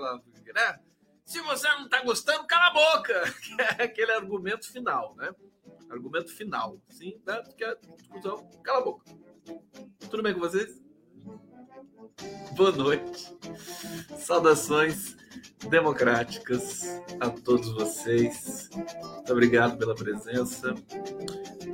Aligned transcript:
aquela, 0.00 0.22
né? 0.54 0.80
Se 1.24 1.40
você 1.42 1.68
não 1.68 1.88
tá 1.88 2.02
gostando, 2.02 2.46
cala 2.46 2.68
a 2.68 2.72
boca. 2.72 3.34
Que 3.40 3.62
é 3.62 3.84
aquele 3.84 4.12
argumento 4.12 4.70
final, 4.70 5.14
né? 5.16 5.32
Argumento 5.88 6.34
final, 6.34 6.80
sim, 6.88 7.20
né? 7.26 7.42
Que 7.56 7.64
é 7.64 7.76
discussão, 7.96 8.48
cala 8.62 8.78
a 8.78 8.84
boca. 8.84 9.04
Tudo 10.08 10.22
bem 10.22 10.34
com 10.34 10.40
vocês? 10.40 10.80
Boa 12.56 12.72
noite. 12.72 13.36
Saudações 14.18 15.16
democráticas 15.68 16.82
a 17.20 17.30
todos 17.30 17.70
vocês. 17.72 18.68
Muito 18.72 19.32
obrigado 19.32 19.78
pela 19.78 19.94
presença. 19.94 20.74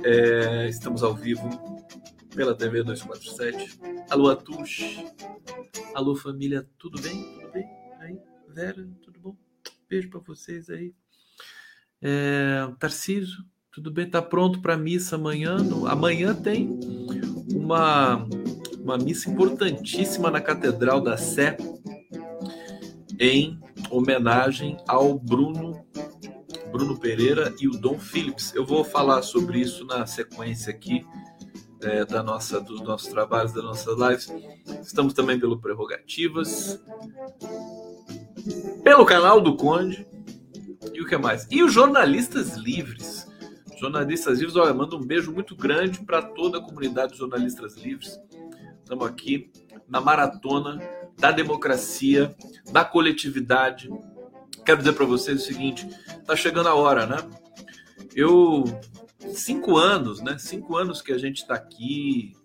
É, 0.03 0.67
estamos 0.67 1.03
ao 1.03 1.15
vivo 1.15 1.49
pela 2.35 2.55
TV 2.55 2.83
247. 2.83 3.79
Alô, 4.09 4.29
Atush. 4.29 5.03
Alô, 5.95 6.15
família, 6.15 6.69
tudo 6.77 7.01
bem? 7.01 7.23
Tudo 7.33 7.51
bem? 7.51 7.76
Aí, 8.57 8.65
Vera, 8.65 8.87
tudo 9.03 9.19
bom? 9.19 9.35
Beijo 9.87 10.09
para 10.09 10.19
vocês 10.19 10.69
aí. 10.69 10.93
É, 12.01 12.67
Tarcísio, 12.79 13.45
tudo 13.71 13.91
bem? 13.91 14.09
Tá 14.09 14.21
pronto 14.21 14.61
para 14.61 14.75
missa 14.75 15.15
amanhã? 15.15 15.57
Amanhã 15.87 16.33
tem 16.33 16.67
uma 17.53 18.27
uma 18.79 18.97
missa 18.97 19.29
importantíssima 19.29 20.31
na 20.31 20.39
Catedral 20.41 21.01
da 21.01 21.17
Sé, 21.17 21.57
em 23.19 23.59
homenagem 23.91 24.77
ao 24.87 25.19
Bruno 25.19 25.85
Bruno 26.71 26.97
Pereira 26.99 27.53
e 27.59 27.67
o 27.67 27.71
Dom 27.71 27.99
Phillips. 27.99 28.55
Eu 28.55 28.65
vou 28.65 28.83
falar 28.83 29.21
sobre 29.21 29.59
isso 29.59 29.85
na 29.85 30.05
sequência 30.07 30.71
aqui 30.71 31.05
é, 31.81 32.05
da 32.05 32.23
nossa, 32.23 32.59
dos 32.59 32.81
nossos 32.81 33.07
trabalhos, 33.07 33.53
das 33.53 33.63
nossas 33.63 33.97
lives. 33.97 34.33
Estamos 34.81 35.13
também 35.13 35.39
pelo 35.39 35.59
Prerrogativas, 35.59 36.81
pelo 38.87 39.05
canal 39.05 39.41
do 39.41 39.57
Conde 39.57 40.07
e 40.93 41.01
o 41.01 41.05
que 41.05 41.17
mais? 41.17 41.45
E 41.51 41.61
os 41.61 41.73
jornalistas 41.73 42.55
livres. 42.55 43.27
Jornalistas 43.77 44.39
livres, 44.39 44.55
olha, 44.55 44.73
manda 44.73 44.95
um 44.95 45.05
beijo 45.05 45.29
muito 45.29 45.57
grande 45.57 45.99
para 46.05 46.21
toda 46.21 46.59
a 46.59 46.61
comunidade 46.61 47.11
de 47.11 47.17
jornalistas 47.17 47.75
livres. 47.75 48.17
Estamos 48.79 49.05
aqui 49.05 49.51
na 49.89 49.99
maratona 49.99 50.81
da 51.19 51.33
democracia, 51.33 52.33
da 52.71 52.85
coletividade. 52.85 53.89
Quero 54.65 54.77
dizer 54.77 54.93
para 54.93 55.05
vocês 55.05 55.41
o 55.41 55.45
seguinte: 55.45 55.85
está 56.07 56.33
chegando 56.37 56.69
a 56.69 56.73
hora, 56.73 57.05
né? 57.05 57.17
Eu 58.15 58.63
cinco 59.33 59.75
anos, 59.75 60.21
né? 60.21 60.37
Cinco 60.39 60.77
anos 60.77 61.01
que 61.01 61.11
a 61.11 61.17
gente 61.17 61.41
está 61.41 61.55
aqui 61.55 62.37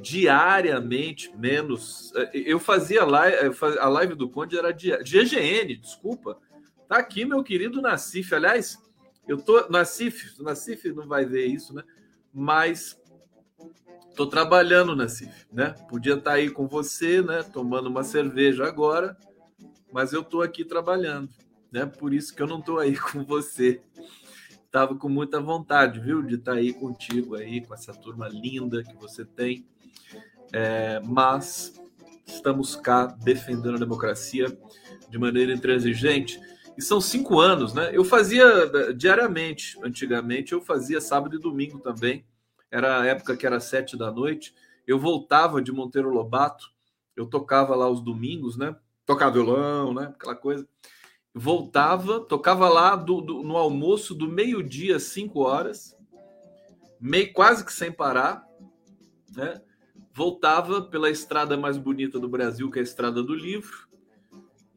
diariamente, 0.00 1.32
menos. 1.36 2.12
Eu 2.32 2.58
fazia 2.58 3.04
live, 3.04 3.56
a 3.78 3.88
live 3.88 4.14
do 4.14 4.28
Conde 4.28 4.58
era 4.58 4.72
de 4.72 4.90
GGN, 4.98 5.76
desculpa. 5.76 6.38
Tá 6.88 6.96
aqui 6.98 7.24
meu 7.24 7.42
querido 7.42 7.80
Nassif. 7.80 8.34
Aliás, 8.34 8.78
eu 9.28 9.38
tô 9.38 9.68
Nassif, 9.68 10.40
Nassif 10.42 10.92
não 10.92 11.06
vai 11.06 11.24
ver 11.24 11.46
isso, 11.46 11.74
né? 11.74 11.82
Mas 12.32 13.00
Tô 14.20 14.26
trabalhando, 14.26 14.94
Nassif, 14.94 15.46
né? 15.52 15.74
Podia 15.88 16.14
estar 16.14 16.32
tá 16.32 16.36
aí 16.36 16.50
com 16.50 16.66
você, 16.66 17.22
né? 17.22 17.42
Tomando 17.42 17.88
uma 17.88 18.04
cerveja 18.04 18.66
agora, 18.66 19.16
mas 19.92 20.12
eu 20.12 20.22
tô 20.22 20.42
aqui 20.42 20.64
trabalhando, 20.64 21.30
né? 21.72 21.86
Por 21.86 22.12
isso 22.12 22.34
que 22.34 22.42
eu 22.42 22.46
não 22.46 22.60
tô 22.60 22.78
aí 22.78 22.96
com 22.98 23.24
você. 23.24 23.80
Tava 24.70 24.94
com 24.94 25.08
muita 25.08 25.40
vontade, 25.40 26.00
viu, 26.00 26.22
de 26.22 26.34
estar 26.34 26.52
tá 26.52 26.58
aí 26.58 26.72
contigo 26.72 27.34
aí, 27.34 27.60
com 27.60 27.72
essa 27.72 27.92
turma 27.94 28.28
linda 28.28 28.82
que 28.84 28.94
você 28.96 29.24
tem. 29.24 29.66
É, 30.52 31.00
mas 31.04 31.80
estamos 32.26 32.76
cá 32.76 33.06
defendendo 33.06 33.76
a 33.76 33.78
democracia 33.78 34.46
de 35.08 35.18
maneira 35.18 35.52
intransigente. 35.52 36.40
E 36.76 36.82
são 36.82 37.00
cinco 37.00 37.40
anos, 37.40 37.74
né? 37.74 37.90
Eu 37.92 38.04
fazia 38.04 38.44
eh, 38.44 38.92
diariamente, 38.92 39.78
antigamente, 39.82 40.52
eu 40.52 40.60
fazia 40.60 41.00
sábado 41.00 41.36
e 41.36 41.40
domingo 41.40 41.78
também 41.78 42.24
era 42.70 43.00
a 43.00 43.06
época 43.06 43.36
que 43.36 43.46
era 43.46 43.58
sete 43.58 43.96
da 43.96 44.10
noite. 44.10 44.54
Eu 44.86 44.98
voltava 44.98 45.60
de 45.60 45.72
Monteiro 45.72 46.10
Lobato, 46.10 46.70
eu 47.16 47.26
tocava 47.26 47.74
lá 47.74 47.88
os 47.88 48.00
domingos, 48.00 48.56
né? 48.56 48.76
Tocava 49.04 49.32
violão, 49.32 49.92
né? 49.92 50.12
Aquela 50.14 50.36
coisa. 50.36 50.66
Voltava, 51.34 52.20
tocava 52.20 52.68
lá 52.68 52.96
do, 52.96 53.20
do 53.20 53.42
no 53.42 53.56
almoço 53.56 54.14
do 54.14 54.28
meio-dia 54.28 54.98
cinco 54.98 55.40
horas, 55.40 55.96
meio 57.00 57.32
quase 57.32 57.64
que 57.64 57.72
sem 57.72 57.90
parar, 57.90 58.44
né? 59.34 59.60
Voltava 60.20 60.82
pela 60.82 61.08
estrada 61.08 61.56
mais 61.56 61.78
bonita 61.78 62.20
do 62.20 62.28
Brasil, 62.28 62.70
que 62.70 62.78
é 62.78 62.82
a 62.82 62.84
Estrada 62.84 63.22
do 63.22 63.34
Livro, 63.34 63.88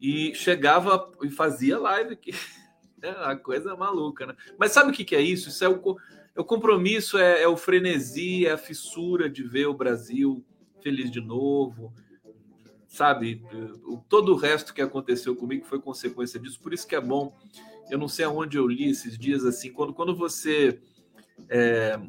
e 0.00 0.34
chegava 0.34 1.12
e 1.22 1.28
fazia 1.30 1.78
live 1.78 2.14
aqui. 2.14 2.32
É 3.02 3.10
uma 3.10 3.36
coisa 3.36 3.76
maluca, 3.76 4.24
né? 4.24 4.34
Mas 4.58 4.72
sabe 4.72 4.90
o 4.90 4.94
que, 4.94 5.04
que 5.04 5.14
é 5.14 5.20
isso? 5.20 5.50
Isso 5.50 5.62
é 5.62 5.68
o 5.68 5.98
o 6.34 6.42
compromisso 6.42 7.18
é, 7.18 7.42
é 7.42 7.46
o 7.46 7.58
frenesi, 7.58 8.46
é 8.46 8.52
a 8.52 8.56
fissura 8.56 9.28
de 9.28 9.42
ver 9.42 9.66
o 9.66 9.74
Brasil 9.74 10.42
feliz 10.82 11.10
de 11.10 11.20
novo, 11.20 11.92
sabe? 12.88 13.42
Todo 14.08 14.32
o 14.32 14.36
resto 14.36 14.72
que 14.72 14.80
aconteceu 14.80 15.36
comigo 15.36 15.66
foi 15.66 15.78
consequência 15.78 16.40
disso. 16.40 16.58
Por 16.58 16.72
isso 16.72 16.86
que 16.86 16.96
é 16.96 17.00
bom. 17.02 17.36
Eu 17.90 17.98
não 17.98 18.08
sei 18.08 18.24
aonde 18.24 18.56
eu 18.56 18.66
li 18.66 18.88
esses 18.88 19.18
dias 19.18 19.44
assim. 19.44 19.70
Quando, 19.70 19.92
quando 19.92 20.16
você 20.16 20.80
é, 21.50 22.00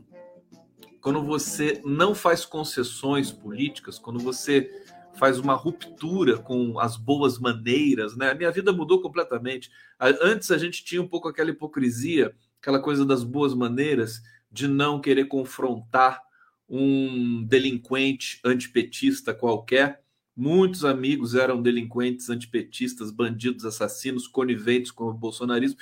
quando 1.06 1.22
você 1.22 1.84
não 1.86 2.16
faz 2.16 2.48
concessões 2.48 3.32
políticas, 3.32 4.00
quando 4.00 4.18
você 4.18 4.84
faz 5.14 5.38
uma 5.38 5.54
ruptura 5.54 6.40
com 6.40 6.80
as 6.80 6.98
boas 6.98 7.38
maneiras, 7.38 8.18
né? 8.18 8.32
A 8.32 8.34
minha 8.34 8.50
vida 8.50 8.74
mudou 8.74 9.00
completamente. 9.00 9.70
Antes 10.00 10.50
a 10.50 10.58
gente 10.58 10.84
tinha 10.84 11.00
um 11.00 11.08
pouco 11.08 11.28
aquela 11.28 11.52
hipocrisia 11.52 12.36
aquela 12.60 12.80
coisa 12.80 13.06
das 13.06 13.24
boas 13.24 13.54
maneiras 13.54 14.24
de 14.52 14.68
não 14.68 15.00
querer 15.00 15.26
confrontar 15.26 16.24
um 16.68 17.44
delinquente 17.44 18.40
antipetista 18.44 19.32
qualquer. 19.32 20.02
Muitos 20.36 20.84
amigos 20.84 21.36
eram 21.36 21.62
delinquentes 21.62 22.32
antipetistas, 22.32 23.12
bandidos, 23.12 23.64
assassinos, 23.64 24.28
coniventes 24.28 24.90
com 24.90 25.04
o 25.04 25.14
bolsonarismo. 25.14 25.78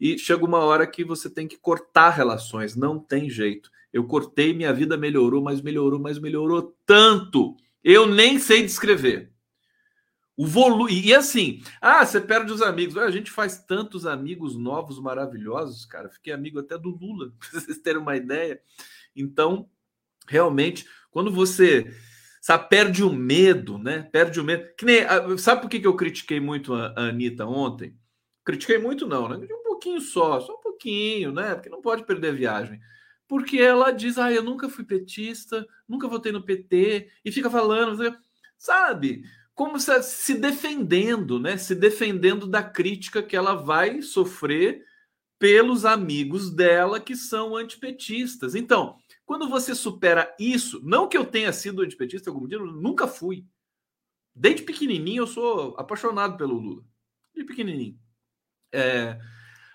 E 0.00 0.18
chega 0.18 0.44
uma 0.44 0.58
hora 0.58 0.84
que 0.84 1.04
você 1.04 1.30
tem 1.30 1.46
que 1.46 1.56
cortar 1.56 2.10
relações, 2.10 2.74
não 2.74 2.98
tem 2.98 3.30
jeito. 3.30 3.70
Eu 3.94 4.02
cortei, 4.02 4.52
minha 4.52 4.72
vida 4.72 4.96
melhorou, 4.96 5.40
mas 5.40 5.62
melhorou, 5.62 6.00
mas 6.00 6.18
melhorou 6.18 6.76
tanto. 6.84 7.56
Eu 7.82 8.08
nem 8.08 8.40
sei 8.40 8.64
descrever. 8.64 9.30
O 10.36 10.48
volume. 10.48 11.00
E 11.00 11.14
assim, 11.14 11.62
ah, 11.80 12.04
você 12.04 12.20
perde 12.20 12.52
os 12.52 12.60
amigos. 12.60 12.96
A 12.96 13.08
gente 13.08 13.30
faz 13.30 13.56
tantos 13.56 14.04
amigos 14.04 14.56
novos, 14.56 14.98
maravilhosos, 14.98 15.86
cara. 15.86 16.10
Fiquei 16.10 16.32
amigo 16.32 16.58
até 16.58 16.76
do 16.76 16.90
Lula, 16.90 17.32
pra 17.38 17.60
vocês 17.60 17.78
terem 17.78 18.02
uma 18.02 18.16
ideia. 18.16 18.60
Então, 19.14 19.70
realmente, 20.26 20.84
quando 21.12 21.30
você 21.30 21.86
sabe, 22.42 22.68
perde 22.68 23.04
o 23.04 23.12
medo, 23.12 23.78
né? 23.78 24.08
Perde 24.10 24.40
o 24.40 24.44
medo. 24.44 24.74
Que 24.76 24.84
nem, 24.84 25.02
ah, 25.04 25.38
sabe 25.38 25.62
por 25.62 25.70
que 25.70 25.86
eu 25.86 25.94
critiquei 25.94 26.40
muito 26.40 26.74
a, 26.74 26.92
Anitta 26.96 27.46
ontem? 27.46 27.96
Critiquei 28.44 28.76
muito, 28.76 29.06
não, 29.06 29.28
né? 29.28 29.36
Um 29.36 29.62
pouquinho 29.62 30.00
só, 30.00 30.40
só 30.40 30.52
um 30.52 30.60
pouquinho, 30.60 31.30
né? 31.30 31.54
Porque 31.54 31.68
não 31.68 31.80
pode 31.80 32.04
perder 32.04 32.34
viagem. 32.34 32.80
Porque 33.26 33.58
ela 33.58 33.90
diz, 33.90 34.18
ah, 34.18 34.32
eu 34.32 34.42
nunca 34.42 34.68
fui 34.68 34.84
petista, 34.84 35.66
nunca 35.88 36.08
votei 36.08 36.30
no 36.30 36.44
PT, 36.44 37.10
e 37.24 37.32
fica 37.32 37.50
falando, 37.50 38.16
sabe? 38.58 39.24
como 39.54 39.78
se, 39.78 40.02
se 40.02 40.34
defendendo, 40.34 41.38
né? 41.38 41.56
Se 41.56 41.74
defendendo 41.74 42.46
da 42.46 42.62
crítica 42.62 43.22
que 43.22 43.36
ela 43.36 43.54
vai 43.54 44.02
sofrer 44.02 44.84
pelos 45.38 45.84
amigos 45.84 46.50
dela 46.50 47.00
que 47.00 47.14
são 47.14 47.56
antipetistas. 47.56 48.54
Então, 48.54 48.96
quando 49.24 49.48
você 49.48 49.74
supera 49.74 50.34
isso, 50.38 50.80
não 50.84 51.08
que 51.08 51.16
eu 51.16 51.24
tenha 51.24 51.52
sido 51.52 51.82
antipetista 51.82 52.30
algum 52.30 52.48
dia, 52.48 52.58
nunca 52.58 53.06
fui. 53.06 53.46
Desde 54.34 54.62
pequenininho 54.62 55.22
eu 55.22 55.26
sou 55.26 55.76
apaixonado 55.78 56.36
pelo 56.36 56.58
Lula. 56.58 56.84
De 57.34 57.44
pequenininho. 57.44 57.98
É, 58.72 59.18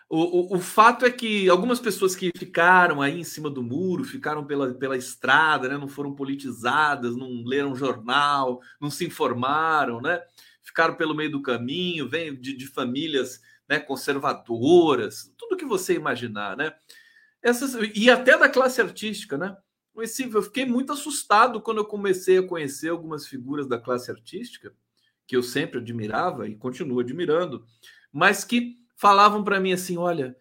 o, 0.09 0.17
o, 0.17 0.56
o, 0.56 0.59
fato 0.59 1.06
é 1.06 1.11
que 1.11 1.47
algumas 1.47 1.79
pessoas 1.79 2.15
que 2.15 2.31
ficaram 2.35 3.00
aí 3.00 3.19
em 3.19 3.23
cima 3.23 3.47
do 3.47 3.61
muro, 3.61 4.03
ficaram 4.03 4.44
pela, 4.44 4.73
pela 4.73 4.97
estrada, 4.97 5.69
né, 5.69 5.77
não 5.77 5.88
foram 5.88 6.15
politizadas, 6.15 7.15
não 7.15 7.44
leram 7.45 7.75
jornal, 7.75 8.59
não 8.81 8.89
se 8.89 9.06
informaram, 9.06 10.01
né, 10.01 10.19
ficaram 10.63 10.95
pelo 10.95 11.13
meio 11.13 11.29
do 11.29 11.44
caminho, 11.44 12.09
vêm 12.09 12.35
de, 12.35 12.57
de 12.57 12.65
famílias 12.65 13.39
né, 13.69 13.79
conservadoras, 13.79 15.31
tudo 15.38 15.56
que 15.56 15.65
você 15.65 15.94
imaginar, 15.94 16.57
né? 16.57 16.73
Essas, 17.41 17.75
e 17.95 18.09
até 18.09 18.38
da 18.38 18.50
classe 18.50 18.81
artística, 18.81 19.38
né? 19.38 19.56
Eu 19.95 20.41
fiquei 20.41 20.65
muito 20.65 20.91
assustado 20.91 21.61
quando 21.61 21.77
eu 21.77 21.85
comecei 21.85 22.38
a 22.38 22.47
conhecer 22.47 22.89
algumas 22.89 23.27
figuras 23.27 23.67
da 23.67 23.77
classe 23.77 24.09
artística 24.09 24.73
que 25.27 25.35
eu 25.35 25.44
sempre 25.44 25.79
admirava 25.79 26.47
e 26.47 26.56
continuo 26.56 27.00
admirando, 27.00 27.63
mas 28.11 28.44
que 28.44 28.79
falavam 29.00 29.44
para 29.44 29.60
mim 29.60 29.72
assim: 29.72 29.98
olha, 29.98 30.36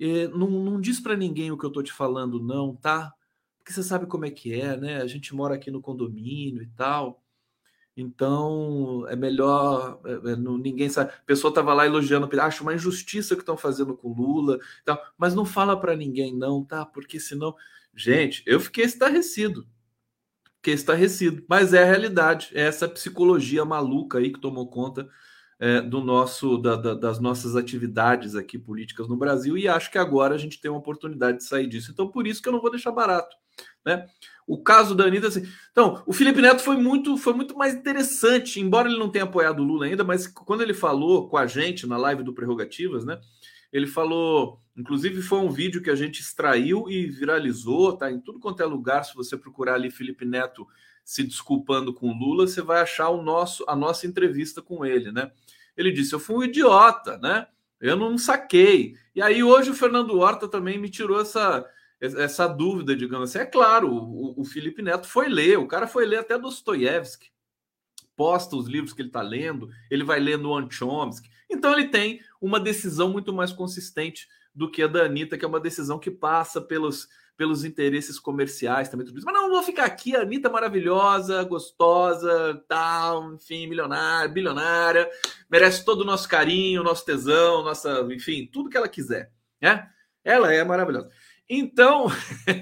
eh, 0.00 0.28
não, 0.28 0.50
não 0.50 0.80
diz 0.80 1.00
para 1.00 1.16
ninguém 1.16 1.52
o 1.52 1.58
que 1.58 1.64
eu 1.64 1.70
tô 1.70 1.82
te 1.82 1.92
falando, 1.92 2.42
não, 2.42 2.74
tá? 2.74 3.12
Porque 3.58 3.72
você 3.72 3.82
sabe 3.82 4.06
como 4.06 4.24
é 4.24 4.30
que 4.30 4.52
é, 4.58 4.76
né? 4.76 5.02
A 5.02 5.06
gente 5.06 5.34
mora 5.34 5.54
aqui 5.54 5.70
no 5.70 5.82
condomínio 5.82 6.62
e 6.62 6.68
tal. 6.68 7.22
Então 7.96 9.04
é 9.08 9.16
melhor, 9.16 10.00
é, 10.06 10.32
é, 10.32 10.36
ninguém 10.36 10.88
sabe. 10.88 11.12
A 11.12 11.22
pessoa 11.26 11.50
estava 11.50 11.74
lá 11.74 11.84
elogiando, 11.86 12.28
acho 12.40 12.62
uma 12.62 12.74
injustiça 12.74 13.34
que 13.34 13.42
estão 13.42 13.56
fazendo 13.56 13.96
com 13.96 14.12
Lula, 14.12 14.58
tal, 14.84 15.02
mas 15.18 15.34
não 15.34 15.44
fala 15.44 15.78
para 15.78 15.96
ninguém, 15.96 16.34
não, 16.34 16.64
tá? 16.64 16.86
Porque 16.86 17.18
senão, 17.20 17.54
gente, 17.94 18.42
eu 18.46 18.60
fiquei 18.60 18.84
estarrecido, 18.84 19.66
fiquei 20.56 20.74
estarrecido, 20.74 21.44
mas 21.48 21.74
é 21.74 21.82
a 21.82 21.86
realidade, 21.86 22.50
é 22.54 22.62
essa 22.62 22.88
psicologia 22.88 23.64
maluca 23.64 24.18
aí 24.18 24.32
que 24.32 24.40
tomou 24.40 24.68
conta 24.68 25.08
é, 25.60 25.80
do 25.80 26.00
nosso, 26.00 26.56
da, 26.58 26.76
da, 26.76 26.94
das 26.94 27.18
nossas 27.18 27.56
atividades 27.56 28.34
aqui 28.36 28.58
políticas 28.58 29.08
no 29.08 29.16
Brasil, 29.16 29.56
e 29.56 29.66
acho 29.66 29.90
que 29.90 29.98
agora 29.98 30.34
a 30.34 30.38
gente 30.38 30.60
tem 30.60 30.70
uma 30.70 30.80
oportunidade 30.80 31.38
de 31.38 31.44
sair 31.44 31.66
disso. 31.66 31.90
Então, 31.90 32.08
por 32.08 32.26
isso 32.26 32.40
que 32.40 32.48
eu 32.48 32.52
não 32.52 32.60
vou 32.60 32.70
deixar 32.70 32.92
barato, 32.92 33.36
né? 33.84 34.06
O 34.46 34.62
caso 34.62 34.94
da 34.94 35.04
Anitta, 35.04 35.28
assim. 35.28 35.46
Então, 35.72 36.02
o 36.06 36.12
Felipe 36.12 36.40
Neto 36.40 36.62
foi 36.62 36.76
muito, 36.76 37.16
foi 37.18 37.34
muito 37.34 37.56
mais 37.56 37.74
interessante, 37.74 38.60
embora 38.60 38.88
ele 38.88 38.98
não 38.98 39.10
tenha 39.10 39.24
apoiado 39.24 39.60
o 39.60 39.64
Lula 39.64 39.86
ainda, 39.86 40.04
mas 40.04 40.26
quando 40.26 40.62
ele 40.62 40.72
falou 40.72 41.28
com 41.28 41.36
a 41.36 41.46
gente 41.46 41.86
na 41.86 41.96
live 41.96 42.22
do 42.22 42.32
Prerrogativas, 42.32 43.04
né? 43.04 43.20
Ele 43.70 43.86
falou, 43.86 44.62
inclusive 44.74 45.20
foi 45.20 45.40
um 45.40 45.50
vídeo 45.50 45.82
que 45.82 45.90
a 45.90 45.94
gente 45.94 46.20
extraiu 46.20 46.88
e 46.88 47.06
viralizou, 47.06 47.94
tá 47.94 48.10
em 48.10 48.18
tudo 48.18 48.40
quanto 48.40 48.62
é 48.62 48.66
lugar. 48.66 49.04
Se 49.04 49.14
você 49.14 49.36
procurar 49.36 49.74
ali 49.74 49.90
Felipe 49.90 50.24
Neto 50.24 50.66
se 51.08 51.22
desculpando 51.22 51.94
com 51.94 52.12
Lula, 52.12 52.46
você 52.46 52.60
vai 52.60 52.82
achar 52.82 53.08
o 53.08 53.22
nosso, 53.22 53.64
a 53.66 53.74
nossa 53.74 54.06
entrevista 54.06 54.60
com 54.60 54.84
ele, 54.84 55.10
né? 55.10 55.32
Ele 55.74 55.90
disse: 55.90 56.12
Eu 56.12 56.20
fui 56.20 56.36
um 56.36 56.42
idiota, 56.44 57.16
né? 57.16 57.46
Eu 57.80 57.96
não 57.96 58.18
saquei. 58.18 58.94
E 59.14 59.22
aí 59.22 59.42
hoje 59.42 59.70
o 59.70 59.74
Fernando 59.74 60.18
Horta 60.18 60.46
também 60.46 60.76
me 60.76 60.90
tirou 60.90 61.18
essa 61.18 61.64
essa 61.98 62.46
dúvida, 62.46 62.94
digamos 62.94 63.30
assim. 63.30 63.38
É 63.38 63.46
claro, 63.46 63.90
o, 63.90 64.38
o 64.38 64.44
Felipe 64.44 64.82
Neto 64.82 65.08
foi 65.08 65.30
ler, 65.30 65.58
o 65.58 65.66
cara 65.66 65.86
foi 65.86 66.04
ler 66.04 66.18
até 66.18 66.38
Dostoiévski, 66.38 67.30
posta 68.14 68.54
os 68.54 68.68
livros 68.68 68.92
que 68.92 69.00
ele 69.00 69.08
está 69.08 69.22
lendo, 69.22 69.70
ele 69.90 70.04
vai 70.04 70.20
lendo 70.20 70.50
o 70.50 70.70
Chomsky. 70.70 71.30
Então 71.48 71.72
ele 71.72 71.88
tem 71.88 72.20
uma 72.38 72.60
decisão 72.60 73.08
muito 73.08 73.32
mais 73.32 73.50
consistente 73.50 74.28
do 74.54 74.70
que 74.70 74.82
a 74.82 74.86
da 74.86 75.04
Anitta, 75.04 75.38
que 75.38 75.44
é 75.44 75.48
uma 75.48 75.58
decisão 75.58 75.98
que 75.98 76.10
passa 76.10 76.60
pelos, 76.60 77.08
pelos 77.38 77.64
interesses 77.64 78.18
comerciais 78.18 78.88
também. 78.88 79.06
Tudo 79.06 79.16
isso. 79.16 79.24
Mas 79.24 79.34
não, 79.34 79.48
vou 79.48 79.62
ficar 79.62 79.84
aqui, 79.84 80.16
a 80.16 80.22
Anitta 80.22 80.50
maravilhosa, 80.50 81.44
gostosa, 81.44 82.60
tal, 82.68 83.32
enfim, 83.32 83.68
milionária, 83.68 84.28
bilionária, 84.28 85.08
merece 85.48 85.84
todo 85.84 86.00
o 86.00 86.04
nosso 86.04 86.28
carinho, 86.28 86.82
nosso 86.82 87.04
tesão, 87.04 87.62
nossa, 87.62 88.00
enfim, 88.10 88.50
tudo 88.52 88.68
que 88.68 88.76
ela 88.76 88.88
quiser, 88.88 89.32
né? 89.62 89.88
Ela 90.24 90.52
é 90.52 90.64
maravilhosa. 90.64 91.08
Então, 91.48 92.08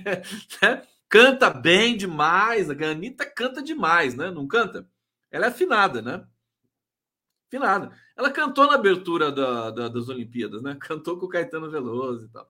né? 0.62 0.82
canta 1.08 1.48
bem 1.48 1.96
demais. 1.96 2.68
A 2.68 2.74
Anitta 2.74 3.24
canta 3.24 3.62
demais, 3.62 4.14
né? 4.14 4.30
Não 4.30 4.46
canta? 4.46 4.86
Ela 5.30 5.46
é 5.46 5.48
afinada, 5.48 6.02
né? 6.02 6.22
Afinada. 7.48 7.90
Ela 8.14 8.30
cantou 8.30 8.66
na 8.66 8.74
abertura 8.74 9.32
da, 9.32 9.70
da, 9.70 9.88
das 9.88 10.10
Olimpíadas, 10.10 10.62
né? 10.62 10.76
Cantou 10.78 11.18
com 11.18 11.24
o 11.24 11.28
Caetano 11.30 11.70
Veloso 11.70 12.26
e 12.26 12.28
tal. 12.28 12.46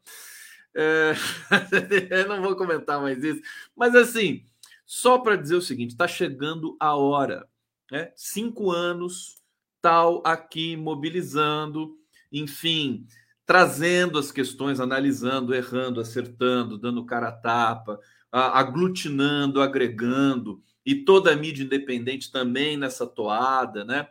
É... 0.77 1.15
Eu 2.11 2.29
não 2.29 2.43
vou 2.43 2.55
comentar 2.55 3.01
mais 3.01 3.25
isso. 3.25 3.41
Mas 3.75 3.95
assim, 3.95 4.45
só 4.85 5.19
para 5.19 5.37
dizer 5.37 5.57
o 5.57 5.63
seguinte: 5.63 5.91
está 5.91 6.07
chegando 6.07 6.77
a 6.79 6.95
hora. 6.95 7.49
Né? 7.91 8.13
Cinco 8.15 8.71
anos, 8.71 9.37
tal, 9.81 10.23
aqui 10.25 10.77
mobilizando, 10.77 11.97
enfim, 12.31 13.07
trazendo 13.47 14.19
as 14.19 14.31
questões, 14.31 14.81
analisando, 14.81 15.55
errando, 15.55 16.01
acertando, 16.01 16.77
dando 16.77 17.07
cara 17.07 17.29
a 17.29 17.33
tapa, 17.33 17.99
aglutinando, 18.31 19.63
agregando, 19.63 20.61
e 20.85 20.95
toda 20.95 21.33
a 21.33 21.37
mídia 21.37 21.65
independente 21.65 22.31
também 22.31 22.77
nessa 22.77 23.07
toada, 23.07 23.85
né? 23.85 24.09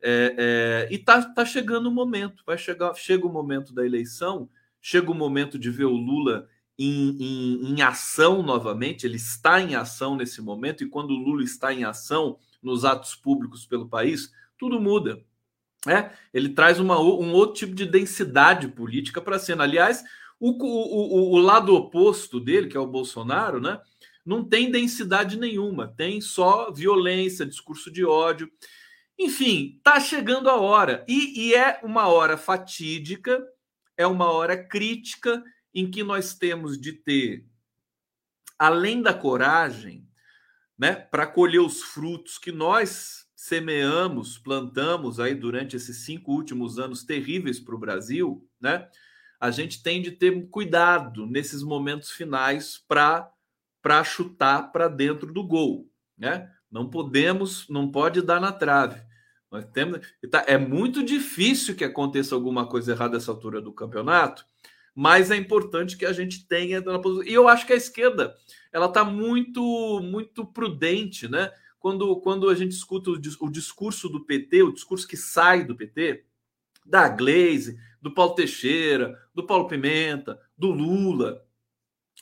É, 0.00 0.86
é, 0.88 0.94
e 0.94 0.98
tá, 0.98 1.22
tá 1.22 1.44
chegando 1.44 1.88
o 1.88 1.92
momento, 1.92 2.42
vai 2.46 2.56
chegar, 2.56 2.94
chega 2.94 3.26
o 3.26 3.32
momento 3.32 3.74
da 3.74 3.84
eleição, 3.84 4.48
chega 4.80 5.10
o 5.10 5.14
momento 5.14 5.58
de 5.58 5.70
ver 5.70 5.84
o 5.84 5.96
Lula 5.96 6.48
em, 6.78 7.16
em, 7.20 7.72
em 7.72 7.82
ação 7.82 8.42
novamente, 8.42 9.04
ele 9.04 9.16
está 9.16 9.60
em 9.60 9.74
ação 9.74 10.16
nesse 10.16 10.40
momento, 10.40 10.84
e 10.84 10.88
quando 10.88 11.10
o 11.10 11.18
Lula 11.18 11.42
está 11.42 11.72
em 11.72 11.84
ação 11.84 12.38
nos 12.62 12.84
atos 12.84 13.14
públicos 13.14 13.66
pelo 13.66 13.88
país, 13.88 14.32
tudo 14.56 14.80
muda. 14.80 15.20
É, 15.86 16.10
ele 16.34 16.50
traz 16.50 16.80
uma, 16.80 16.98
um 17.00 17.32
outro 17.32 17.54
tipo 17.54 17.74
de 17.74 17.86
densidade 17.86 18.68
política 18.68 19.20
para 19.20 19.36
a 19.36 19.38
cena. 19.38 19.64
Aliás, 19.64 20.04
o, 20.38 20.50
o, 20.50 21.32
o, 21.34 21.38
lado 21.38 21.74
oposto 21.74 22.40
dele, 22.40 22.68
que 22.68 22.76
é 22.76 22.80
o 22.80 22.86
Bolsonaro, 22.86 23.60
né, 23.60 23.80
não 24.24 24.44
tem 24.44 24.70
densidade 24.70 25.38
nenhuma, 25.38 25.88
tem 25.96 26.20
só 26.20 26.70
violência, 26.72 27.46
discurso 27.46 27.90
de 27.90 28.04
ódio. 28.04 28.50
Enfim, 29.18 29.76
está 29.78 29.98
chegando 29.98 30.50
a 30.50 30.56
hora. 30.56 31.04
E, 31.08 31.48
e 31.48 31.54
é 31.54 31.80
uma 31.82 32.06
hora 32.08 32.36
fatídica, 32.36 33.42
é 33.98 34.06
uma 34.06 34.30
hora 34.30 34.56
crítica 34.56 35.42
em 35.74 35.90
que 35.90 36.02
nós 36.02 36.32
temos 36.34 36.80
de 36.80 36.92
ter, 36.92 37.44
além 38.58 39.02
da 39.02 39.12
coragem, 39.12 40.08
né, 40.78 40.94
para 40.94 41.26
colher 41.26 41.60
os 41.60 41.82
frutos 41.82 42.38
que 42.38 42.52
nós 42.52 43.26
semeamos, 43.34 44.38
plantamos 44.38 45.18
aí 45.18 45.34
durante 45.34 45.76
esses 45.76 46.04
cinco 46.04 46.32
últimos 46.32 46.78
anos 46.78 47.02
terríveis 47.04 47.58
para 47.58 47.74
o 47.74 47.78
Brasil, 47.78 48.48
né? 48.60 48.88
A 49.40 49.50
gente 49.50 49.82
tem 49.82 50.02
de 50.02 50.12
ter 50.12 50.48
cuidado 50.48 51.26
nesses 51.26 51.62
momentos 51.62 52.10
finais 52.10 52.78
para 52.88 53.30
para 53.80 54.02
chutar 54.02 54.72
para 54.72 54.88
dentro 54.88 55.32
do 55.32 55.46
gol, 55.46 55.88
né? 56.16 56.52
Não 56.70 56.90
podemos, 56.90 57.68
não 57.68 57.90
pode 57.90 58.20
dar 58.20 58.40
na 58.40 58.52
trave. 58.52 59.00
Nós 59.50 59.64
temos, 59.72 60.00
tá, 60.30 60.44
é 60.46 60.58
muito 60.58 61.02
difícil 61.02 61.74
que 61.74 61.84
aconteça 61.84 62.34
alguma 62.34 62.66
coisa 62.66 62.92
errada 62.92 63.14
nessa 63.14 63.30
altura 63.30 63.60
do 63.60 63.72
campeonato, 63.72 64.44
mas 64.94 65.30
é 65.30 65.36
importante 65.36 65.96
que 65.96 66.04
a 66.04 66.12
gente 66.12 66.46
tenha 66.46 66.82
e 67.24 67.32
eu 67.32 67.48
acho 67.48 67.66
que 67.66 67.72
a 67.72 67.76
esquerda 67.76 68.34
ela 68.72 68.86
está 68.86 69.04
muito 69.04 70.00
muito 70.02 70.44
prudente, 70.44 71.28
né? 71.28 71.50
quando, 71.78 72.20
quando 72.20 72.48
a 72.48 72.54
gente 72.54 72.72
escuta 72.72 73.10
o, 73.10 73.14
o 73.40 73.50
discurso 73.50 74.08
do 74.08 74.24
PT, 74.24 74.62
o 74.62 74.72
discurso 74.72 75.06
que 75.06 75.16
sai 75.16 75.64
do 75.64 75.76
PT, 75.76 76.24
da 76.84 77.08
Glaze, 77.08 77.78
do 78.00 78.12
Paulo 78.12 78.34
Teixeira, 78.34 79.18
do 79.34 79.46
Paulo 79.46 79.68
Pimenta, 79.68 80.40
do 80.56 80.70
Lula, 80.70 81.44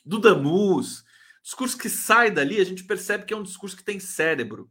do 0.04 0.18
Damus, 0.18 1.04
discurso 1.42 1.78
que 1.78 1.88
sai 1.88 2.30
dali, 2.30 2.60
a 2.60 2.64
gente 2.64 2.84
percebe 2.84 3.24
que 3.24 3.32
é 3.32 3.36
um 3.36 3.42
discurso 3.42 3.76
que 3.76 3.84
tem 3.84 3.98
cérebro, 3.98 4.70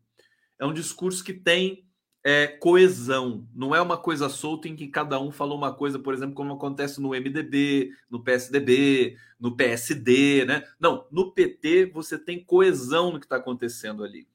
é 0.59 0.65
um 0.65 0.73
discurso 0.73 1.23
que 1.23 1.33
tem 1.33 1.87
é, 2.27 2.47
coesão, 2.47 3.47
não 3.53 3.75
é 3.75 3.79
uma 3.79 3.97
coisa 3.97 4.27
solta 4.27 4.67
em 4.67 4.75
que 4.75 4.87
cada 4.87 5.19
um 5.19 5.31
falou 5.31 5.55
uma 5.55 5.71
coisa, 5.71 5.99
por 5.99 6.11
exemplo, 6.11 6.33
como 6.33 6.53
acontece 6.53 6.99
no 6.99 7.09
MDB, 7.09 7.91
no 8.09 8.23
PSDB, 8.23 9.15
no 9.39 9.55
PSD, 9.55 10.43
né? 10.45 10.63
Não, 10.79 11.05
no 11.11 11.31
PT 11.31 11.85
você 11.93 12.17
tem 12.17 12.43
coesão 12.43 13.11
no 13.11 13.19
que 13.19 13.27
está 13.27 13.35
acontecendo 13.35 14.03
ali 14.03 14.27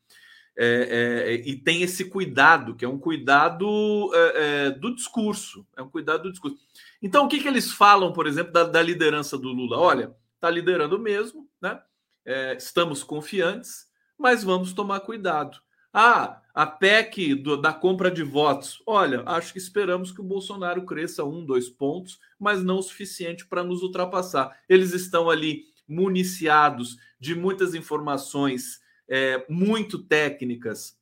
é, 0.57 0.67
é, 0.67 1.35
e 1.49 1.57
tem 1.57 1.83
esse 1.83 2.05
cuidado, 2.05 2.75
que 2.75 2.85
é 2.85 2.89
um 2.89 2.99
cuidado 2.99 4.11
é, 4.13 4.67
é, 4.67 4.71
do 4.71 4.95
discurso. 4.95 5.67
É 5.75 5.83
um 5.83 5.89
cuidado 5.89 6.25
do 6.25 6.31
discurso. 6.31 6.59
Então, 7.01 7.25
o 7.25 7.29
que, 7.29 7.41
que 7.41 7.49
eles 7.49 7.73
falam, 7.73 8.13
por 8.13 8.27
exemplo, 8.27 8.53
da, 8.53 8.65
da 8.65 8.83
liderança 8.83 9.39
do 9.39 9.49
Lula? 9.49 9.79
Olha, 9.79 10.15
está 10.35 10.51
liderando 10.51 10.99
mesmo, 10.99 11.49
né? 11.63 11.81
É, 12.27 12.55
estamos 12.57 13.03
confiantes, 13.03 13.89
mas 14.19 14.45
vamos 14.45 14.75
tomar 14.75 15.01
cuidado. 15.01 15.59
Ah, 15.93 16.43
a 16.61 16.67
PEC 16.67 17.35
do, 17.37 17.57
da 17.57 17.73
compra 17.73 18.11
de 18.11 18.23
votos. 18.23 18.83
Olha, 18.87 19.23
acho 19.25 19.51
que 19.51 19.59
esperamos 19.59 20.13
que 20.13 20.21
o 20.21 20.25
Bolsonaro 20.25 20.85
cresça 20.85 21.25
um, 21.25 21.43
dois 21.43 21.71
pontos, 21.71 22.21
mas 22.39 22.63
não 22.63 22.81
o 22.81 22.83
suficiente 22.83 23.47
para 23.47 23.65
nos 23.65 23.83
ultrapassar. 23.83 24.55
Eles 24.69 24.93
estão 24.93 25.31
ali 25.31 25.65
municiados 25.89 26.99
de 27.19 27.35
muitas 27.35 27.75
informações 27.75 28.79
é, 29.09 29.43
muito 29.49 30.01
técnicas 30.01 30.99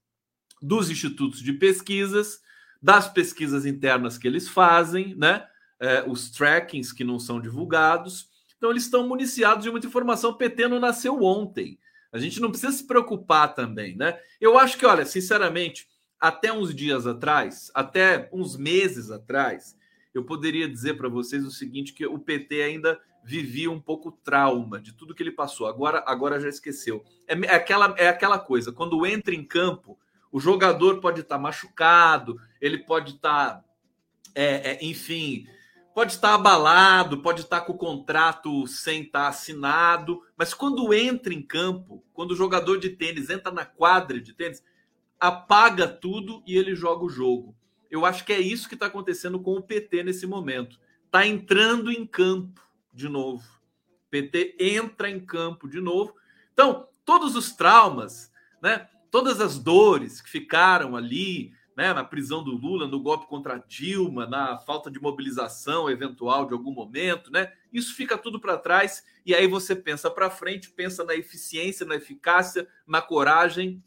dos 0.63 0.91
institutos 0.91 1.43
de 1.43 1.53
pesquisas, 1.53 2.41
das 2.81 3.13
pesquisas 3.13 3.67
internas 3.67 4.17
que 4.17 4.29
eles 4.29 4.49
fazem, 4.49 5.17
né? 5.17 5.45
É, 5.81 6.05
os 6.09 6.31
trackings 6.31 6.93
que 6.93 7.03
não 7.03 7.19
são 7.19 7.41
divulgados. 7.41 8.29
Então, 8.57 8.71
eles 8.71 8.85
estão 8.85 9.09
municiados 9.09 9.65
de 9.65 9.73
muita 9.73 9.89
informação. 9.89 10.31
O 10.31 10.39
PT 10.39 10.69
não 10.69 10.79
nasceu 10.79 11.21
ontem. 11.21 11.81
A 12.13 12.19
gente 12.19 12.41
não 12.41 12.51
precisa 12.51 12.73
se 12.73 12.87
preocupar 12.87 13.55
também, 13.55 13.97
né? 13.97 14.19
Eu 14.41 14.59
acho 14.59 14.79
que, 14.79 14.87
olha, 14.87 15.05
sinceramente, 15.05 15.89
até 16.19 16.53
uns 16.53 16.75
dias 16.75 17.07
atrás, 17.07 17.71
até 17.75 18.29
uns 18.33 18.57
meses 18.57 19.11
atrás, 19.11 19.77
eu 20.15 20.25
poderia 20.25 20.69
dizer 20.69 20.95
para 20.95 21.09
vocês 21.09 21.45
o 21.45 21.51
seguinte: 21.51 21.93
que 21.93 22.07
o 22.07 22.19
PT 22.19 22.63
ainda 22.63 22.99
vivia 23.23 23.71
um 23.71 23.81
pouco 23.81 24.11
trauma 24.11 24.81
de 24.81 24.93
tudo 24.93 25.15
que 25.15 25.23
ele 25.23 25.33
passou. 25.33 25.67
Agora, 25.67 26.03
agora 26.07 26.41
já 26.41 26.49
esqueceu. 26.49 27.05
É, 27.27 27.35
é, 27.35 27.55
aquela, 27.55 27.95
é 27.99 28.09
aquela 28.09 28.39
coisa, 28.39 28.73
quando 28.73 29.05
entra 29.07 29.35
em 29.35 29.45
campo, 29.45 29.99
O 30.31 30.41
jogador 30.41 31.01
pode 31.01 31.21
estar 31.21 31.37
tá 31.37 31.41
machucado, 31.41 32.39
ele 32.61 32.79
pode 32.79 33.13
estar, 33.15 33.57
tá, 33.57 33.65
é, 34.35 34.73
é, 34.73 34.79
enfim, 34.85 35.47
pode 35.99 36.13
estar 36.13 36.35
abalado, 36.35 37.21
pode 37.23 37.41
estar 37.41 37.63
com 37.63 37.73
o 37.73 37.77
contrato 37.77 38.69
sem 38.69 39.03
estar 39.03 39.27
assinado, 39.27 40.23
mas 40.37 40.55
quando 40.55 40.95
entra 40.95 41.35
em 41.35 41.43
campo, 41.43 42.05
quando 42.13 42.31
o 42.31 42.37
jogador 42.37 42.79
de 42.79 42.91
tênis 42.91 43.29
entra 43.31 43.51
na 43.51 43.65
quadra 43.65 44.21
de 44.21 44.33
tênis, 44.33 44.63
apaga 45.19 45.89
tudo 45.89 46.41
e 46.47 46.57
ele 46.57 46.77
joga 46.77 47.05
o 47.05 47.11
jogo. 47.11 47.53
Eu 47.91 48.07
acho 48.07 48.25
que 48.25 48.33
é 48.33 48.39
isso 48.39 48.69
que 48.69 48.75
está 48.75 48.87
acontecendo 48.87 49.41
com 49.41 49.57
o 49.57 49.61
PT 49.61 50.05
nesse 50.05 50.25
momento. 50.25 50.79
Está 51.05 51.27
entrando 51.27 51.91
em 51.91 52.07
campo 52.07 52.63
de 52.95 53.09
novo. 53.09 53.61
PT 54.09 54.55
entra 54.61 55.11
em 55.11 55.19
campo 55.19 55.69
de 55.69 55.81
novo. 55.81 56.15
Então, 56.53 56.87
todos 57.05 57.35
os 57.35 57.51
traumas, 57.51 58.31
né? 58.63 58.89
todas 59.11 59.41
as 59.41 59.59
dores 59.59 60.21
que 60.21 60.31
ficaram 60.31 60.95
ali, 60.95 61.53
né, 61.79 61.95
na 61.95 62.03
prisão 62.03 62.43
do 62.43 62.51
Lula, 62.51 62.89
no 62.89 62.99
golpe 62.99 63.29
contra 63.29 63.57
Dilma, 63.57 64.27
na 64.27 64.59
falta 64.59 64.91
de 64.91 65.01
mobilização 65.01 65.89
eventual 65.89 66.45
de 66.45 66.53
algum 66.53 66.73
momento, 66.73 67.31
né? 67.31 67.53
Isso 67.73 67.95
fica 67.95 68.19
tudo 68.19 68.41
para 68.41 68.59
trás 68.59 69.05
e 69.25 69.33
aí 69.33 69.47
você 69.47 69.77
pensa 69.77 70.11
para 70.11 70.29
frente, 70.29 70.71
pensa 70.71 71.05
na 71.05 71.15
eficiência, 71.15 71.87
na 71.87 71.95
eficácia, 71.95 72.67
na 72.85 73.01
coragem, 73.01 73.81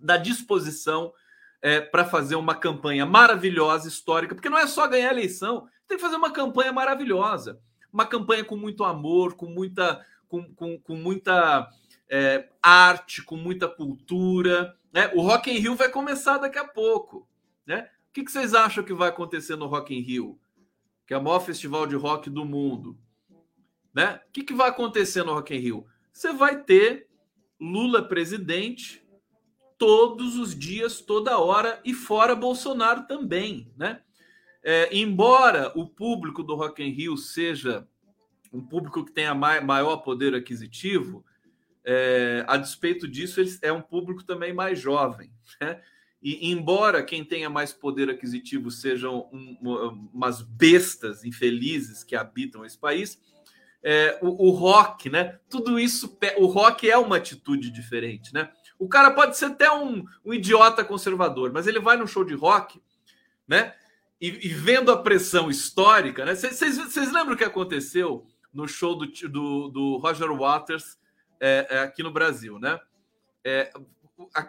na 0.00 0.16
disposição 0.16 1.12
é, 1.60 1.82
para 1.82 2.06
fazer 2.06 2.36
uma 2.36 2.54
campanha 2.54 3.04
maravilhosa, 3.04 3.88
histórica, 3.88 4.34
porque 4.34 4.48
não 4.48 4.56
é 4.56 4.66
só 4.66 4.88
ganhar 4.88 5.10
a 5.10 5.12
eleição, 5.12 5.68
tem 5.86 5.98
que 5.98 6.02
fazer 6.02 6.16
uma 6.16 6.32
campanha 6.32 6.72
maravilhosa, 6.72 7.60
uma 7.92 8.06
campanha 8.06 8.42
com 8.42 8.56
muito 8.56 8.84
amor, 8.84 9.34
com 9.34 9.44
muita, 9.44 10.02
com, 10.28 10.50
com, 10.54 10.78
com 10.78 10.96
muita 10.96 11.68
é, 12.08 12.48
arte, 12.62 13.22
com 13.22 13.36
muita 13.36 13.68
cultura. 13.68 14.74
Né? 14.90 15.12
O 15.14 15.20
Rock 15.20 15.50
in 15.50 15.58
Rio 15.58 15.76
vai 15.76 15.90
começar 15.90 16.38
daqui 16.38 16.58
a 16.58 16.66
pouco. 16.66 17.28
Né? 17.66 17.88
O 18.08 18.12
que, 18.12 18.24
que 18.24 18.30
vocês 18.30 18.54
acham 18.54 18.84
que 18.84 18.92
vai 18.92 19.08
acontecer 19.08 19.56
no 19.56 19.66
Rock 19.66 19.94
in 19.94 20.00
Rio? 20.00 20.38
Que 21.06 21.14
é 21.14 21.18
o 21.18 21.22
maior 21.22 21.40
festival 21.40 21.86
de 21.86 21.96
rock 21.96 22.30
do 22.30 22.44
mundo. 22.44 22.98
Né? 23.92 24.20
O 24.28 24.32
que, 24.32 24.42
que 24.42 24.54
vai 24.54 24.70
acontecer 24.70 25.22
no 25.22 25.34
Rock 25.34 25.54
in 25.54 25.58
Rio? 25.58 25.86
Você 26.12 26.32
vai 26.32 26.62
ter 26.62 27.08
Lula 27.60 28.06
presidente 28.06 29.04
todos 29.78 30.36
os 30.36 30.58
dias, 30.58 31.00
toda 31.00 31.38
hora, 31.38 31.80
e 31.84 31.92
fora 31.92 32.34
Bolsonaro 32.34 33.06
também, 33.06 33.72
né? 33.76 34.00
É, 34.62 34.88
embora 34.96 35.70
o 35.78 35.86
público 35.86 36.42
do 36.42 36.54
Rock 36.54 36.82
in 36.82 36.88
Rio 36.88 37.18
seja 37.18 37.86
um 38.50 38.64
público 38.64 39.04
que 39.04 39.12
tenha 39.12 39.34
maior 39.34 39.98
poder 39.98 40.34
aquisitivo, 40.34 41.24
é, 41.84 42.44
a 42.48 42.56
despeito 42.56 43.06
disso, 43.06 43.42
é 43.60 43.70
um 43.70 43.82
público 43.82 44.24
também 44.24 44.54
mais 44.54 44.78
jovem. 44.78 45.30
Né? 45.60 45.82
E 46.24 46.50
embora 46.50 47.02
quem 47.02 47.22
tenha 47.22 47.50
mais 47.50 47.70
poder 47.70 48.08
aquisitivo 48.08 48.70
sejam 48.70 49.28
um, 49.30 50.08
umas 50.10 50.40
bestas 50.40 51.22
infelizes 51.22 52.02
que 52.02 52.16
habitam 52.16 52.64
esse 52.64 52.78
país, 52.78 53.20
é, 53.82 54.18
o, 54.22 54.48
o, 54.48 54.50
rock, 54.50 55.10
né? 55.10 55.38
Tudo 55.50 55.78
isso, 55.78 56.18
o 56.38 56.46
rock 56.46 56.90
é 56.90 56.96
uma 56.96 57.18
atitude 57.18 57.70
diferente, 57.70 58.32
né? 58.32 58.50
O 58.78 58.88
cara 58.88 59.10
pode 59.10 59.36
ser 59.36 59.44
até 59.44 59.70
um, 59.70 60.02
um 60.24 60.32
idiota 60.32 60.82
conservador, 60.82 61.52
mas 61.52 61.66
ele 61.66 61.78
vai 61.78 61.98
no 61.98 62.08
show 62.08 62.24
de 62.24 62.32
rock, 62.32 62.80
né? 63.46 63.74
E, 64.18 64.28
e 64.46 64.48
vendo 64.48 64.90
a 64.90 64.96
pressão 64.96 65.50
histórica, 65.50 66.24
né? 66.24 66.34
Vocês 66.34 67.12
lembram 67.12 67.34
o 67.34 67.36
que 67.36 67.44
aconteceu 67.44 68.26
no 68.50 68.66
show 68.66 68.96
do, 68.96 69.06
do, 69.28 69.68
do 69.68 69.96
Roger 69.98 70.32
Waters 70.32 70.96
é, 71.38 71.66
é, 71.68 71.78
aqui 71.80 72.02
no 72.02 72.10
Brasil, 72.10 72.58
né? 72.58 72.80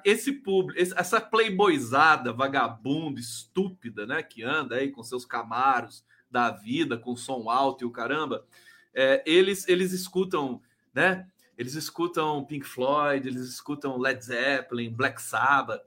Esse 0.04 0.32
público, 0.32 0.80
essa 0.80 1.20
playboyzada 1.20 2.32
vagabunda, 2.32 3.20
estúpida, 3.20 4.06
né? 4.06 4.22
Que 4.22 4.44
anda 4.44 4.76
aí 4.76 4.92
com 4.92 5.04
seus 5.04 5.26
camaros 5.26 6.06
da 6.30 6.52
vida, 6.52 6.98
com 6.98 7.16
som 7.16 7.50
alto 7.50 7.84
e 7.84 7.88
o 7.88 7.92
caramba, 7.92 8.46
é, 8.94 9.24
eles, 9.26 9.68
eles 9.68 9.92
escutam, 9.92 10.62
né? 10.94 11.28
Eles 11.58 11.74
escutam 11.74 12.44
Pink 12.46 12.66
Floyd, 12.66 13.28
eles 13.28 13.42
escutam 13.48 13.98
Led 13.98 14.24
Zeppelin, 14.24 14.94
Black 14.94 15.22
Sabbath, 15.22 15.82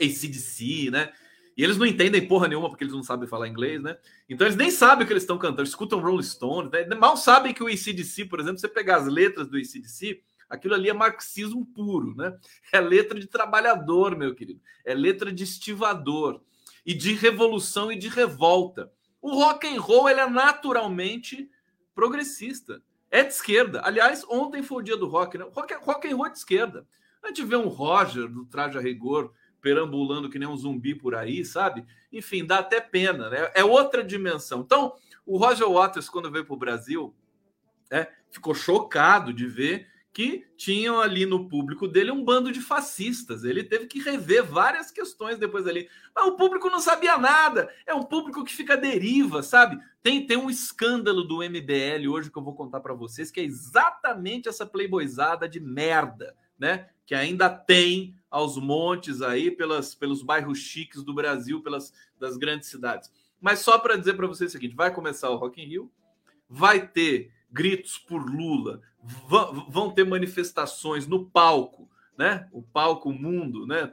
ACDC, 0.00 0.90
né? 0.90 1.12
E 1.56 1.64
eles 1.64 1.76
não 1.76 1.84
entendem 1.84 2.26
porra 2.26 2.46
nenhuma 2.46 2.68
porque 2.68 2.84
eles 2.84 2.94
não 2.94 3.02
sabem 3.02 3.28
falar 3.28 3.48
inglês, 3.48 3.82
né? 3.82 3.98
Então 4.28 4.46
eles 4.46 4.56
nem 4.56 4.70
sabem 4.70 5.02
o 5.04 5.06
que 5.06 5.12
eles 5.12 5.24
estão 5.24 5.36
cantando, 5.36 5.68
escutam 5.68 5.98
Rolling 5.98 6.22
Stone, 6.22 6.70
né? 6.70 6.94
mal 6.94 7.16
sabem 7.16 7.52
que 7.52 7.62
o 7.62 7.66
ACDC, 7.66 8.26
por 8.26 8.38
exemplo, 8.38 8.60
você 8.60 8.68
pegar 8.68 8.98
as 8.98 9.08
letras 9.08 9.48
do 9.48 9.56
ACDC, 9.56 10.22
aquilo 10.48 10.74
ali 10.74 10.88
é 10.88 10.92
marxismo 10.92 11.66
puro, 11.66 12.14
né? 12.14 12.36
É 12.72 12.80
letra 12.80 13.18
de 13.18 13.26
trabalhador, 13.26 14.16
meu 14.16 14.34
querido. 14.34 14.60
É 14.84 14.94
letra 14.94 15.32
de 15.32 15.44
estivador 15.44 16.40
e 16.84 16.94
de 16.94 17.14
revolução 17.14 17.90
e 17.92 17.96
de 17.96 18.08
revolta. 18.08 18.90
O 19.20 19.34
rock 19.34 19.66
and 19.66 19.80
roll 19.80 20.08
ele 20.08 20.20
é 20.20 20.28
naturalmente 20.28 21.50
progressista. 21.94 22.82
É 23.10 23.22
de 23.22 23.32
esquerda. 23.32 23.80
Aliás, 23.84 24.24
ontem 24.28 24.62
foi 24.62 24.78
o 24.78 24.84
dia 24.84 24.96
do 24.96 25.08
rock, 25.08 25.38
né? 25.38 25.46
Rock, 25.50 25.74
rock 25.74 26.08
and 26.08 26.16
roll 26.16 26.26
é 26.26 26.30
de 26.30 26.38
esquerda. 26.38 26.86
A 27.22 27.28
gente 27.28 27.44
vê 27.44 27.56
um 27.56 27.68
Roger 27.68 28.28
do 28.28 28.44
traje 28.44 28.78
a 28.78 28.80
rigor 28.80 29.32
perambulando 29.60 30.30
que 30.30 30.38
nem 30.38 30.48
um 30.48 30.56
zumbi 30.56 30.94
por 30.94 31.14
aí, 31.14 31.44
sabe? 31.44 31.84
Enfim, 32.12 32.44
dá 32.44 32.58
até 32.58 32.80
pena, 32.80 33.28
né? 33.28 33.50
É 33.54 33.64
outra 33.64 34.04
dimensão. 34.04 34.60
Então, 34.60 34.94
o 35.26 35.36
Roger 35.36 35.68
Waters, 35.68 36.08
quando 36.08 36.30
veio 36.30 36.44
para 36.44 36.54
o 36.54 36.58
Brasil, 36.58 37.14
é, 37.90 38.08
ficou 38.30 38.54
chocado 38.54 39.32
de 39.32 39.46
ver 39.46 39.86
que 40.18 40.44
tinham 40.56 41.00
ali 41.00 41.24
no 41.24 41.48
público 41.48 41.86
dele 41.86 42.10
um 42.10 42.24
bando 42.24 42.50
de 42.50 42.60
fascistas. 42.60 43.44
Ele 43.44 43.62
teve 43.62 43.86
que 43.86 44.00
rever 44.00 44.44
várias 44.44 44.90
questões 44.90 45.38
depois 45.38 45.64
ali. 45.64 45.88
Mas 46.12 46.26
o 46.26 46.36
público 46.36 46.68
não 46.68 46.80
sabia 46.80 47.16
nada. 47.16 47.72
É 47.86 47.94
um 47.94 48.02
público 48.02 48.42
que 48.42 48.52
fica 48.52 48.74
à 48.74 48.76
deriva, 48.76 49.44
sabe? 49.44 49.78
Tem, 50.02 50.26
tem 50.26 50.36
um 50.36 50.50
escândalo 50.50 51.22
do 51.22 51.36
MBL 51.36 52.08
hoje 52.10 52.32
que 52.32 52.36
eu 52.36 52.42
vou 52.42 52.52
contar 52.52 52.80
para 52.80 52.94
vocês, 52.94 53.30
que 53.30 53.38
é 53.38 53.44
exatamente 53.44 54.48
essa 54.48 54.66
playboyzada 54.66 55.48
de 55.48 55.60
merda, 55.60 56.34
né? 56.58 56.88
Que 57.06 57.14
ainda 57.14 57.48
tem 57.48 58.16
aos 58.28 58.56
montes 58.56 59.22
aí 59.22 59.52
pelas, 59.52 59.94
pelos 59.94 60.20
bairros 60.20 60.58
chiques 60.58 61.04
do 61.04 61.14
Brasil, 61.14 61.62
pelas 61.62 61.92
das 62.18 62.36
grandes 62.36 62.68
cidades. 62.68 63.08
Mas 63.40 63.60
só 63.60 63.78
para 63.78 63.94
dizer 63.94 64.14
para 64.14 64.26
vocês 64.26 64.50
o 64.50 64.52
seguinte, 64.52 64.74
vai 64.74 64.92
começar 64.92 65.30
o 65.30 65.36
Rock 65.36 65.62
in 65.62 65.66
Rio, 65.66 65.92
vai 66.50 66.88
ter 66.88 67.30
gritos 67.48 67.98
por 67.98 68.28
Lula, 68.28 68.82
vão 69.68 69.90
ter 69.90 70.04
manifestações 70.04 71.06
no 71.06 71.24
palco, 71.24 71.88
né? 72.16 72.48
O 72.52 72.62
palco 72.62 73.12
mundo, 73.12 73.66
né? 73.66 73.86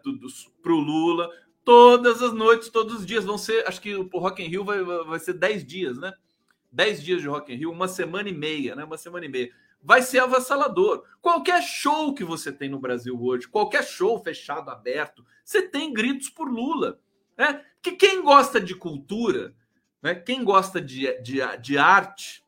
Para 0.62 0.72
o 0.72 0.80
Lula. 0.80 1.30
Todas 1.64 2.22
as 2.22 2.34
noites, 2.34 2.70
todos 2.70 3.00
os 3.00 3.06
dias 3.06 3.24
vão 3.24 3.38
ser. 3.38 3.68
Acho 3.68 3.82
que 3.82 3.96
o 3.96 4.08
Rock 4.14 4.44
in 4.44 4.48
Rio 4.48 4.64
vai, 4.64 4.84
vai 4.84 5.20
ser 5.20 5.34
10 5.34 5.66
dias, 5.66 5.98
né? 5.98 6.14
10 6.72 7.04
dias 7.04 7.22
de 7.22 7.28
Rock 7.28 7.54
in 7.54 7.58
Rio, 7.58 7.72
uma 7.72 7.88
semana 7.88 8.30
e 8.30 8.34
meia, 8.34 8.76
né? 8.76 8.84
Uma 8.84 8.98
semana 8.98 9.26
e 9.26 9.30
meia. 9.30 9.52
Vai 9.82 10.02
ser 10.02 10.20
avassalador. 10.20 11.04
Qualquer 11.22 11.62
show 11.62 12.14
que 12.14 12.24
você 12.24 12.52
tem 12.52 12.70
no 12.70 12.80
Brasil 12.80 13.20
hoje, 13.22 13.48
qualquer 13.48 13.84
show 13.84 14.22
fechado, 14.22 14.70
aberto, 14.70 15.26
você 15.44 15.62
tem 15.62 15.94
gritos 15.94 16.30
por 16.30 16.50
Lula. 16.50 17.00
Né? 17.38 17.64
Que 17.82 17.92
quem 17.92 18.24
gosta 18.24 18.60
de 18.60 18.74
cultura, 18.76 19.54
né? 20.02 20.16
quem 20.16 20.44
gosta 20.44 20.82
de, 20.82 21.22
de, 21.22 21.40
de 21.62 21.78
arte, 21.78 22.45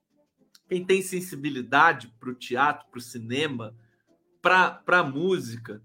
quem 0.67 0.85
tem 0.85 1.01
sensibilidade 1.01 2.07
para 2.19 2.29
o 2.29 2.35
teatro, 2.35 2.87
para 2.89 2.97
o 2.97 3.01
cinema, 3.01 3.75
para 4.41 4.81
a 4.87 5.03
música, 5.03 5.81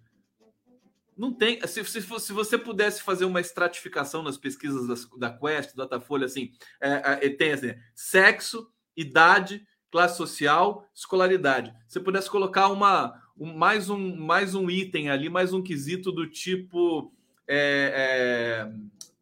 não 1.17 1.33
tem. 1.33 1.61
Se, 1.67 1.85
se, 1.85 2.03
se, 2.03 2.33
você 2.33 2.59
pudesse 2.59 3.03
fazer 3.03 3.25
uma 3.25 3.41
estratificação 3.41 4.23
nas 4.23 4.37
pesquisas 4.37 4.87
das, 4.87 5.09
da 5.19 5.31
Quest, 5.31 5.77
da 5.77 5.85
Datafolha, 5.85 6.27
assim, 6.27 6.53
é, 6.81 7.27
é, 7.27 7.29
tem 7.29 7.53
assim, 7.53 7.75
sexo, 7.95 8.69
idade, 8.97 9.67
classe 9.91 10.17
social, 10.17 10.89
escolaridade. 10.95 11.73
Se 11.87 12.01
pudesse 12.01 12.31
colocar 12.31 12.69
uma, 12.69 13.23
um, 13.39 13.55
mais, 13.55 13.91
um, 13.91 14.17
mais 14.17 14.55
um 14.55 14.71
item 14.71 15.11
ali, 15.11 15.29
mais 15.29 15.53
um 15.53 15.63
quesito 15.63 16.11
do 16.11 16.29
tipo 16.29 17.13
é, 17.47 18.67
é 18.67 18.73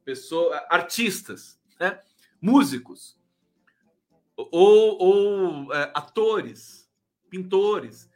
pessoa, 0.04 0.64
artistas, 0.70 1.60
né? 1.78 1.98
músicos 2.40 3.19
ou, 4.50 4.98
ou 4.98 5.74
é, 5.74 5.90
atores, 5.94 6.88
pintores, 7.28 8.10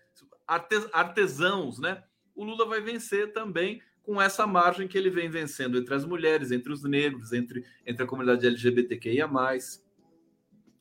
artesãos, 0.92 1.78
né? 1.78 2.02
O 2.34 2.44
Lula 2.44 2.66
vai 2.66 2.80
vencer 2.80 3.32
também 3.32 3.80
com 4.02 4.20
essa 4.20 4.46
margem 4.46 4.86
que 4.86 4.98
ele 4.98 5.08
vem 5.08 5.30
vencendo 5.30 5.78
entre 5.78 5.94
as 5.94 6.04
mulheres, 6.04 6.50
entre 6.50 6.72
os 6.72 6.82
negros, 6.82 7.32
entre, 7.32 7.64
entre 7.86 8.02
a 8.02 8.06
comunidade 8.06 8.46
LGBTQIA. 8.46 9.28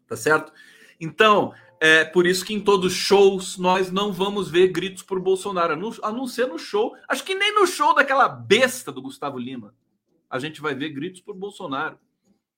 Tá 0.08 0.16
certo? 0.16 0.52
Então, 1.00 1.54
é 1.80 2.04
por 2.04 2.26
isso 2.28 2.46
que 2.46 2.54
em 2.54 2.60
todos 2.60 2.92
os 2.92 2.98
shows 2.98 3.58
nós 3.58 3.92
não 3.92 4.12
vamos 4.12 4.50
ver 4.50 4.70
gritos 4.70 5.04
por 5.04 5.20
Bolsonaro, 5.20 5.74
a 6.02 6.12
não 6.12 6.28
ser 6.28 6.48
no 6.48 6.60
show. 6.60 6.96
Acho 7.08 7.24
que 7.24 7.36
nem 7.36 7.56
no 7.56 7.66
show 7.66 7.94
daquela 7.94 8.28
besta 8.28 8.92
do 8.92 9.02
Gustavo 9.02 9.38
Lima 9.38 9.74
a 10.34 10.40
gente 10.40 10.60
vai 10.60 10.74
ver 10.74 10.90
gritos 10.90 11.22
por 11.22 11.36
Bolsonaro, 11.36 12.00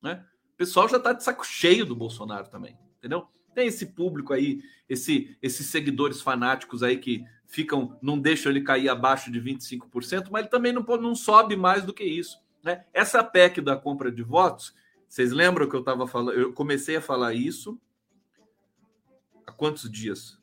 né? 0.01 0.25
O 0.55 0.57
pessoal 0.57 0.87
já 0.87 0.95
está 0.95 1.11
de 1.11 1.21
saco 1.21 1.45
cheio 1.45 1.85
do 1.85 1.93
Bolsonaro 1.93 2.47
também, 2.47 2.77
entendeu? 2.97 3.27
Tem 3.53 3.67
esse 3.67 3.87
público 3.87 4.33
aí, 4.33 4.61
esse, 4.87 5.37
esses 5.41 5.67
seguidores 5.67 6.21
fanáticos 6.21 6.81
aí 6.81 6.97
que 6.97 7.25
ficam, 7.45 7.97
não 8.01 8.17
deixam 8.17 8.51
ele 8.51 8.61
cair 8.61 8.87
abaixo 8.87 9.29
de 9.29 9.41
25%, 9.41 10.29
mas 10.31 10.41
ele 10.41 10.49
também 10.49 10.71
não, 10.71 10.81
não 10.81 11.13
sobe 11.13 11.57
mais 11.57 11.83
do 11.83 11.93
que 11.93 12.05
isso. 12.05 12.41
Né? 12.63 12.85
Essa 12.93 13.21
PEC 13.21 13.59
da 13.59 13.75
compra 13.75 14.09
de 14.09 14.23
votos, 14.23 14.73
vocês 15.09 15.33
lembram 15.33 15.69
que 15.69 15.75
eu 15.75 15.81
estava 15.81 16.07
falando? 16.07 16.39
Eu 16.39 16.53
comecei 16.53 16.95
a 16.95 17.01
falar 17.01 17.33
isso 17.33 17.77
há 19.45 19.51
quantos 19.51 19.91
dias? 19.91 20.39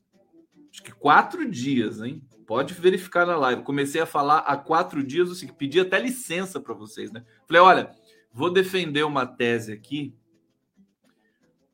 Acho 0.71 0.83
que 0.83 0.92
quatro 0.92 1.50
dias, 1.50 2.00
hein? 2.00 2.23
Pode 2.47 2.75
verificar 2.75 3.26
na 3.26 3.37
live. 3.37 3.62
Comecei 3.62 4.00
a 4.00 4.07
falar 4.07 4.38
há 4.40 4.59
quatro 4.59 5.02
dias 5.02 5.31
seguinte, 5.38 5.57
pedi 5.57 5.81
até 5.81 5.99
licença 5.99 6.61
para 6.61 6.75
vocês, 6.75 7.11
né? 7.11 7.25
Falei, 7.47 7.62
olha, 7.62 7.95
vou 8.33 8.51
defender 8.51 9.05
uma 9.05 9.27
tese 9.27 9.73
aqui 9.73 10.15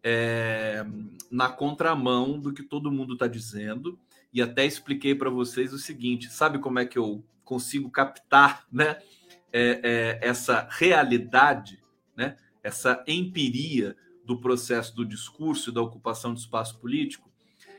é, 0.02 0.84
na 1.30 1.48
contramão 1.48 2.38
do 2.38 2.52
que 2.52 2.62
todo 2.62 2.90
mundo 2.90 3.14
está 3.14 3.26
dizendo 3.26 3.98
e 4.32 4.42
até 4.42 4.64
expliquei 4.64 5.14
para 5.14 5.30
vocês 5.30 5.72
o 5.72 5.78
seguinte: 5.78 6.30
sabe 6.30 6.58
como 6.58 6.78
é 6.78 6.86
que 6.86 6.98
eu 6.98 7.24
consigo 7.44 7.90
captar, 7.90 8.66
né? 8.70 8.98
É, 9.50 9.80
é, 10.22 10.28
essa 10.28 10.68
realidade, 10.70 11.82
né? 12.16 12.36
Essa 12.62 13.02
empiria 13.06 13.96
do 14.24 14.38
processo 14.38 14.94
do 14.94 15.06
discurso 15.06 15.70
e 15.70 15.72
da 15.72 15.80
ocupação 15.80 16.34
do 16.34 16.38
espaço 16.38 16.78
político, 16.78 17.30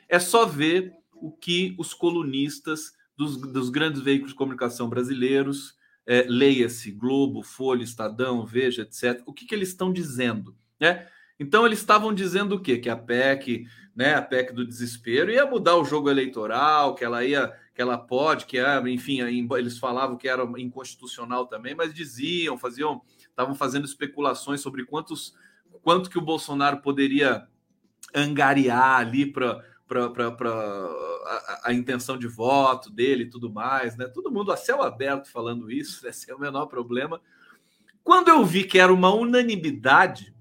é 0.08 0.18
só 0.18 0.48
ver 0.48 0.94
o 1.14 1.32
que 1.32 1.76
os 1.78 1.94
colunistas 1.94 2.94
dos, 3.16 3.38
dos 3.38 3.70
grandes 3.70 4.02
veículos 4.02 4.32
de 4.32 4.38
comunicação 4.38 4.90
brasileiros, 4.90 5.78
é, 6.10 6.26
leia-se 6.28 6.92
Globo, 6.92 7.44
Folha, 7.44 7.84
Estadão, 7.84 8.44
Veja, 8.44 8.82
etc., 8.82 9.22
o 9.28 9.32
que, 9.32 9.46
que 9.46 9.54
eles 9.54 9.70
estão 9.70 9.94
dizendo, 9.94 10.56
né? 10.80 11.08
Então 11.40 11.68
eles 11.68 11.78
estavam 11.78 12.12
dizendo 12.12 12.56
o 12.56 12.60
quê? 12.60 12.80
Que 12.80 12.90
a 12.90 12.96
PEC, 12.96 13.68
né, 13.96 14.16
a 14.16 14.22
PEC 14.22 14.52
do 14.52 14.66
desespero 14.66 15.32
ia 15.32 15.46
mudar 15.46 15.76
o 15.76 15.86
jogo 15.86 16.10
eleitoral, 16.10 16.96
que 16.96 17.06
ela 17.06 17.24
ia, 17.24 17.54
que 17.76 17.82
ela 17.82 17.96
pode, 17.96 18.48
que 18.48 18.58
é, 18.58 18.80
enfim, 18.90 19.22
eles 19.22 19.78
falavam 19.78 20.18
que 20.18 20.28
era 20.28 20.44
inconstitucional 20.58 21.46
também, 21.46 21.76
mas 21.76 21.94
diziam, 21.94 22.58
faziam, 22.58 23.04
estavam 23.30 23.54
fazendo 23.54 23.86
especulações 23.86 24.62
sobre 24.62 24.86
quantos, 24.86 25.36
quanto 25.84 26.10
que 26.10 26.18
o 26.18 26.26
Bolsonaro 26.26 26.82
poderia 26.82 27.48
angariar 28.16 28.98
ali 28.98 29.28
para 29.32 29.64
a, 29.98 31.62
a, 31.66 31.74
intenção 31.74 32.18
de 32.18 32.28
voto 32.28 32.90
dele 32.90 33.24
e 33.24 33.30
tudo 33.30 33.52
mais, 33.52 33.98
né? 33.98 34.08
Todo 34.08 34.32
mundo 34.32 34.52
a 34.52 34.58
céu 34.58 34.84
aberto 34.84 35.30
falando 35.32 35.72
isso, 35.72 36.06
esse 36.08 36.30
é 36.30 36.36
o 36.36 36.40
menor 36.40 36.68
problema. 36.68 37.20
Quando 38.04 38.30
eu 38.30 38.46
vi 38.46 38.64
que 38.64 38.80
era 38.80 38.94
uma 38.94 39.14
unanimidade, 39.14 40.34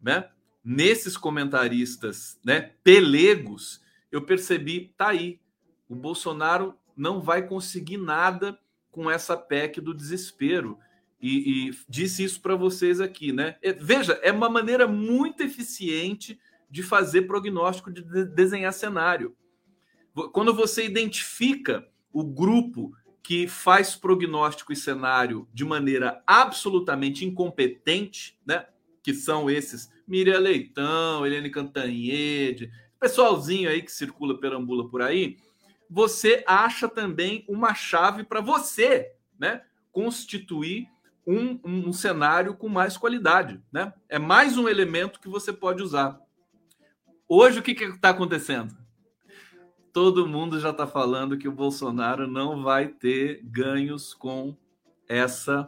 né? 0.00 0.28
Nesses 0.64 1.16
comentaristas, 1.16 2.38
né, 2.44 2.72
pelegos, 2.84 3.82
eu 4.12 4.22
percebi, 4.22 4.92
tá 4.96 5.08
aí. 5.08 5.40
O 5.88 5.94
Bolsonaro 5.94 6.74
não 6.96 7.20
vai 7.20 7.42
conseguir 7.42 7.96
nada 7.96 8.56
com 8.92 9.10
essa 9.10 9.36
PEC 9.36 9.80
do 9.80 9.92
desespero. 9.92 10.78
E, 11.20 11.68
e 11.68 11.78
disse 11.88 12.22
isso 12.22 12.40
para 12.40 12.54
vocês 12.54 13.00
aqui, 13.00 13.32
né? 13.32 13.56
É, 13.62 13.72
veja, 13.72 14.20
é 14.22 14.30
uma 14.30 14.48
maneira 14.48 14.86
muito 14.86 15.42
eficiente 15.42 16.38
de 16.72 16.82
fazer 16.82 17.22
prognóstico, 17.22 17.92
de 17.92 18.02
desenhar 18.24 18.72
cenário. 18.72 19.36
Quando 20.32 20.54
você 20.54 20.86
identifica 20.86 21.86
o 22.10 22.24
grupo 22.24 22.96
que 23.22 23.46
faz 23.46 23.94
prognóstico 23.94 24.72
e 24.72 24.76
cenário 24.76 25.46
de 25.52 25.66
maneira 25.66 26.22
absolutamente 26.26 27.26
incompetente, 27.26 28.38
né? 28.44 28.66
que 29.02 29.12
são 29.12 29.50
esses 29.50 29.92
Miriam 30.08 30.38
Leitão, 30.38 31.26
Helene 31.26 31.50
Cantanhede, 31.50 32.72
pessoalzinho 32.98 33.68
aí 33.68 33.82
que 33.82 33.92
circula, 33.92 34.40
perambula 34.40 34.88
por 34.88 35.02
aí, 35.02 35.36
você 35.90 36.42
acha 36.46 36.88
também 36.88 37.44
uma 37.46 37.74
chave 37.74 38.24
para 38.24 38.40
você, 38.40 39.12
né, 39.38 39.62
constituir 39.90 40.88
um, 41.26 41.60
um, 41.64 41.88
um, 41.88 41.92
cenário 41.92 42.54
com 42.54 42.68
mais 42.68 42.96
qualidade, 42.96 43.60
né? 43.70 43.92
É 44.08 44.18
mais 44.18 44.56
um 44.56 44.68
elemento 44.68 45.20
que 45.20 45.28
você 45.28 45.52
pode 45.52 45.82
usar. 45.82 46.18
Hoje 47.34 47.60
o 47.60 47.62
que 47.62 47.70
está 47.72 48.10
acontecendo? 48.10 48.76
Todo 49.90 50.28
mundo 50.28 50.60
já 50.60 50.68
está 50.68 50.86
falando 50.86 51.38
que 51.38 51.48
o 51.48 51.52
Bolsonaro 51.52 52.26
não 52.26 52.62
vai 52.62 52.88
ter 52.88 53.40
ganhos 53.42 54.12
com 54.12 54.54
essa 55.08 55.66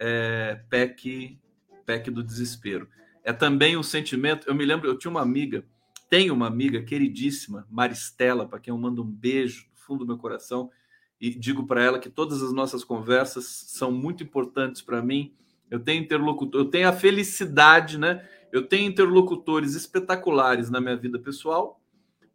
é, 0.00 0.60
PEC 0.68 1.38
PEC 1.86 2.10
do 2.10 2.24
desespero. 2.24 2.88
É 3.22 3.32
também 3.32 3.76
um 3.76 3.84
sentimento. 3.84 4.48
Eu 4.48 4.54
me 4.56 4.64
lembro, 4.64 4.88
eu 4.88 4.98
tinha 4.98 5.08
uma 5.08 5.22
amiga, 5.22 5.64
tenho 6.10 6.34
uma 6.34 6.48
amiga 6.48 6.82
queridíssima, 6.82 7.68
Maristela, 7.70 8.44
para 8.44 8.58
quem 8.58 8.72
eu 8.72 8.78
mando 8.78 9.04
um 9.04 9.08
beijo 9.08 9.68
do 9.72 9.78
fundo 9.78 10.00
do 10.00 10.08
meu 10.08 10.18
coração 10.18 10.72
e 11.20 11.30
digo 11.30 11.68
para 11.68 11.84
ela 11.84 12.00
que 12.00 12.10
todas 12.10 12.42
as 12.42 12.52
nossas 12.52 12.82
conversas 12.82 13.44
são 13.44 13.92
muito 13.92 14.24
importantes 14.24 14.82
para 14.82 15.00
mim. 15.00 15.32
Eu 15.70 15.78
tenho 15.78 16.02
interlocutor, 16.02 16.62
eu 16.62 16.68
tenho 16.68 16.88
a 16.88 16.92
felicidade, 16.92 17.96
né? 17.96 18.28
Eu 18.52 18.66
tenho 18.66 18.88
interlocutores 18.88 19.74
espetaculares 19.74 20.70
na 20.70 20.80
minha 20.80 20.96
vida 20.96 21.18
pessoal 21.18 21.80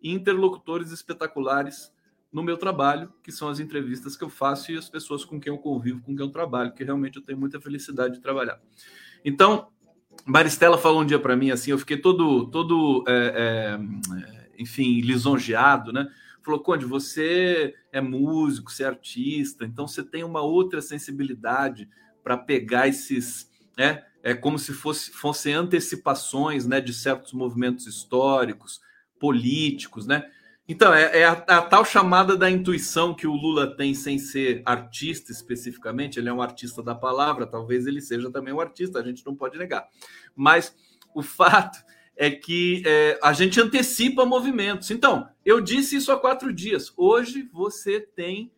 e 0.01 0.11
interlocutores 0.11 0.91
espetaculares 0.91 1.91
no 2.31 2.41
meu 2.41 2.57
trabalho, 2.57 3.11
que 3.21 3.31
são 3.31 3.49
as 3.49 3.59
entrevistas 3.59 4.15
que 4.15 4.23
eu 4.23 4.29
faço 4.29 4.71
e 4.71 4.77
as 4.77 4.89
pessoas 4.89 5.25
com 5.25 5.39
quem 5.39 5.51
eu 5.51 5.59
convivo, 5.59 6.01
com 6.01 6.15
quem 6.15 6.25
eu 6.25 6.31
trabalho, 6.31 6.73
que 6.73 6.83
realmente 6.83 7.17
eu 7.17 7.21
tenho 7.21 7.37
muita 7.37 7.59
felicidade 7.59 8.15
de 8.15 8.21
trabalhar. 8.21 8.59
Então, 9.23 9.67
Maristela 10.25 10.77
falou 10.77 11.01
um 11.01 11.05
dia 11.05 11.19
para 11.19 11.35
mim 11.35 11.51
assim, 11.51 11.71
eu 11.71 11.77
fiquei 11.77 11.97
todo, 11.97 12.49
todo, 12.49 13.03
é, 13.07 13.33
é, 13.35 14.51
enfim, 14.57 15.01
lisonjeado, 15.01 15.91
né? 15.91 16.07
Falou, 16.41 16.59
Conde, 16.59 16.85
você 16.85 17.75
é 17.91 18.01
músico, 18.01 18.71
você 18.71 18.83
é 18.83 18.87
artista, 18.87 19.65
então 19.65 19.87
você 19.87 20.03
tem 20.03 20.23
uma 20.23 20.41
outra 20.41 20.81
sensibilidade 20.81 21.87
para 22.23 22.37
pegar 22.37 22.87
esses, 22.87 23.51
né? 23.77 24.05
É 24.23 24.33
como 24.33 24.59
se 24.59 24.73
fosse, 24.73 25.11
fossem 25.11 25.53
antecipações, 25.53 26.65
né, 26.65 26.79
de 26.79 26.93
certos 26.93 27.33
movimentos 27.33 27.87
históricos, 27.87 28.81
políticos, 29.19 30.05
né? 30.05 30.29
Então, 30.67 30.93
é, 30.93 31.19
é 31.19 31.25
a, 31.25 31.33
a, 31.33 31.61
tal 31.61 31.83
chamada 31.83 32.37
da 32.37 32.49
intuição 32.49 33.13
que 33.13 33.27
o 33.27 33.33
Lula 33.33 33.75
tem 33.75 33.93
sem 33.93 34.17
ser 34.17 34.61
artista 34.65 35.31
especificamente. 35.31 36.17
Ele 36.17 36.29
é 36.29 36.33
um 36.33 36.41
artista 36.41 36.81
da 36.81 36.95
palavra, 36.95 37.45
talvez 37.45 37.87
ele 37.87 37.99
seja 37.99 38.31
também 38.31 38.53
um 38.53 38.59
artista, 38.61 38.99
a 38.99 39.03
gente 39.03 39.25
não 39.25 39.35
pode 39.35 39.57
negar. 39.57 39.85
Mas 40.35 40.73
o 41.13 41.21
fato 41.21 41.77
é 42.15 42.31
que 42.31 42.83
é, 42.85 43.19
a 43.21 43.33
gente 43.33 43.59
antecipa 43.59 44.25
movimentos. 44.25 44.91
Então, 44.91 45.27
eu 45.43 45.59
disse 45.59 45.95
isso 45.95 46.11
há 46.11 46.17
quatro 46.17 46.53
dias. 46.53 46.93
Hoje 46.95 47.49
você 47.51 47.99
tem 47.99 48.51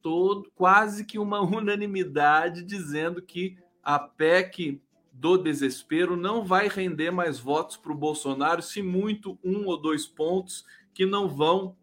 todo 0.00 0.50
quase 0.54 1.04
que 1.04 1.18
uma 1.18 1.40
unanimidade 1.42 2.62
dizendo 2.62 3.20
que 3.20 3.56
a 3.82 3.98
PEC 3.98 4.80
do 5.20 5.36
desespero 5.36 6.16
não 6.16 6.42
vai 6.42 6.66
render 6.66 7.10
mais 7.10 7.38
votos 7.38 7.76
para 7.76 7.92
o 7.92 7.96
Bolsonaro, 7.96 8.62
se 8.62 8.80
muito 8.80 9.38
um 9.44 9.66
ou 9.66 9.76
dois 9.76 10.06
pontos 10.06 10.64
que 10.94 11.04
não 11.04 11.28
vão 11.28 11.76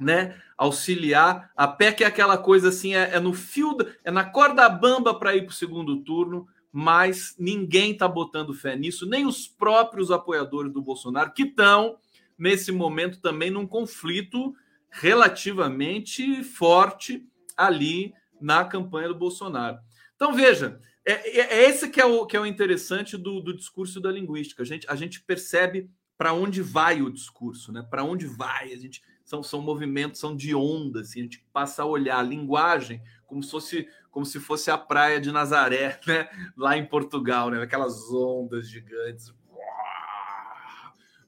né, 0.00 0.36
auxiliar. 0.58 1.52
A 1.56 1.68
PEC 1.68 2.02
é 2.02 2.06
aquela 2.06 2.36
coisa 2.36 2.70
assim, 2.70 2.92
é, 2.92 3.14
é 3.14 3.20
no 3.20 3.32
fio, 3.32 3.76
é 4.02 4.10
na 4.10 4.24
corda 4.24 4.68
bamba 4.68 5.14
para 5.14 5.36
ir 5.36 5.42
para 5.42 5.52
o 5.52 5.54
segundo 5.54 6.02
turno, 6.02 6.48
mas 6.72 7.36
ninguém 7.38 7.92
está 7.92 8.08
botando 8.08 8.52
fé 8.52 8.74
nisso, 8.74 9.06
nem 9.06 9.26
os 9.26 9.46
próprios 9.46 10.10
apoiadores 10.10 10.72
do 10.72 10.82
Bolsonaro, 10.82 11.32
que 11.32 11.44
estão, 11.44 11.98
nesse 12.36 12.72
momento, 12.72 13.20
também 13.20 13.48
num 13.48 13.66
conflito 13.66 14.56
relativamente 14.90 16.42
forte 16.42 17.24
ali 17.56 18.12
na 18.40 18.64
campanha 18.64 19.06
do 19.06 19.14
Bolsonaro. 19.14 19.78
Então, 20.16 20.32
veja, 20.32 20.80
é, 21.04 21.12
é, 21.12 21.40
é 21.40 21.68
esse 21.68 21.88
que 21.88 22.00
é 22.00 22.04
o, 22.04 22.26
que 22.26 22.36
é 22.36 22.40
o 22.40 22.46
interessante 22.46 23.16
do, 23.16 23.40
do 23.40 23.56
discurso 23.56 24.00
da 24.00 24.10
linguística. 24.10 24.62
A 24.62 24.66
gente, 24.66 24.86
a 24.88 24.94
gente 24.94 25.20
percebe 25.22 25.90
para 26.16 26.32
onde 26.32 26.62
vai 26.62 27.02
o 27.02 27.10
discurso, 27.10 27.72
né? 27.72 27.82
Para 27.82 28.04
onde 28.04 28.26
vai? 28.26 28.72
A 28.72 28.76
gente 28.76 29.02
são, 29.24 29.42
são 29.42 29.60
movimentos, 29.60 30.20
são 30.20 30.36
de 30.36 30.54
ondas, 30.54 31.08
assim, 31.08 31.20
a 31.20 31.22
gente 31.24 31.44
passa 31.52 31.82
a 31.82 31.86
olhar 31.86 32.18
a 32.18 32.22
linguagem 32.22 33.02
como 33.26 33.42
se 33.42 33.50
fosse 33.50 33.88
como 34.10 34.26
se 34.26 34.38
fosse 34.38 34.70
a 34.70 34.76
praia 34.76 35.18
de 35.18 35.32
Nazaré, 35.32 35.98
né? 36.06 36.28
Lá 36.56 36.76
em 36.76 36.84
Portugal, 36.84 37.50
né? 37.50 37.62
Aquelas 37.62 38.12
ondas 38.12 38.68
gigantes. 38.68 39.32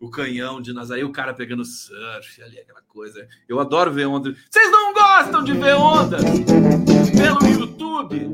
O 0.05 0.11
canhão 0.11 0.61
de 0.61 0.71
Nazaré, 0.75 1.03
o 1.03 1.11
cara 1.11 1.33
pegando 1.33 1.65
surf 1.65 2.43
ali, 2.43 2.61
aquela 2.61 2.83
coisa. 2.83 3.27
Eu 3.49 3.59
adoro 3.59 3.91
ver 3.91 4.05
onda. 4.05 4.37
Vocês 4.51 4.71
não 4.71 4.93
gostam 4.93 5.43
de 5.43 5.55
ver 5.55 5.75
onda 5.77 6.19
pelo 6.19 7.47
YouTube? 7.51 8.29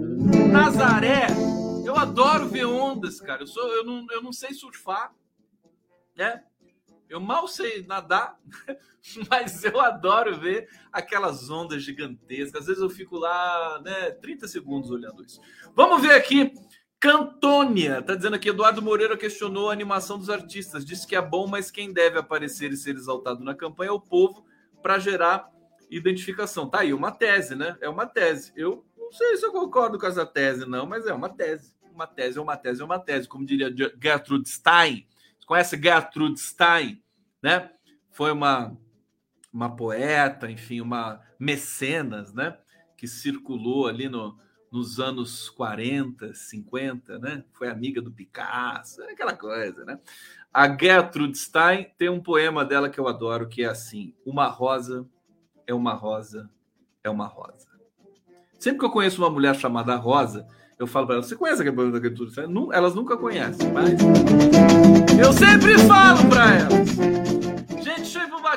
Nazaré. 0.51 1.29
Eu 1.87 1.95
adoro 1.95 2.49
ver 2.49 2.65
ondas, 2.65 3.21
cara. 3.21 3.43
Eu 3.43 3.47
sou, 3.47 3.65
eu 3.69 3.85
não, 3.85 4.05
eu 4.11 4.21
não 4.21 4.33
sei 4.33 4.53
surfar, 4.53 5.15
né? 6.17 6.43
Eu 7.09 7.21
mal 7.21 7.47
sei 7.47 7.87
nadar, 7.87 8.37
mas 9.31 9.63
eu 9.65 9.81
adoro 9.81 10.41
ver 10.41 10.69
aquelas 10.93 11.51
ondas 11.51 11.85
gigantescas. 11.85 12.63
Às 12.63 12.67
vezes 12.67 12.83
eu 12.83 12.91
fico 12.91 13.17
lá, 13.17 13.81
né, 13.85 14.11
30 14.11 14.49
segundos 14.49 14.91
olhando 14.91 15.25
isso. 15.25 15.41
Vamos 15.77 16.03
ver 16.03 16.15
aqui 16.15 16.53
Cantônia, 17.01 18.03
tá 18.03 18.15
dizendo 18.15 18.37
aqui, 18.37 18.51
Eduardo 18.51 18.83
Moreira 18.83 19.17
questionou 19.17 19.71
a 19.71 19.73
animação 19.73 20.19
dos 20.19 20.29
artistas, 20.29 20.85
disse 20.85 21.07
que 21.07 21.17
é 21.17 21.23
bom, 21.23 21.47
mas 21.47 21.71
quem 21.71 21.95
deve 21.95 22.19
aparecer 22.19 22.71
e 22.73 22.77
ser 22.77 22.95
exaltado 22.95 23.43
na 23.43 23.55
campanha 23.55 23.89
é 23.89 23.93
o 23.93 23.99
povo 23.99 24.45
para 24.83 24.99
gerar 24.99 25.51
identificação. 25.91 26.69
Tá 26.69 26.81
aí 26.81 26.93
uma 26.93 27.11
tese, 27.11 27.55
né? 27.55 27.75
É 27.81 27.89
uma 27.89 28.05
tese. 28.05 28.53
Eu 28.55 28.85
não 28.99 29.11
sei 29.13 29.35
se 29.39 29.47
eu 29.47 29.51
concordo 29.51 29.99
com 29.99 30.07
essa 30.07 30.27
tese, 30.27 30.67
não, 30.67 30.85
mas 30.85 31.07
é 31.07 31.15
uma 31.15 31.31
tese. 31.31 31.75
Uma 31.91 32.07
tese 32.07 32.39
é 32.39 32.43
uma 32.43 32.57
tese, 32.57 32.83
é 32.83 32.85
uma 32.85 32.99
tese. 32.99 33.27
Como 33.27 33.47
diria 33.47 33.75
Gertrude 33.75 34.51
Stein. 34.51 35.07
Você 35.39 35.47
conhece 35.47 35.81
Gertrude 35.83 36.39
Stein, 36.39 37.03
né? 37.43 37.71
Foi 38.11 38.31
uma, 38.31 38.77
uma 39.51 39.75
poeta, 39.75 40.51
enfim, 40.51 40.83
uma 40.83 41.23
mecenas, 41.39 42.35
né? 42.35 42.59
Que 42.95 43.09
circulou 43.09 43.87
ali 43.87 44.07
no, 44.07 44.39
nos 44.71 45.01
anos 45.01 45.49
40, 45.51 46.35
50, 46.35 47.19
né? 47.19 47.45
Foi 47.53 47.69
amiga 47.69 48.01
do 48.01 48.11
Picasso, 48.11 49.03
aquela 49.03 49.35
coisa, 49.35 49.85
né? 49.85 49.99
A 50.53 50.69
Gertrude 50.69 51.39
Stein 51.39 51.87
tem 51.97 52.09
um 52.09 52.21
poema 52.21 52.65
dela 52.65 52.89
que 52.89 52.99
eu 52.99 53.09
adoro, 53.09 53.49
que 53.49 53.63
é 53.63 53.67
assim: 53.67 54.15
Uma 54.25 54.49
rosa 54.49 55.07
é 55.67 55.75
uma 55.75 55.95
rosa 55.95 56.51
é 57.03 57.11
uma 57.11 57.27
rosa. 57.27 57.69
Sempre 58.59 58.81
que 58.81 58.85
eu 58.85 58.91
conheço 58.91 59.23
uma 59.23 59.31
mulher 59.31 59.55
chamada 59.55 59.97
Rosa, 59.97 60.47
eu 60.79 60.87
falo 60.87 61.07
para 61.07 61.17
ela: 61.17 61.23
Você 61.23 61.35
conhece 61.35 61.63
aquele 61.63 61.75
poema 61.75 61.93
da 61.93 62.01
Gertrude 62.01 62.33
Stein? 62.33 62.49
Elas 62.73 62.95
nunca 62.95 63.17
conhecem, 63.17 63.73
mas 63.73 63.99
eu 65.19 65.33
sempre 65.33 65.79
falo 65.79 66.29
para 66.29 66.55
elas. 66.55 67.80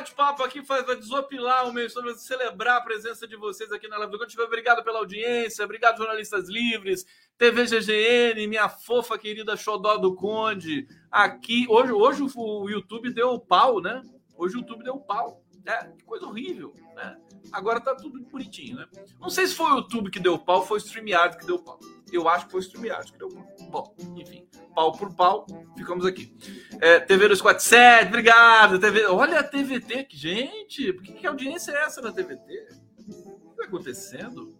Bate-papo 0.04 0.42
aqui, 0.42 0.60
vai 0.60 0.84
desopilar 0.96 1.66
o 1.66 1.72
meu 1.72 1.88
sobre 1.88 2.14
celebrar 2.14 2.76
a 2.76 2.80
presença 2.82 3.26
de 3.26 3.36
vocês 3.36 3.72
aqui 3.72 3.88
na 3.88 3.96
Live 3.96 4.12
do 4.12 4.18
Conte. 4.18 4.38
Obrigado 4.38 4.84
pela 4.84 4.98
audiência, 4.98 5.64
obrigado, 5.64 5.96
jornalistas 5.96 6.46
livres, 6.46 7.06
TV 7.38 7.64
GGN, 7.64 8.46
minha 8.46 8.68
fofa 8.68 9.16
querida 9.16 9.56
Xodó 9.56 9.96
do 9.96 10.14
Conde. 10.14 10.86
Aqui, 11.10 11.66
hoje, 11.70 11.92
hoje 11.92 12.22
o 12.36 12.68
YouTube 12.68 13.14
deu 13.14 13.38
pau, 13.38 13.80
né? 13.80 14.02
Hoje 14.36 14.56
o 14.56 14.60
YouTube 14.60 14.84
deu 14.84 14.98
pau. 14.98 15.42
É, 15.66 15.84
que 15.96 16.04
coisa 16.04 16.26
horrível, 16.26 16.74
né? 16.94 17.16
Agora 17.50 17.80
tá 17.80 17.94
tudo 17.94 18.20
bonitinho, 18.20 18.76
né? 18.76 18.86
Não 19.18 19.30
sei 19.30 19.46
se 19.46 19.54
foi 19.54 19.66
o 19.66 19.76
YouTube 19.76 20.10
que 20.10 20.20
deu 20.20 20.38
pau, 20.38 20.66
foi 20.66 20.76
o 20.76 20.80
StreamYard 20.80 21.38
que 21.38 21.46
deu 21.46 21.58
pau. 21.58 21.80
Eu 22.12 22.28
acho 22.28 22.46
que 22.46 22.52
foi 22.52 22.60
o 22.60 22.62
StreamYard 22.62 23.10
que 23.10 23.18
deu 23.18 23.28
pau. 23.28 23.54
Bom, 23.70 23.94
enfim, 24.16 24.46
pau 24.74 24.92
por 24.92 25.14
pau, 25.14 25.46
ficamos 25.76 26.04
aqui. 26.04 26.36
É, 26.80 27.00
TV 27.00 27.28
247, 27.28 28.08
obrigado. 28.08 28.78
TV... 28.78 29.06
Olha 29.06 29.40
a 29.40 29.42
TVT 29.42 30.00
aqui, 30.00 30.16
gente. 30.16 30.92
Por 30.92 31.02
que, 31.02 31.12
que 31.14 31.26
audiência 31.26 31.72
é 31.72 31.82
essa 31.82 32.02
na 32.02 32.12
TVT? 32.12 32.68
O 32.98 33.04
que 33.04 33.50
está 33.50 33.64
acontecendo? 33.64 34.54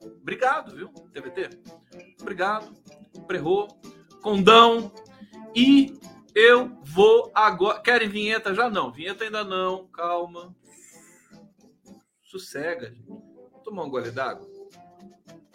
Obrigado, 0.00 0.76
viu, 0.76 0.88
TVT? 1.12 1.50
Obrigado. 2.20 2.72
Prerrou, 3.26 3.68
condão. 4.20 4.92
E 5.54 5.98
eu 6.34 6.78
vou 6.82 7.30
agora. 7.34 7.80
Querem 7.80 8.08
vinheta 8.08 8.54
já? 8.54 8.70
Não. 8.70 8.90
Vinheta 8.90 9.24
ainda 9.24 9.44
não. 9.44 9.86
Calma. 9.88 10.54
Sossega, 12.22 12.90
gente. 12.90 13.22
Tomar 13.62 13.84
um 13.84 13.90
gole 13.90 14.10
d'água. 14.10 14.48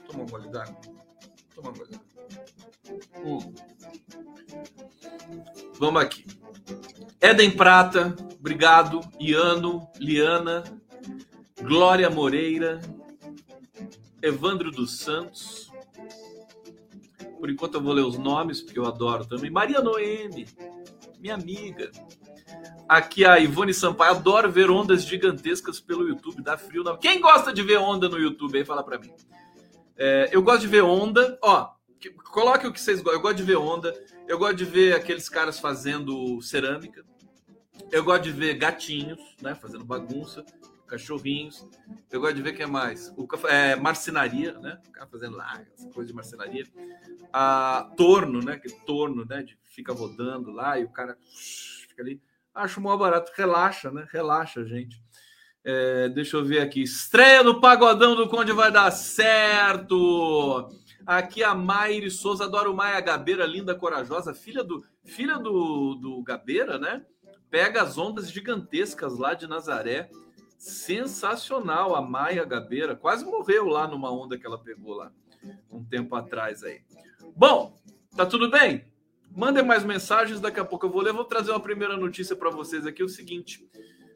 Tomar 0.05 0.23
um 0.23 0.27
gole 0.27 0.49
d'água. 0.49 0.79
Tomar 1.55 1.69
um 1.69 1.73
gole 1.73 1.89
d'água. 1.89 2.07
Vamos 5.79 6.01
aqui. 6.01 6.25
Eden 7.21 7.51
Prata, 7.51 8.15
obrigado. 8.39 9.01
Iano, 9.19 9.89
Liana, 9.99 10.63
Glória 11.61 12.09
Moreira, 12.09 12.79
Evandro 14.21 14.71
dos 14.71 14.99
Santos. 14.99 15.66
Por 17.39 17.49
enquanto 17.49 17.75
eu 17.75 17.81
vou 17.81 17.93
ler 17.93 18.03
os 18.03 18.17
nomes, 18.17 18.61
porque 18.61 18.79
eu 18.79 18.85
adoro 18.85 19.25
também. 19.25 19.49
Maria 19.49 19.81
Noemi, 19.81 20.47
minha 21.19 21.35
amiga. 21.35 21.91
Aqui 22.87 23.25
a 23.25 23.37
Ivone 23.37 23.73
Sampaio, 23.73 24.11
adoro 24.11 24.51
ver 24.51 24.69
ondas 24.69 25.03
gigantescas 25.03 25.79
pelo 25.79 26.07
YouTube, 26.07 26.41
dá 26.41 26.57
frio. 26.57 26.83
Não. 26.83 26.97
Quem 26.97 27.19
gosta 27.19 27.53
de 27.53 27.61
ver 27.61 27.77
onda 27.77 28.07
no 28.07 28.17
YouTube 28.17 28.57
aí, 28.57 28.65
fala 28.65 28.83
para 28.83 28.97
mim. 28.97 29.13
É, 29.97 30.29
eu 30.31 30.41
gosto 30.41 30.61
de 30.61 30.67
ver 30.67 30.83
onda. 30.83 31.37
Ó, 31.41 31.77
Coloque 32.31 32.67
o 32.67 32.73
que 32.73 32.79
vocês 32.79 33.01
gostam. 33.01 33.13
Eu 33.13 33.21
gosto 33.21 33.37
de 33.37 33.43
ver 33.43 33.57
onda. 33.57 33.93
Eu 34.27 34.37
gosto 34.37 34.55
de 34.55 34.65
ver 34.65 34.95
aqueles 34.95 35.27
caras 35.27 35.59
fazendo 35.59 36.41
cerâmica. 36.41 37.03
Eu 37.91 38.03
gosto 38.03 38.23
de 38.23 38.31
ver 38.31 38.55
gatinhos, 38.55 39.19
né? 39.41 39.55
Fazendo 39.55 39.83
bagunça. 39.83 40.45
Cachorrinhos. 40.87 41.67
Eu 42.11 42.21
gosto 42.21 42.35
de 42.35 42.41
ver 42.41 42.53
quem 42.53 42.63
é 42.63 42.67
mais. 42.67 43.13
O, 43.17 43.27
é, 43.47 43.75
marcenaria, 43.75 44.57
né? 44.59 44.79
O 44.87 44.91
cara 44.91 45.07
fazendo 45.07 45.37
lá, 45.37 45.61
essa 45.73 45.89
coisa 45.89 46.07
de 46.07 46.15
marcenaria. 46.15 46.65
A, 47.31 47.91
torno, 47.97 48.39
né? 48.39 48.57
Que 48.57 48.69
torno, 48.85 49.25
né? 49.25 49.43
De, 49.43 49.57
fica 49.63 49.93
rodando 49.93 50.51
lá 50.51 50.79
e 50.79 50.85
o 50.85 50.89
cara 50.89 51.17
fica 51.87 52.01
ali. 52.01 52.21
Acho 52.55 52.81
mó 52.81 52.95
barato. 52.97 53.31
Relaxa, 53.35 53.91
né? 53.91 54.07
Relaxa, 54.11 54.65
gente. 54.65 55.01
É, 55.63 56.07
deixa 56.09 56.37
eu 56.37 56.45
ver 56.45 56.61
aqui. 56.61 56.81
Estreia 56.81 57.43
do 57.43 57.59
Pagodão 57.59 58.15
do 58.15 58.29
Conde 58.29 58.53
vai 58.53 58.71
dar 58.71 58.89
certo. 58.89 60.69
Aqui 61.05 61.43
a 61.43 61.53
Maire 61.53 62.09
Souza, 62.09 62.45
adoro 62.45 62.73
Maia 62.73 62.99
Gabeira, 62.99 63.45
linda, 63.45 63.75
corajosa, 63.75 64.33
filha 64.33 64.63
do 64.63 64.83
filha 65.03 65.37
do, 65.37 65.95
do 65.95 66.21
Gabeira, 66.23 66.77
né? 66.77 67.05
Pega 67.49 67.81
as 67.81 67.97
ondas 67.97 68.29
gigantescas 68.29 69.17
lá 69.17 69.33
de 69.33 69.47
Nazaré. 69.47 70.09
Sensacional 70.57 71.95
a 71.95 72.01
Maia 72.01 72.43
Gabeira. 72.43 72.95
Quase 72.95 73.23
morreu 73.25 73.67
lá 73.67 73.87
numa 73.87 74.11
onda 74.11 74.37
que 74.37 74.45
ela 74.45 74.57
pegou 74.57 74.95
lá 74.95 75.11
um 75.71 75.83
tempo 75.83 76.15
atrás 76.15 76.63
aí. 76.63 76.81
Bom, 77.35 77.77
tá 78.15 78.25
tudo 78.25 78.49
bem? 78.49 78.85
Mandem 79.35 79.63
mais 79.63 79.83
mensagens, 79.83 80.39
daqui 80.39 80.59
a 80.59 80.65
pouco 80.65 80.85
eu 80.85 80.89
vou 80.89 81.01
ler. 81.01 81.13
Vou 81.13 81.25
trazer 81.25 81.51
uma 81.51 81.59
primeira 81.59 81.95
notícia 81.95 82.35
para 82.35 82.49
vocês 82.49 82.85
aqui: 82.85 83.03
o 83.03 83.09
seguinte. 83.09 83.69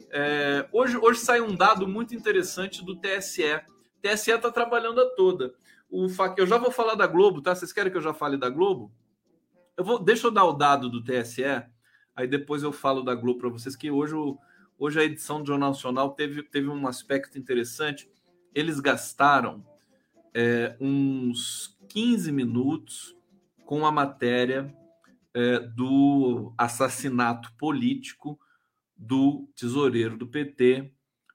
É, 0.09 0.67
hoje, 0.73 0.97
hoje 0.97 1.19
sai 1.19 1.39
um 1.39 1.55
dado 1.55 1.87
muito 1.87 2.15
interessante 2.15 2.83
do 2.83 2.95
TSE. 2.95 3.43
O 3.43 4.01
TSE 4.01 4.31
está 4.31 4.51
trabalhando 4.51 4.99
a 4.99 5.05
toda 5.15 5.53
o 5.91 6.07
eu 6.37 6.47
já 6.47 6.57
vou 6.57 6.71
falar 6.71 6.95
da 6.95 7.05
Globo, 7.05 7.41
tá? 7.41 7.53
Vocês 7.53 7.73
querem 7.73 7.91
que 7.91 7.97
eu 7.97 8.01
já 8.01 8.13
fale 8.13 8.37
da 8.37 8.49
Globo? 8.49 8.91
Eu 9.75 9.83
vou, 9.83 9.99
deixa 9.99 10.27
eu 10.27 10.31
dar 10.31 10.45
o 10.45 10.53
dado 10.53 10.89
do 10.89 11.03
TSE, 11.03 11.43
aí 12.15 12.27
depois 12.27 12.63
eu 12.63 12.71
falo 12.71 13.03
da 13.03 13.13
Globo 13.13 13.41
para 13.41 13.49
vocês 13.49 13.75
que 13.75 13.91
hoje, 13.91 14.15
hoje 14.81 14.99
a 14.99 15.03
edição 15.03 15.41
do 15.41 15.47
Jornal 15.47 15.69
Nacional 15.69 16.11
teve, 16.11 16.43
teve 16.43 16.67
um 16.67 16.87
aspecto 16.87 17.37
interessante. 17.37 18.09
Eles 18.53 18.79
gastaram 18.79 19.65
é, 20.33 20.75
uns 20.79 21.77
15 21.87 22.31
minutos 22.31 23.15
com 23.65 23.85
a 23.85 23.91
matéria 23.91 24.75
é, 25.33 25.59
do 25.59 26.53
assassinato 26.57 27.53
político 27.53 28.39
do 28.97 29.47
tesoureiro 29.55 30.17
do 30.17 30.27
PT, 30.27 30.91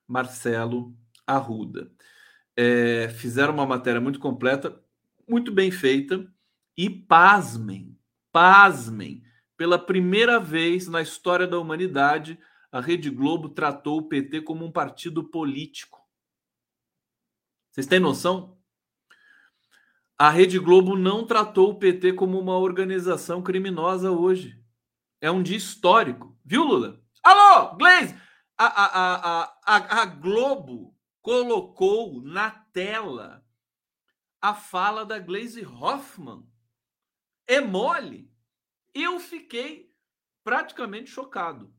Marcelo 0.06 0.94
Arruda 1.26 1.90
é, 2.56 3.08
fizeram 3.10 3.52
uma 3.52 3.66
matéria 3.66 4.00
muito 4.00 4.18
completa, 4.18 4.80
muito 5.28 5.52
bem 5.52 5.70
feita, 5.70 6.26
e 6.76 6.88
pasmem, 6.88 7.96
pasmem, 8.32 9.22
pela 9.56 9.78
primeira 9.78 10.40
vez 10.40 10.88
na 10.88 11.02
história 11.02 11.46
da 11.46 11.58
humanidade, 11.58 12.38
a 12.76 12.80
Rede 12.80 13.08
Globo 13.08 13.48
tratou 13.48 13.98
o 13.98 14.06
PT 14.06 14.42
como 14.42 14.62
um 14.62 14.70
partido 14.70 15.24
político. 15.24 15.98
Vocês 17.70 17.86
têm 17.86 17.98
noção? 17.98 18.60
A 20.18 20.28
Rede 20.28 20.58
Globo 20.58 20.94
não 20.94 21.26
tratou 21.26 21.70
o 21.70 21.78
PT 21.78 22.12
como 22.12 22.38
uma 22.38 22.58
organização 22.58 23.42
criminosa 23.42 24.10
hoje. 24.10 24.62
É 25.22 25.30
um 25.30 25.42
dia 25.42 25.56
histórico. 25.56 26.38
Viu, 26.44 26.64
Lula? 26.64 27.02
Alô, 27.22 27.76
Gleisi! 27.76 28.14
A, 28.58 28.66
a, 28.66 29.14
a, 29.14 29.58
a, 29.64 30.02
a 30.02 30.06
Globo 30.06 30.94
colocou 31.22 32.22
na 32.22 32.50
tela 32.50 33.42
a 34.38 34.54
fala 34.54 35.04
da 35.06 35.18
Glaze 35.18 35.64
Hoffman. 35.64 36.46
É 37.46 37.58
mole. 37.58 38.30
Eu 38.94 39.18
fiquei 39.18 39.90
praticamente 40.44 41.10
chocado. 41.10 41.75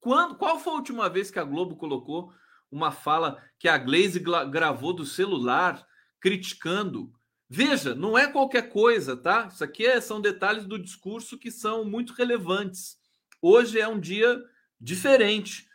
Quando, 0.00 0.36
qual 0.36 0.58
foi 0.58 0.72
a 0.72 0.76
última 0.76 1.08
vez 1.08 1.30
que 1.30 1.38
a 1.38 1.44
Globo 1.44 1.76
colocou 1.76 2.32
uma 2.70 2.90
fala 2.90 3.42
que 3.58 3.68
a 3.68 3.78
Glaze 3.78 4.20
gravou 4.50 4.92
do 4.92 5.04
celular 5.04 5.84
criticando? 6.20 7.12
Veja, 7.48 7.94
não 7.94 8.16
é 8.16 8.26
qualquer 8.26 8.68
coisa, 8.68 9.16
tá? 9.16 9.48
Isso 9.50 9.64
aqui 9.64 9.86
é, 9.86 10.00
são 10.00 10.20
detalhes 10.20 10.66
do 10.66 10.78
discurso 10.78 11.38
que 11.38 11.50
são 11.50 11.84
muito 11.84 12.12
relevantes. 12.12 12.98
Hoje 13.40 13.80
é 13.80 13.88
um 13.88 13.98
dia 13.98 14.42
diferente 14.80 15.68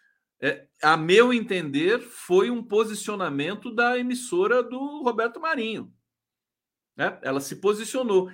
é, 0.45 0.67
a 0.81 0.97
meu 0.97 1.31
entender, 1.31 2.01
foi 2.01 2.49
um 2.49 2.61
posicionamento 2.61 3.73
da 3.73 3.97
emissora 3.97 4.61
do 4.61 5.01
Roberto 5.01 5.39
Marinho. 5.39 5.89
Né? 6.97 7.17
Ela 7.21 7.39
se 7.39 7.55
posicionou. 7.55 8.29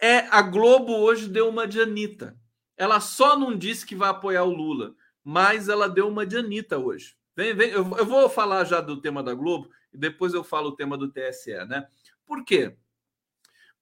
É 0.00 0.26
A 0.28 0.42
Globo 0.42 0.92
hoje 0.92 1.28
deu 1.28 1.48
uma 1.48 1.64
de 1.64 1.80
Anitta. 1.80 2.36
Ela 2.76 2.98
só 2.98 3.38
não 3.38 3.56
disse 3.56 3.86
que 3.86 3.94
vai 3.94 4.08
apoiar 4.08 4.42
o 4.42 4.50
Lula, 4.50 4.96
mas 5.24 5.68
ela 5.68 5.88
deu 5.88 6.08
uma 6.08 6.26
de 6.26 6.36
Anitta 6.36 6.78
hoje. 6.78 7.16
Vem, 7.34 7.54
vem, 7.54 7.70
eu, 7.70 7.88
eu 7.96 8.06
vou 8.06 8.28
falar 8.28 8.64
já 8.64 8.80
do 8.80 9.00
tema 9.00 9.22
da 9.22 9.34
Globo 9.34 9.70
e 9.92 9.98
depois 9.98 10.34
eu 10.34 10.44
falo 10.44 10.68
o 10.68 10.76
tema 10.76 10.96
do 10.98 11.10
TSE, 11.10 11.64
né? 11.66 11.86
Por 12.26 12.44
quê? 12.44 12.76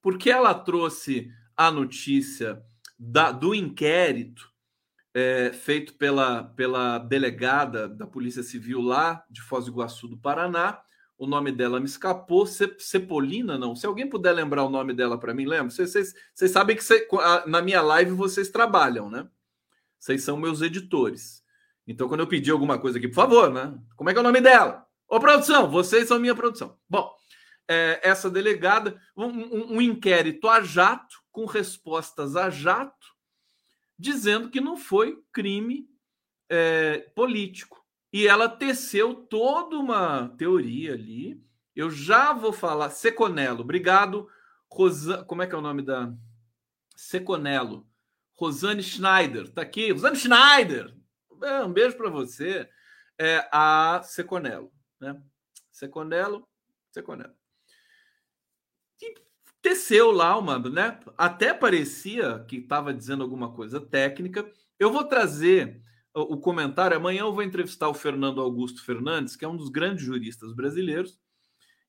porque 0.01 0.29
ela 0.31 0.53
trouxe 0.53 1.31
a 1.55 1.71
notícia 1.71 2.61
da, 2.97 3.31
do 3.31 3.53
inquérito 3.53 4.49
é, 5.13 5.51
feito 5.53 5.93
pela, 5.95 6.43
pela 6.43 6.97
delegada 6.97 7.87
da 7.87 8.07
Polícia 8.07 8.41
Civil 8.41 8.81
lá 8.81 9.23
de 9.29 9.41
Foz 9.41 9.65
do 9.65 9.71
Iguaçu 9.71 10.07
do 10.07 10.17
Paraná. 10.17 10.81
O 11.17 11.27
nome 11.27 11.51
dela 11.51 11.79
me 11.79 11.85
escapou. 11.85 12.47
Cepolina, 12.47 13.57
não. 13.57 13.75
Se 13.75 13.85
alguém 13.85 14.09
puder 14.09 14.31
lembrar 14.31 14.63
o 14.63 14.69
nome 14.69 14.93
dela 14.93 15.19
para 15.19 15.33
mim, 15.33 15.45
lembra? 15.45 15.69
Vocês, 15.69 15.91
vocês, 15.91 16.13
vocês 16.33 16.51
sabem 16.51 16.75
que 16.75 16.83
cê, 16.83 17.07
na 17.45 17.61
minha 17.61 17.81
live 17.81 18.11
vocês 18.11 18.49
trabalham, 18.49 19.09
né? 19.09 19.27
Vocês 20.01 20.23
são 20.23 20.35
meus 20.35 20.61
editores. 20.61 21.43
Então, 21.85 22.07
quando 22.07 22.21
eu 22.21 22.27
pedir 22.27 22.49
alguma 22.49 22.79
coisa 22.79 22.97
aqui, 22.97 23.07
por 23.07 23.13
favor, 23.13 23.51
né? 23.51 23.77
Como 23.95 24.09
é 24.09 24.13
que 24.13 24.17
é 24.17 24.21
o 24.21 24.23
nome 24.23 24.41
dela? 24.41 24.83
Ô, 25.07 25.19
produção, 25.19 25.69
vocês 25.69 26.07
são 26.07 26.19
minha 26.19 26.33
produção. 26.33 26.75
Bom, 26.89 27.13
é, 27.67 27.99
essa 28.01 28.27
delegada, 28.27 28.99
um, 29.15 29.25
um, 29.25 29.73
um 29.75 29.81
inquérito 29.81 30.47
a 30.47 30.59
jato, 30.61 31.21
com 31.31 31.45
respostas 31.45 32.35
a 32.35 32.49
jato, 32.49 33.07
dizendo 33.97 34.49
que 34.49 34.59
não 34.59 34.75
foi 34.75 35.21
crime 35.31 35.87
é, 36.49 36.97
político. 37.15 37.85
E 38.11 38.27
ela 38.27 38.49
teceu 38.49 39.13
toda 39.13 39.77
uma 39.77 40.29
teoria 40.29 40.93
ali. 40.93 41.39
Eu 41.75 41.91
já 41.91 42.33
vou 42.33 42.51
falar. 42.51 42.89
Seconello, 42.89 43.61
obrigado. 43.61 44.27
Rosa, 44.67 45.23
como 45.25 45.43
é 45.43 45.47
que 45.47 45.53
é 45.53 45.57
o 45.57 45.61
nome 45.61 45.83
da. 45.83 46.11
Seconello. 46.95 47.87
Rosane 48.41 48.81
Schneider, 48.81 49.51
tá 49.51 49.61
aqui. 49.61 49.91
Rosane 49.91 50.15
Schneider, 50.15 50.91
é, 51.43 51.63
um 51.63 51.71
beijo 51.71 51.95
para 51.95 52.09
você. 52.09 52.67
É 53.19 53.47
a 53.51 54.01
Seconello, 54.03 54.71
né? 54.99 55.21
Seconello, 55.71 56.47
Seconello. 56.89 57.35
E 58.99 59.13
teceu 59.61 60.09
lá 60.09 60.35
uma, 60.39 60.57
né? 60.57 60.99
Até 61.15 61.53
parecia 61.53 62.43
que 62.47 62.55
estava 62.55 62.91
dizendo 62.91 63.21
alguma 63.21 63.53
coisa 63.53 63.79
técnica. 63.79 64.51
Eu 64.79 64.91
vou 64.91 65.03
trazer 65.03 65.79
o 66.11 66.35
comentário. 66.37 66.97
Amanhã 66.97 67.21
eu 67.21 67.33
vou 67.33 67.43
entrevistar 67.43 67.89
o 67.89 67.93
Fernando 67.93 68.41
Augusto 68.41 68.83
Fernandes, 68.83 69.35
que 69.35 69.45
é 69.45 69.47
um 69.47 69.55
dos 69.55 69.69
grandes 69.69 70.03
juristas 70.03 70.51
brasileiros 70.51 71.19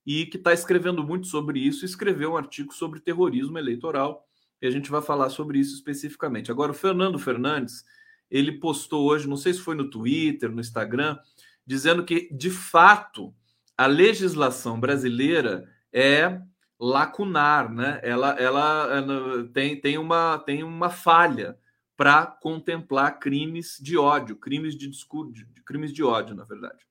e 0.04 0.26
que 0.26 0.36
está 0.36 0.52
escrevendo 0.52 1.02
muito 1.02 1.28
sobre 1.28 1.60
isso. 1.60 1.86
Escreveu 1.86 2.32
um 2.32 2.36
artigo 2.36 2.74
sobre 2.74 3.00
terrorismo 3.00 3.56
eleitoral 3.56 4.28
e 4.62 4.66
a 4.66 4.70
gente 4.70 4.90
vai 4.90 5.02
falar 5.02 5.28
sobre 5.28 5.58
isso 5.58 5.74
especificamente. 5.74 6.50
Agora, 6.50 6.70
o 6.70 6.74
Fernando 6.74 7.18
Fernandes 7.18 7.84
ele 8.30 8.52
postou 8.52 9.10
hoje, 9.10 9.28
não 9.28 9.36
sei 9.36 9.52
se 9.52 9.60
foi 9.60 9.74
no 9.74 9.90
Twitter, 9.90 10.50
no 10.50 10.60
Instagram, 10.60 11.18
dizendo 11.66 12.04
que 12.04 12.32
de 12.32 12.48
fato 12.48 13.34
a 13.76 13.86
legislação 13.86 14.80
brasileira 14.80 15.68
é 15.92 16.40
lacunar, 16.80 17.70
né? 17.70 18.00
Ela, 18.02 18.30
ela, 18.38 19.48
tem, 19.52 19.78
tem, 19.78 19.98
uma, 19.98 20.38
tem 20.38 20.62
uma 20.62 20.88
falha 20.88 21.58
para 21.96 22.26
contemplar 22.26 23.18
crimes 23.18 23.78
de 23.80 23.96
ódio, 23.96 24.36
crimes 24.36 24.76
de 24.76 24.88
discurso, 24.88 25.44
crimes 25.66 25.92
de 25.92 26.02
ódio, 26.02 26.34
na 26.34 26.44
verdade. 26.44 26.84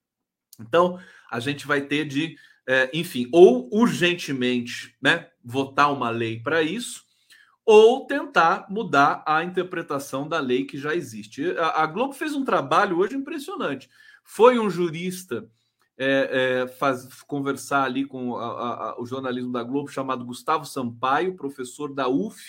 Então, 0.60 1.00
a 1.30 1.40
gente 1.40 1.66
vai 1.66 1.82
ter 1.82 2.06
de, 2.06 2.38
é, 2.68 2.90
enfim, 2.94 3.28
ou 3.34 3.70
urgentemente, 3.74 4.96
né, 5.02 5.28
votar 5.44 5.92
uma 5.92 6.10
lei 6.10 6.40
para 6.40 6.62
isso, 6.62 7.04
ou 7.66 8.06
tentar 8.06 8.68
mudar 8.70 9.24
a 9.26 9.44
interpretação 9.44 10.28
da 10.28 10.40
lei 10.40 10.66
que 10.66 10.78
já 10.78 10.96
existe. 10.96 11.52
A, 11.58 11.84
a 11.84 11.86
Globo 11.86 12.14
fez 12.14 12.34
um 12.34 12.44
trabalho 12.44 12.98
hoje 12.98 13.16
impressionante. 13.16 13.90
Foi 14.24 14.60
um 14.60 14.70
jurista 14.70 15.50
é, 15.98 16.64
é, 16.64 16.68
faz, 16.68 17.22
conversar 17.24 17.84
ali 17.84 18.06
com 18.06 18.36
a, 18.36 18.46
a, 18.46 19.00
o 19.00 19.06
jornalismo 19.06 19.52
da 19.52 19.62
Globo, 19.62 19.88
chamado 19.88 20.26
Gustavo 20.26 20.66
Sampaio, 20.66 21.36
professor 21.36 21.94
da 21.94 22.08
UF, 22.08 22.42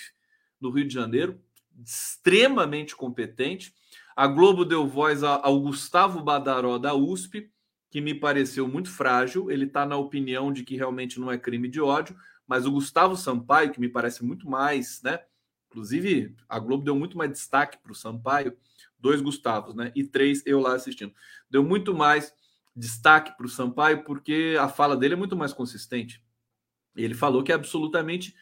no 0.58 0.70
Rio 0.70 0.86
de 0.86 0.94
Janeiro, 0.94 1.38
extremamente 1.84 2.96
competente. 2.96 3.74
A 4.16 4.26
Globo 4.26 4.64
deu 4.64 4.86
voz 4.86 5.22
ao 5.22 5.60
Gustavo 5.60 6.22
Badaró, 6.22 6.78
da 6.78 6.94
USP, 6.94 7.50
que 7.90 8.00
me 8.00 8.14
pareceu 8.14 8.66
muito 8.66 8.90
frágil. 8.90 9.50
Ele 9.50 9.66
está 9.66 9.84
na 9.84 9.96
opinião 9.96 10.50
de 10.50 10.64
que 10.64 10.76
realmente 10.76 11.20
não 11.20 11.30
é 11.30 11.36
crime 11.36 11.68
de 11.68 11.80
ódio, 11.80 12.16
mas 12.46 12.66
o 12.66 12.72
Gustavo 12.72 13.16
Sampaio, 13.16 13.72
que 13.72 13.80
me 13.80 13.88
parece 13.88 14.24
muito 14.24 14.48
mais, 14.48 15.00
né? 15.02 15.20
Inclusive, 15.70 16.34
a 16.48 16.58
Globo 16.58 16.84
deu 16.84 16.94
muito 16.94 17.16
mais 17.16 17.30
destaque 17.30 17.78
para 17.78 17.92
o 17.92 17.94
Sampaio, 17.94 18.56
dois 18.98 19.20
Gustavos, 19.20 19.74
né? 19.74 19.90
E 19.94 20.04
três 20.04 20.42
eu 20.46 20.60
lá 20.60 20.74
assistindo. 20.74 21.14
Deu 21.48 21.64
muito 21.64 21.94
mais 21.94 22.34
destaque 22.74 23.36
para 23.36 23.46
o 23.46 23.48
Sampaio, 23.48 24.04
porque 24.04 24.56
a 24.58 24.68
fala 24.68 24.96
dele 24.96 25.14
é 25.14 25.16
muito 25.16 25.36
mais 25.36 25.52
consistente. 25.52 26.22
Ele 26.94 27.14
falou 27.14 27.42
que 27.42 27.52
é 27.52 27.54
absolutamente 27.54 28.34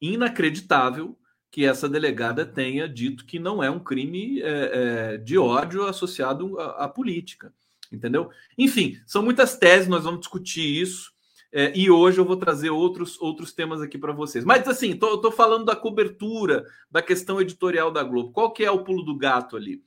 inacreditável 0.00 1.18
que 1.50 1.64
essa 1.64 1.88
delegada 1.88 2.44
tenha 2.44 2.88
dito 2.88 3.24
que 3.24 3.38
não 3.38 3.62
é 3.62 3.70
um 3.70 3.78
crime 3.78 4.42
é, 4.42 4.44
é, 4.44 5.16
de 5.18 5.38
ódio 5.38 5.86
associado 5.86 6.58
à, 6.60 6.84
à, 6.84 6.88
política, 6.88 7.52
entendeu? 7.90 8.30
Enfim, 8.58 9.00
são 9.06 9.22
muitas 9.22 9.56
teses, 9.56 9.88
nós 9.88 10.04
vamos 10.04 10.20
discutir 10.20 10.82
isso. 10.82 11.14
É, 11.52 11.72
e 11.76 11.90
hoje 11.90 12.18
eu 12.18 12.24
vou 12.24 12.36
trazer 12.36 12.70
outros, 12.70 13.20
outros 13.20 13.52
temas 13.52 13.80
aqui 13.80 13.96
para 13.96 14.12
vocês. 14.12 14.44
Mas 14.44 14.66
assim, 14.66 14.90
estou 14.90 15.32
falando 15.32 15.64
da 15.64 15.76
cobertura 15.76 16.64
da 16.90 17.00
questão 17.00 17.40
editorial 17.40 17.90
da 17.90 18.02
Globo. 18.02 18.32
Qual 18.32 18.52
que 18.52 18.64
é 18.64 18.70
o 18.70 18.84
pulo 18.84 19.02
do 19.02 19.16
gato 19.16 19.56
ali? 19.56 19.82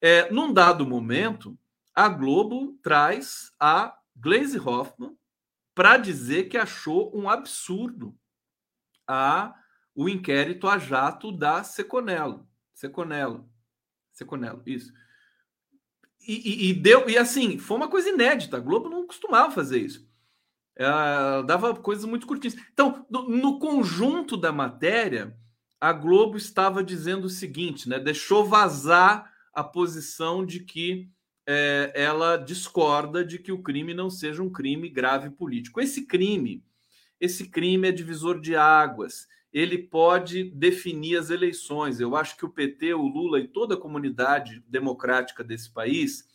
É, 0.00 0.30
num 0.30 0.52
dado 0.52 0.86
momento, 0.86 1.56
a 1.94 2.08
Globo 2.08 2.78
traz 2.82 3.52
a 3.58 3.96
Glaze 4.14 4.58
Hoffman 4.58 5.16
para 5.74 5.96
dizer 5.96 6.48
que 6.48 6.56
achou 6.56 7.14
um 7.14 7.28
absurdo 7.28 8.14
a 9.06 9.54
o 9.94 10.08
inquérito 10.08 10.68
a 10.68 10.78
jato 10.78 11.32
da 11.32 11.62
Seconello. 11.62 12.46
Seconello. 12.74 13.48
Seconello, 14.12 14.62
isso. 14.66 14.92
E, 16.26 16.66
e, 16.66 16.70
e, 16.70 16.74
deu 16.74 17.08
e 17.08 17.16
assim 17.16 17.58
foi 17.58 17.76
uma 17.76 17.88
coisa 17.88 18.08
inédita. 18.08 18.56
A 18.56 18.60
Globo 18.60 18.88
não 18.88 19.06
costumava 19.06 19.50
fazer 19.50 19.78
isso. 19.78 20.06
Ela 20.76 21.40
dava 21.42 21.74
coisas 21.74 22.04
muito 22.04 22.26
curtinhas. 22.26 22.56
Então, 22.72 23.06
no, 23.10 23.28
no, 23.28 23.58
conjunto 23.58 24.36
da 24.36 24.52
matéria, 24.52 25.34
a 25.80 25.90
Globo 25.90 26.36
estava 26.36 26.84
dizendo 26.84 27.24
o 27.24 27.30
seguinte, 27.30 27.88
né? 27.88 27.98
Deixou 27.98 28.44
vazar 28.44 29.32
a 29.54 29.64
posição 29.64 30.44
de 30.44 30.60
que 30.60 31.08
é, 31.46 31.92
ela 31.94 32.36
discorda 32.36 33.24
de 33.24 33.38
que 33.38 33.52
o 33.52 33.62
crime 33.62 33.94
não 33.94 34.10
seja 34.10 34.42
um 34.42 34.52
crime 34.52 34.90
grave 34.90 35.30
político. 35.30 35.80
Esse 35.80 36.06
crime, 36.06 36.62
esse 37.18 37.48
crime 37.48 37.88
é 37.88 37.92
divisor 37.92 38.38
de 38.38 38.54
águas. 38.54 39.26
Ele 39.50 39.78
pode 39.78 40.44
definir 40.50 41.16
as 41.16 41.30
eleições. 41.30 42.00
Eu 42.00 42.14
acho 42.14 42.36
que 42.36 42.44
o 42.44 42.50
PT, 42.50 42.92
o 42.92 43.06
Lula 43.06 43.40
e 43.40 43.48
toda 43.48 43.74
a 43.74 43.80
comunidade 43.80 44.62
democrática 44.68 45.42
desse 45.42 45.72
país 45.72 46.28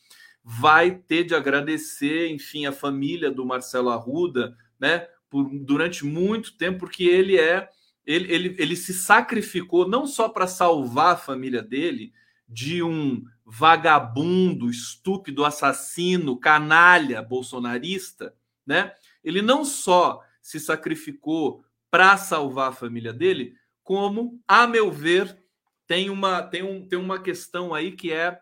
vai 0.44 0.92
ter 0.92 1.24
de 1.24 1.36
agradecer, 1.36 2.30
enfim, 2.30 2.66
a 2.66 2.72
família 2.72 3.30
do 3.30 3.46
Marcelo 3.46 3.90
Arruda, 3.90 4.58
né, 4.80 5.08
por, 5.30 5.50
durante 5.50 6.06
muito 6.06 6.58
tempo, 6.58 6.80
porque 6.80 7.04
ele 7.04 7.38
é 7.38 7.70
ele, 8.06 8.34
ele, 8.34 8.56
ele 8.58 8.76
se 8.76 8.94
sacrificou 8.94 9.88
não 9.88 10.08
só 10.08 10.28
para 10.28 10.48
salvar 10.48 11.14
a 11.14 11.18
família 11.18 11.62
dele 11.62 12.12
de 12.48 12.82
um 12.84 13.24
vagabundo, 13.46 14.70
estúpido, 14.70 15.46
assassino, 15.46 16.38
canalha 16.38 17.22
bolsonarista, 17.22 18.36
né? 18.66 18.94
Ele 19.24 19.42
não 19.42 19.64
só 19.64 20.22
se 20.42 20.60
sacrificou 20.60 21.64
para 21.90 22.18
salvar 22.18 22.70
a 22.70 22.74
família 22.74 23.14
dele, 23.14 23.56
como, 23.84 24.42
a 24.48 24.66
meu 24.66 24.92
ver, 24.92 25.38
tem 25.86 26.10
uma, 26.10 26.42
tem, 26.42 26.64
um, 26.64 26.88
tem 26.88 26.98
uma 26.98 27.20
questão 27.20 27.74
aí 27.74 27.92
que 27.92 28.12
é 28.12 28.40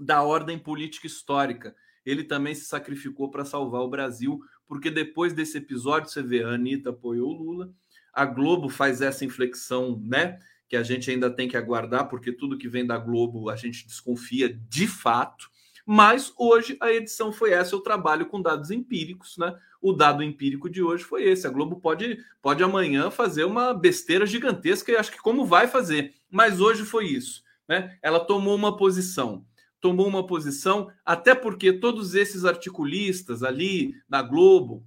da 0.00 0.22
ordem 0.22 0.58
política 0.58 1.06
histórica. 1.06 1.74
Ele 2.04 2.24
também 2.24 2.54
se 2.54 2.64
sacrificou 2.64 3.30
para 3.30 3.44
salvar 3.44 3.82
o 3.82 3.90
Brasil, 3.90 4.40
porque 4.66 4.90
depois 4.90 5.32
desse 5.32 5.58
episódio, 5.58 6.10
você 6.10 6.22
vê, 6.22 6.42
a 6.42 6.48
Anitta 6.48 6.90
apoiou 6.90 7.30
o 7.30 7.42
Lula, 7.42 7.72
a 8.12 8.24
Globo 8.24 8.68
faz 8.68 9.00
essa 9.00 9.24
inflexão, 9.24 10.00
né? 10.04 10.38
que 10.70 10.76
a 10.76 10.84
gente 10.84 11.10
ainda 11.10 11.28
tem 11.28 11.48
que 11.48 11.56
aguardar, 11.56 12.08
porque 12.08 12.30
tudo 12.30 12.56
que 12.56 12.68
vem 12.68 12.86
da 12.86 12.96
Globo 12.96 13.50
a 13.50 13.56
gente 13.56 13.84
desconfia 13.84 14.48
de 14.48 14.86
fato. 14.86 15.50
Mas 15.84 16.32
hoje 16.38 16.76
a 16.80 16.92
edição 16.92 17.32
foi 17.32 17.50
essa, 17.50 17.74
eu 17.74 17.80
trabalho 17.80 18.26
com 18.26 18.40
dados 18.40 18.70
empíricos, 18.70 19.36
né? 19.36 19.52
O 19.82 19.92
dado 19.92 20.22
empírico 20.22 20.70
de 20.70 20.80
hoje 20.80 21.02
foi 21.02 21.24
esse. 21.24 21.44
A 21.44 21.50
Globo 21.50 21.80
pode, 21.80 22.24
pode 22.40 22.62
amanhã 22.62 23.10
fazer 23.10 23.42
uma 23.42 23.74
besteira 23.74 24.24
gigantesca, 24.24 24.92
e 24.92 24.96
acho 24.96 25.10
que 25.10 25.18
como 25.18 25.44
vai 25.44 25.66
fazer, 25.66 26.14
mas 26.30 26.60
hoje 26.60 26.84
foi 26.84 27.06
isso. 27.06 27.42
Né? 27.68 27.98
Ela 28.00 28.20
tomou 28.20 28.54
uma 28.54 28.76
posição. 28.76 29.44
Tomou 29.80 30.06
uma 30.06 30.26
posição, 30.26 30.90
até 31.04 31.34
porque 31.34 31.72
todos 31.72 32.14
esses 32.14 32.44
articulistas 32.44 33.42
ali 33.42 33.94
na 34.08 34.22
Globo, 34.22 34.86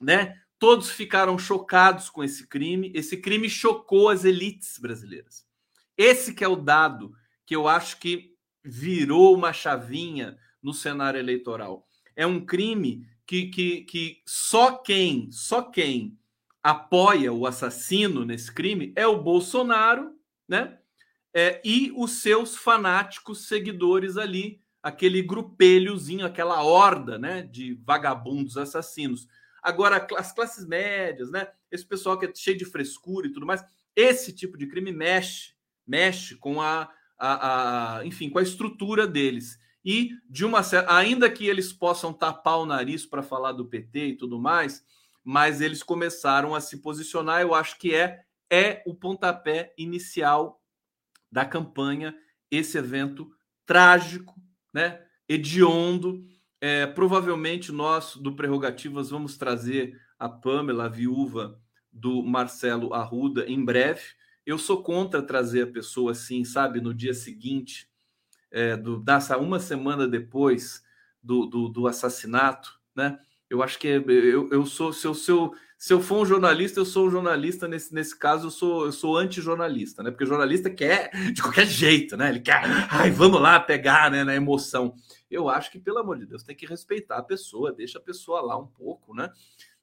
né? 0.00 0.40
Todos 0.58 0.90
ficaram 0.90 1.38
chocados 1.38 2.10
com 2.10 2.22
esse 2.22 2.46
crime. 2.46 2.92
Esse 2.94 3.16
crime 3.16 3.48
chocou 3.48 4.08
as 4.08 4.24
elites 4.24 4.78
brasileiras. 4.78 5.46
Esse 5.96 6.34
que 6.34 6.44
é 6.44 6.48
o 6.48 6.56
dado 6.56 7.12
que 7.44 7.54
eu 7.54 7.66
acho 7.66 7.98
que 7.98 8.34
virou 8.64 9.34
uma 9.34 9.52
chavinha 9.52 10.36
no 10.62 10.74
cenário 10.74 11.18
eleitoral. 11.18 11.86
É 12.14 12.26
um 12.26 12.44
crime 12.44 13.06
que, 13.26 13.46
que, 13.46 13.82
que 13.82 14.22
só 14.26 14.76
quem, 14.76 15.30
só 15.30 15.62
quem 15.62 16.18
apoia 16.62 17.32
o 17.32 17.46
assassino 17.46 18.24
nesse 18.24 18.52
crime 18.52 18.92
é 18.96 19.06
o 19.06 19.22
Bolsonaro, 19.22 20.12
né? 20.46 20.77
É, 21.40 21.60
e 21.64 21.92
os 21.94 22.20
seus 22.20 22.56
fanáticos 22.56 23.46
seguidores 23.46 24.16
ali, 24.16 24.60
aquele 24.82 25.22
grupelhozinho, 25.22 26.26
aquela 26.26 26.64
horda, 26.64 27.16
né, 27.16 27.42
de 27.42 27.80
vagabundos 27.86 28.56
assassinos. 28.56 29.28
Agora, 29.62 30.04
as 30.16 30.32
classes 30.32 30.66
médias, 30.66 31.30
né, 31.30 31.46
esse 31.70 31.86
pessoal 31.86 32.18
que 32.18 32.26
é 32.26 32.34
cheio 32.34 32.58
de 32.58 32.64
frescura 32.64 33.28
e 33.28 33.32
tudo 33.32 33.46
mais, 33.46 33.64
esse 33.94 34.32
tipo 34.32 34.58
de 34.58 34.66
crime 34.66 34.90
mexe, 34.90 35.52
mexe 35.86 36.34
com 36.34 36.60
a, 36.60 36.90
a, 37.16 37.98
a 37.98 38.04
enfim, 38.04 38.28
com 38.28 38.40
a 38.40 38.42
estrutura 38.42 39.06
deles. 39.06 39.60
E 39.84 40.10
de 40.28 40.44
uma 40.44 40.62
ainda 40.88 41.30
que 41.30 41.46
eles 41.46 41.72
possam 41.72 42.12
tapar 42.12 42.58
o 42.58 42.66
nariz 42.66 43.06
para 43.06 43.22
falar 43.22 43.52
do 43.52 43.64
PT 43.64 44.06
e 44.06 44.16
tudo 44.16 44.40
mais, 44.40 44.84
mas 45.22 45.60
eles 45.60 45.84
começaram 45.84 46.52
a 46.52 46.60
se 46.60 46.78
posicionar. 46.78 47.42
Eu 47.42 47.54
acho 47.54 47.78
que 47.78 47.94
é 47.94 48.24
é 48.50 48.82
o 48.86 48.94
pontapé 48.94 49.74
inicial 49.76 50.57
da 51.30 51.44
campanha 51.44 52.14
esse 52.50 52.78
evento 52.78 53.30
trágico, 53.66 54.34
né? 54.72 55.02
Hediondo. 55.28 56.26
É, 56.60 56.86
provavelmente 56.86 57.70
nós 57.70 58.16
do 58.16 58.34
Prerrogativas 58.34 59.10
vamos 59.10 59.36
trazer 59.36 60.00
a 60.18 60.28
Pamela, 60.28 60.86
a 60.86 60.88
viúva 60.88 61.60
do 61.92 62.22
Marcelo 62.22 62.94
Arruda, 62.94 63.44
em 63.46 63.64
breve. 63.64 64.02
Eu 64.44 64.58
sou 64.58 64.82
contra 64.82 65.22
trazer 65.22 65.62
a 65.62 65.70
pessoa 65.70 66.12
assim, 66.12 66.44
sabe, 66.44 66.80
no 66.80 66.94
dia 66.94 67.14
seguinte, 67.14 67.88
é, 68.50 68.76
do, 68.76 68.98
dessa 68.98 69.36
uma 69.36 69.60
semana 69.60 70.08
depois 70.08 70.82
do, 71.22 71.46
do, 71.46 71.68
do 71.68 71.86
assassinato, 71.86 72.80
né? 72.96 73.18
Eu 73.50 73.62
acho 73.62 73.78
que 73.78 73.88
é, 73.88 73.96
eu, 73.96 74.48
eu 74.50 74.66
sou, 74.66 74.92
se 74.92 75.06
eu, 75.06 75.14
se, 75.14 75.30
eu, 75.30 75.54
se 75.78 75.92
eu 75.92 76.02
for 76.02 76.22
um 76.22 76.26
jornalista, 76.26 76.80
eu 76.80 76.84
sou 76.84 77.06
um 77.06 77.10
jornalista, 77.10 77.68
nesse, 77.68 77.94
nesse 77.94 78.18
caso, 78.18 78.48
eu 78.48 78.50
sou, 78.50 78.86
eu 78.86 78.90
sou 78.90 79.16
anti-jornalista, 79.16 80.02
né? 80.02 80.10
Porque 80.10 80.24
o 80.24 80.26
jornalista 80.26 80.68
quer 80.68 81.08
de 81.32 81.40
qualquer 81.40 81.68
jeito, 81.68 82.16
né? 82.16 82.30
Ele 82.30 82.40
quer, 82.40 82.60
ai, 82.90 83.12
vamos 83.12 83.40
lá 83.40 83.60
pegar 83.60 84.10
né, 84.10 84.24
na 84.24 84.34
emoção. 84.34 84.96
Eu 85.30 85.48
acho 85.48 85.70
que, 85.70 85.78
pelo 85.78 85.98
amor 85.98 86.18
de 86.18 86.26
Deus, 86.26 86.42
tem 86.42 86.56
que 86.56 86.66
respeitar 86.66 87.18
a 87.18 87.22
pessoa, 87.22 87.72
deixa 87.72 87.98
a 87.98 88.02
pessoa 88.02 88.40
lá 88.40 88.58
um 88.58 88.66
pouco, 88.66 89.14
né? 89.14 89.30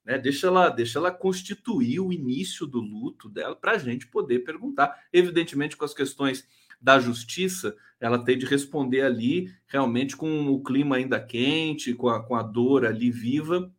né? 0.03 0.17
Deixa, 0.17 0.47
ela, 0.47 0.67
deixa 0.67 0.99
ela 0.99 1.11
constituir 1.11 2.01
o 2.01 2.11
início 2.11 2.67
do 2.67 2.81
luto 2.81 3.29
dela 3.29 3.55
para 3.55 3.71
a 3.71 3.77
gente 3.77 4.05
poder 4.05 4.39
perguntar. 4.39 5.01
Evidentemente, 5.13 5.77
com 5.77 5.85
as 5.85 5.93
questões 5.93 6.45
da 6.81 6.99
justiça, 6.99 7.73
ela 8.01 8.21
tem 8.21 8.37
de 8.37 8.45
responder 8.45 9.01
ali 9.03 9.49
realmente 9.65 10.17
com 10.17 10.47
o 10.47 10.61
clima 10.61 10.97
ainda 10.97 11.21
quente, 11.21 11.93
com 11.93 12.09
a, 12.09 12.21
com 12.21 12.35
a 12.35 12.43
dor 12.43 12.85
ali 12.85 13.09
viva, 13.09 13.71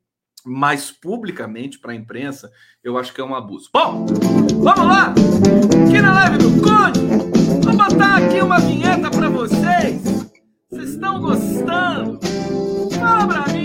mas 0.44 0.90
publicamente 0.90 1.78
para 1.78 1.92
a 1.92 1.96
imprensa, 1.96 2.50
eu 2.82 2.96
acho 2.98 3.12
que 3.12 3.20
é 3.20 3.24
um 3.24 3.34
abuso. 3.34 3.68
Bom, 3.72 4.06
vamos 4.62 4.86
lá! 4.86 5.14
Aqui 5.86 6.00
na 6.00 6.12
live 6.12 6.38
do 6.38 6.50
Conde, 6.62 7.00
vou 7.64 7.76
botar 7.76 8.16
aqui 8.16 8.40
uma 8.40 8.58
vinheta 8.60 9.10
para 9.10 9.28
vocês. 9.28 10.02
Vocês 10.70 10.90
estão 10.90 11.20
gostando? 11.20 12.18
Fala 12.98 13.26
pra 13.26 13.55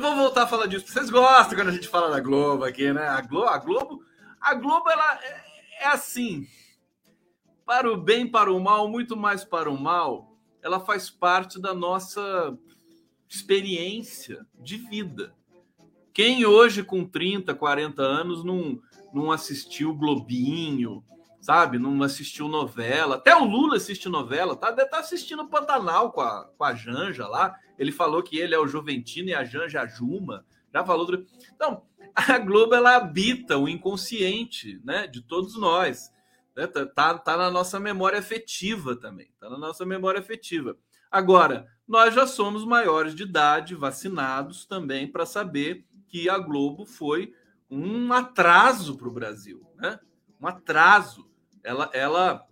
Eu 0.00 0.02
vou 0.02 0.16
voltar 0.16 0.44
a 0.44 0.46
falar 0.46 0.64
disso. 0.64 0.86
Vocês 0.88 1.10
gostam 1.10 1.58
quando 1.58 1.68
a 1.68 1.72
gente 1.72 1.86
fala 1.86 2.08
da 2.08 2.20
Globo 2.20 2.64
aqui, 2.64 2.90
né? 2.90 3.06
A 3.06 3.20
Globo, 3.20 3.48
a 3.48 3.58
Globo, 3.58 4.02
a 4.40 4.54
Globo 4.54 4.88
ela 4.88 5.20
é, 5.22 5.44
é 5.82 5.86
assim, 5.88 6.48
para 7.66 7.92
o 7.92 7.98
bem, 7.98 8.26
para 8.26 8.50
o 8.50 8.58
mal, 8.58 8.88
muito 8.88 9.14
mais 9.14 9.44
para 9.44 9.70
o 9.70 9.78
mal, 9.78 10.34
ela 10.62 10.80
faz 10.80 11.10
parte 11.10 11.60
da 11.60 11.74
nossa 11.74 12.56
experiência 13.28 14.46
de 14.54 14.78
vida. 14.78 15.34
Quem 16.14 16.46
hoje 16.46 16.82
com 16.82 17.04
30, 17.04 17.54
40 17.54 18.00
anos 18.00 18.42
não, 18.42 18.80
não 19.12 19.30
assistiu 19.30 19.94
Globinho, 19.94 21.04
sabe? 21.40 21.78
Não 21.78 22.02
assistiu 22.02 22.48
novela. 22.48 23.16
Até 23.16 23.34
o 23.34 23.44
Lula 23.44 23.76
assiste 23.76 24.08
novela, 24.08 24.54
tá? 24.54 24.70
Deve 24.70 24.84
estar 24.84 24.98
tá 24.98 25.02
assistindo 25.02 25.48
Pantanal 25.48 26.12
com 26.12 26.20
a, 26.20 26.44
com 26.56 26.64
a 26.64 26.74
Janja 26.74 27.26
lá. 27.26 27.56
Ele 27.78 27.90
falou 27.90 28.22
que 28.22 28.38
ele 28.38 28.54
é 28.54 28.58
o 28.58 28.66
Juventino 28.66 29.30
e 29.30 29.34
a 29.34 29.44
Janja 29.44 29.82
a 29.82 29.86
Juma. 29.86 30.44
Já 30.72 30.84
falou. 30.84 31.08
Então, 31.54 31.82
a 32.14 32.38
Globo 32.38 32.74
ela 32.74 32.96
habita 32.96 33.56
o 33.56 33.68
inconsciente, 33.68 34.80
né, 34.84 35.06
de 35.06 35.22
todos 35.22 35.58
nós. 35.58 36.12
Né? 36.56 36.66
Tá, 36.66 36.86
tá, 36.86 37.18
tá 37.18 37.36
na 37.36 37.50
nossa 37.50 37.80
memória 37.80 38.18
afetiva 38.18 38.94
também. 38.94 39.32
Tá 39.40 39.48
na 39.48 39.58
nossa 39.58 39.86
memória 39.86 40.20
afetiva. 40.20 40.76
Agora, 41.10 41.66
nós 41.88 42.14
já 42.14 42.26
somos 42.26 42.64
maiores 42.64 43.14
de 43.14 43.24
idade, 43.24 43.74
vacinados 43.74 44.64
também 44.64 45.10
para 45.10 45.26
saber 45.26 45.84
que 46.06 46.28
a 46.28 46.38
Globo 46.38 46.84
foi 46.84 47.34
um 47.68 48.12
atraso 48.12 48.96
para 48.96 49.08
o 49.08 49.12
Brasil, 49.12 49.64
né? 49.76 49.98
Um 50.40 50.46
atraso 50.46 51.29
ela, 51.64 51.90
ela 51.92 52.46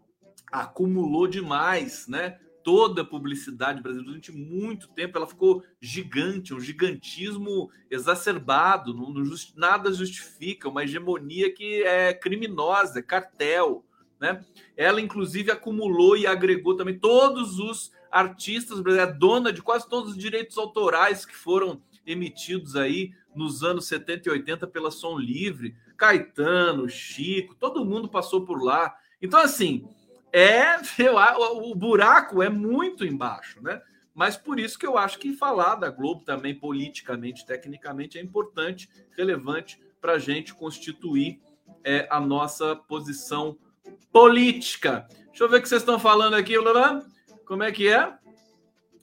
acumulou 0.52 1.26
demais, 1.26 2.06
né? 2.08 2.38
Toda 2.62 3.02
a 3.02 3.04
publicidade 3.04 3.80
brasileira 3.80 4.10
durante 4.10 4.32
muito 4.32 4.88
tempo, 4.88 5.16
ela 5.16 5.26
ficou 5.26 5.62
gigante, 5.80 6.52
um 6.52 6.60
gigantismo 6.60 7.70
exacerbado, 7.90 8.92
não, 8.92 9.10
não 9.10 9.24
just, 9.24 9.54
nada 9.56 9.92
justifica 9.92 10.68
uma 10.68 10.84
hegemonia 10.84 11.52
que 11.52 11.82
é 11.82 12.12
criminosa, 12.12 12.98
é 12.98 13.02
cartel, 13.02 13.84
né? 14.20 14.44
Ela 14.76 15.00
inclusive 15.00 15.50
acumulou 15.50 16.16
e 16.16 16.26
agregou 16.26 16.76
também 16.76 16.98
todos 16.98 17.58
os 17.58 17.90
artistas 18.10 18.80
brasileiros, 18.80 19.14
é 19.14 19.18
dona 19.18 19.52
de 19.52 19.62
quase 19.62 19.88
todos 19.88 20.12
os 20.12 20.18
direitos 20.18 20.58
autorais 20.58 21.24
que 21.24 21.36
foram 21.36 21.80
emitidos 22.06 22.74
aí 22.74 23.12
nos 23.38 23.62
anos 23.62 23.86
70 23.86 24.28
e 24.28 24.32
80 24.32 24.66
pela 24.66 24.90
Som 24.90 25.16
Livre, 25.16 25.76
Caetano, 25.96 26.88
Chico, 26.88 27.54
todo 27.54 27.84
mundo 27.84 28.08
passou 28.08 28.44
por 28.44 28.62
lá. 28.62 28.94
Então, 29.22 29.40
assim, 29.40 29.88
é 30.32 30.76
eu, 30.98 31.16
o 31.70 31.74
buraco 31.74 32.42
é 32.42 32.48
muito 32.48 33.04
embaixo, 33.04 33.62
né? 33.62 33.80
Mas 34.12 34.36
por 34.36 34.58
isso 34.58 34.76
que 34.76 34.86
eu 34.86 34.98
acho 34.98 35.18
que 35.20 35.32
falar 35.32 35.76
da 35.76 35.90
Globo 35.90 36.24
também 36.24 36.52
politicamente, 36.52 37.46
tecnicamente, 37.46 38.18
é 38.18 38.20
importante, 38.20 38.88
relevante 39.16 39.80
para 40.00 40.14
a 40.14 40.18
gente 40.18 40.52
constituir 40.52 41.40
é, 41.84 42.08
a 42.10 42.18
nossa 42.18 42.74
posição 42.74 43.56
política. 44.12 45.06
Deixa 45.28 45.44
eu 45.44 45.48
ver 45.48 45.58
o 45.58 45.62
que 45.62 45.68
vocês 45.68 45.82
estão 45.82 46.00
falando 46.00 46.34
aqui, 46.34 46.58
Loran. 46.58 47.02
Como 47.46 47.62
é 47.62 47.70
que 47.70 47.88
é? 47.88 48.12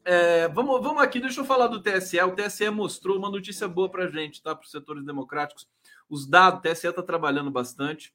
É? 0.06 0.48
vamos, 0.50 0.82
vamos 0.82 1.02
aqui, 1.02 1.20
deixa 1.20 1.42
eu 1.42 1.46
falar 1.46 1.68
do 1.68 1.82
TSE. 1.82 2.20
O 2.22 2.36
TSE 2.36 2.70
mostrou 2.70 3.18
uma 3.18 3.30
notícia 3.30 3.68
boa 3.68 3.90
para 3.90 4.08
gente, 4.08 4.42
tá? 4.42 4.56
Para 4.56 4.64
os 4.64 4.72
setores 4.72 5.04
democráticos. 5.04 5.68
Os 6.08 6.28
dados, 6.28 6.60
o 6.60 6.62
TSE 6.62 6.88
está 6.88 7.02
trabalhando 7.02 7.50
bastante. 7.50 8.14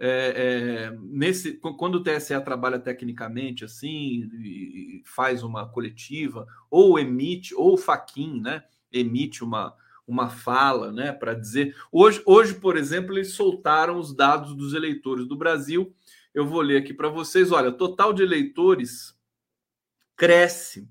É, 0.00 0.90
é, 0.90 0.98
nesse, 1.02 1.54
quando 1.54 1.96
o 1.96 2.02
TSE 2.02 2.40
trabalha 2.44 2.78
tecnicamente 2.78 3.64
assim, 3.64 4.30
e 4.40 5.02
faz 5.04 5.42
uma 5.42 5.68
coletiva, 5.68 6.46
ou 6.70 7.00
emite, 7.00 7.52
ou 7.52 7.74
o 7.74 7.78
Faquin, 7.78 8.40
né? 8.40 8.62
Emite 8.92 9.42
uma, 9.42 9.74
uma 10.06 10.30
fala, 10.30 10.92
né? 10.92 11.12
Para 11.12 11.34
dizer. 11.34 11.76
Hoje, 11.90 12.22
hoje, 12.24 12.54
por 12.54 12.76
exemplo, 12.76 13.12
eles 13.12 13.32
soltaram 13.32 13.98
os 13.98 14.14
dados 14.14 14.54
dos 14.54 14.72
eleitores 14.72 15.26
do 15.26 15.36
Brasil. 15.36 15.92
Eu 16.32 16.46
vou 16.46 16.60
ler 16.60 16.76
aqui 16.76 16.94
para 16.94 17.08
vocês. 17.08 17.50
Olha, 17.50 17.72
total 17.72 18.12
de 18.12 18.22
eleitores 18.22 19.18
cresce 20.16 20.88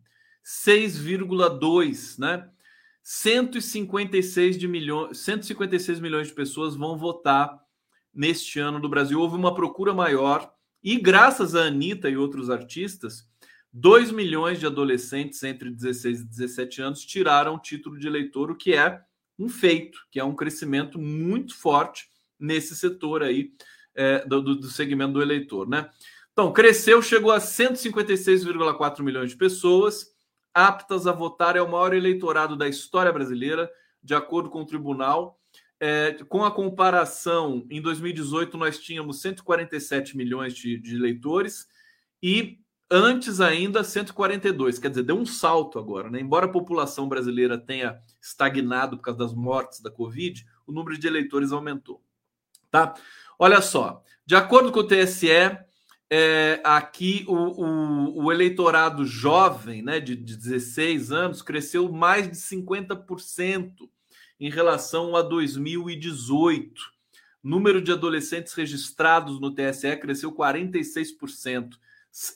6,2, 0.48 2.18
né? 2.18 2.50
156 3.04 4.58
de 4.58 4.66
milhões, 4.66 5.18
156 5.18 6.00
milhões 6.00 6.28
de 6.28 6.34
pessoas 6.34 6.74
vão 6.74 6.98
votar 6.98 7.60
neste 8.14 8.58
ano 8.58 8.80
no 8.80 8.88
Brasil. 8.88 9.20
Houve 9.20 9.36
uma 9.36 9.54
procura 9.54 9.94
maior 9.94 10.50
e 10.82 10.96
graças 10.98 11.54
a 11.54 11.66
Anitta 11.66 12.10
e 12.10 12.16
outros 12.16 12.50
artistas, 12.50 13.28
2 13.74 14.12
milhões 14.12 14.58
de 14.58 14.66
adolescentes 14.66 15.44
entre 15.44 15.70
16 15.70 16.22
e 16.22 16.26
17 16.26 16.82
anos 16.82 17.06
tiraram 17.06 17.56
o 17.56 17.60
título 17.60 18.00
de 18.00 18.08
eleitor, 18.08 18.50
o 18.50 18.56
que 18.56 18.74
é 18.74 19.02
um 19.38 19.50
feito, 19.50 20.00
que 20.10 20.20
é 20.20 20.24
um 20.24 20.36
crescimento 20.36 20.98
muito 20.98 21.56
forte 21.56 22.08
nesse 22.40 22.74
setor 22.74 23.22
aí 23.22 23.52
é, 23.94 24.26
do, 24.26 24.42
do 24.42 24.70
segmento 24.70 25.14
do 25.14 25.22
eleitor, 25.22 25.68
né? 25.68 25.90
Então, 26.32 26.54
cresceu, 26.54 27.02
chegou 27.02 27.32
a 27.32 27.40
156,4 27.40 29.02
milhões 29.02 29.32
de 29.32 29.38
pessoas 29.38 30.16
aptas 30.58 31.06
a 31.06 31.12
votar 31.12 31.56
é 31.56 31.62
o 31.62 31.70
maior 31.70 31.94
eleitorado 31.94 32.56
da 32.56 32.68
história 32.68 33.14
brasileira, 33.14 33.70
de 34.02 34.16
acordo 34.16 34.50
com 34.50 34.62
o 34.62 34.66
tribunal. 34.66 35.40
É, 35.80 36.14
com 36.28 36.44
a 36.44 36.50
comparação, 36.50 37.64
em 37.70 37.80
2018 37.80 38.58
nós 38.58 38.80
tínhamos 38.80 39.22
147 39.22 40.18
milhões 40.18 40.56
de, 40.56 40.80
de 40.80 40.96
eleitores 40.96 41.68
e 42.24 42.58
antes 42.90 43.40
ainda 43.40 43.84
142, 43.84 44.80
quer 44.80 44.90
dizer, 44.90 45.04
deu 45.04 45.16
um 45.16 45.28
salto 45.28 45.78
agora, 45.78 46.10
né? 46.10 46.20
Embora 46.20 46.48
a 46.48 46.52
população 46.52 47.08
brasileira 47.08 47.60
tenha 47.60 48.00
estagnado 48.20 48.98
por 48.98 49.04
causa 49.04 49.20
das 49.20 49.36
mortes 49.36 49.80
da 49.80 49.92
Covid, 49.92 50.44
o 50.66 50.72
número 50.72 50.98
de 50.98 51.06
eleitores 51.06 51.52
aumentou. 51.52 52.02
Tá? 52.72 52.96
Olha 53.38 53.62
só, 53.62 54.02
de 54.26 54.36
acordo 54.36 54.72
com 54.72 54.80
o 54.80 54.88
TSE, 54.88 55.28
é, 56.10 56.62
aqui 56.64 57.26
o, 57.28 57.34
o, 57.34 58.26
o, 58.26 58.32
eleitorado 58.32 59.06
jovem, 59.06 59.82
né, 59.82 60.00
de, 60.00 60.16
de 60.16 60.38
16 60.38 61.12
anos, 61.12 61.42
cresceu 61.42 61.92
mais 61.92 62.30
de 62.30 62.38
50% 62.38 63.74
em 64.40 64.50
relação 64.50 65.16
a 65.16 65.22
2018. 65.22 66.82
Número 67.44 67.82
de 67.82 67.92
adolescentes 67.92 68.54
registrados 68.54 69.40
no 69.40 69.54
TSE 69.54 69.96
cresceu 69.98 70.32
46%. 70.32 71.76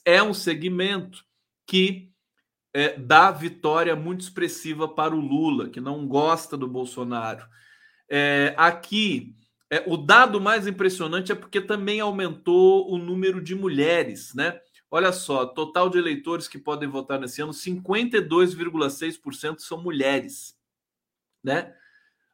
É 0.06 0.22
um 0.22 0.34
segmento 0.34 1.26
que 1.66 2.12
é, 2.74 2.98
dá 2.98 3.32
vitória 3.32 3.96
muito 3.96 4.22
expressiva 4.22 4.88
para 4.88 5.16
o 5.16 5.20
Lula, 5.20 5.70
que 5.70 5.82
não 5.82 6.08
gosta 6.08 6.58
do 6.58 6.68
Bolsonaro. 6.68 7.46
É, 8.10 8.54
aqui, 8.58 9.36
é, 9.72 9.84
o 9.88 9.96
dado 9.96 10.42
mais 10.42 10.68
impressionante 10.68 11.32
é 11.32 11.36
porque 11.36 11.62
também 11.62 12.02
aumentou 12.02 12.92
o 12.92 12.98
número 12.98 13.42
de 13.42 13.56
mulheres, 13.56 14.34
né? 14.36 14.60
Olha 14.92 15.14
só, 15.14 15.46
total 15.46 15.90
de 15.90 15.98
eleitores 15.98 16.50
que 16.50 16.60
podem 16.60 16.90
votar 16.90 17.18
nesse 17.18 17.42
ano, 17.42 17.54
52,6% 17.54 19.60
são 19.60 19.82
mulheres, 19.82 20.58
né? 21.42 21.74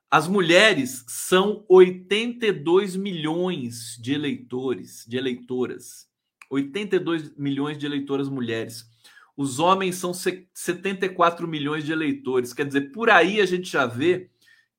As 0.09 0.27
mulheres 0.27 1.05
são 1.07 1.63
82 1.69 2.95
milhões 2.95 3.95
de 4.01 4.13
eleitores, 4.13 5.05
de 5.07 5.17
eleitoras. 5.17 6.07
82 6.49 7.37
milhões 7.37 7.77
de 7.77 7.85
eleitoras 7.85 8.29
mulheres. 8.29 8.89
Os 9.35 9.59
homens 9.59 9.97
são 9.97 10.11
74 10.13 11.47
milhões 11.47 11.83
de 11.83 11.91
eleitores. 11.91 12.53
Quer 12.53 12.65
dizer, 12.65 12.91
por 12.91 13.11
aí 13.11 13.39
a 13.39 13.45
gente 13.45 13.69
já 13.69 13.85
vê 13.85 14.31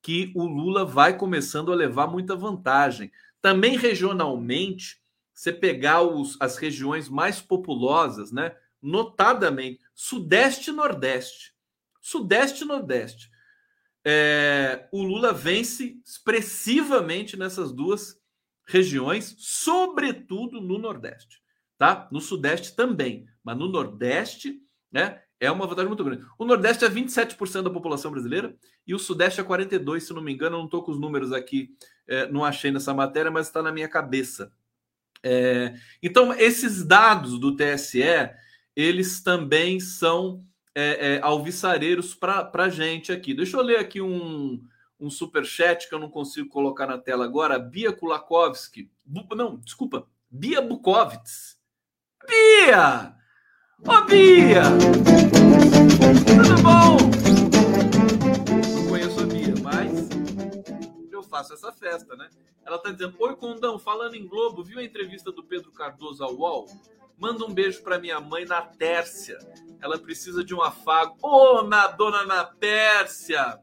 que 0.08 0.32
o 0.34 0.46
Lula 0.46 0.86
vai 0.86 1.18
começando 1.18 1.70
a 1.70 1.76
levar 1.76 2.06
muita 2.06 2.34
vantagem. 2.34 3.12
Também 3.42 3.76
regionalmente, 3.76 5.02
você 5.34 5.52
pegar 5.52 6.00
os, 6.00 6.34
as 6.40 6.56
regiões 6.56 7.10
mais 7.10 7.42
populosas, 7.42 8.32
né? 8.32 8.56
Notadamente, 8.80 9.80
Sudeste 9.94 10.70
e 10.70 10.72
Nordeste. 10.72 11.52
Sudeste 12.00 12.64
e 12.64 12.66
Nordeste. 12.66 13.30
É, 14.02 14.88
o 14.90 15.02
Lula 15.02 15.34
vence 15.34 16.00
expressivamente 16.02 17.36
nessas 17.36 17.70
duas 17.70 18.18
regiões, 18.66 19.36
sobretudo 19.36 20.58
no 20.58 20.78
Nordeste 20.78 21.42
tá? 21.76 22.08
No 22.10 22.20
Sudeste 22.20 22.74
também, 22.74 23.26
mas 23.42 23.56
no 23.56 23.68
Nordeste, 23.68 24.60
né? 24.90 25.22
É 25.40 25.50
uma 25.50 25.66
vantagem 25.66 25.88
muito 25.88 26.04
grande. 26.04 26.24
O 26.36 26.44
Nordeste 26.44 26.84
é 26.84 26.90
27% 26.90 27.62
da 27.62 27.70
população 27.70 28.10
brasileira 28.10 28.56
e 28.86 28.94
o 28.94 28.98
Sudeste 28.98 29.40
é 29.40 29.44
42%, 29.44 30.00
se 30.00 30.12
não 30.12 30.22
me 30.22 30.32
engano. 30.32 30.56
Eu 30.56 30.58
não 30.60 30.64
estou 30.66 30.82
com 30.82 30.90
os 30.90 31.00
números 31.00 31.32
aqui, 31.32 31.70
é, 32.06 32.26
não 32.30 32.44
achei 32.44 32.70
nessa 32.70 32.92
matéria, 32.92 33.30
mas 33.30 33.46
está 33.46 33.62
na 33.62 33.70
minha 33.70 33.88
cabeça. 33.88 34.52
É, 35.22 35.74
então, 36.02 36.32
esses 36.32 36.84
dados 36.84 37.38
do 37.38 37.54
TSE, 37.56 38.02
eles 38.74 39.22
também 39.22 39.78
são 39.78 40.44
é, 40.74 41.14
é, 41.14 41.20
alvissareiros 41.22 42.14
para 42.14 42.50
a 42.54 42.68
gente 42.68 43.12
aqui. 43.12 43.34
Deixa 43.34 43.56
eu 43.56 43.62
ler 43.62 43.78
aqui 43.78 44.00
um, 44.00 44.62
um 44.98 45.10
super 45.10 45.44
chat 45.44 45.88
que 45.88 45.94
eu 45.94 45.98
não 45.98 46.10
consigo 46.10 46.48
colocar 46.48 46.86
na 46.86 46.98
tela 46.98 47.24
agora. 47.24 47.58
Bia 47.58 47.92
Kulakovski. 47.92 48.90
Não, 49.36 49.56
desculpa. 49.56 50.06
Bia 50.30 50.60
Bukovitz 50.60 51.58
Bia! 52.26 53.17
Ô, 53.86 54.04
Bia! 54.06 54.62
Tudo 56.26 56.62
bom? 56.62 56.96
Não 58.74 58.88
conheço 58.88 59.20
a 59.20 59.26
Bia, 59.26 59.54
mas 59.62 60.08
eu 61.12 61.22
faço 61.22 61.54
essa 61.54 61.70
festa, 61.70 62.16
né? 62.16 62.28
Ela 62.66 62.78
tá 62.78 62.90
dizendo: 62.90 63.14
Oi, 63.20 63.36
Condão, 63.36 63.78
falando 63.78 64.16
em 64.16 64.26
Globo, 64.26 64.64
viu 64.64 64.80
a 64.80 64.84
entrevista 64.84 65.30
do 65.30 65.44
Pedro 65.44 65.70
Cardoso 65.70 66.24
ao 66.24 66.34
UOL? 66.34 66.66
Manda 67.16 67.44
um 67.44 67.54
beijo 67.54 67.82
para 67.82 67.98
minha 67.98 68.20
mãe 68.20 68.44
na 68.44 68.62
Tércia. 68.62 69.38
Ela 69.80 69.98
precisa 69.98 70.42
de 70.42 70.54
um 70.54 70.62
afago. 70.62 71.16
Ô, 71.22 71.58
oh, 71.58 71.62
na 71.62 71.86
dona 71.86 72.24
na 72.24 72.44
Tércia! 72.44 73.60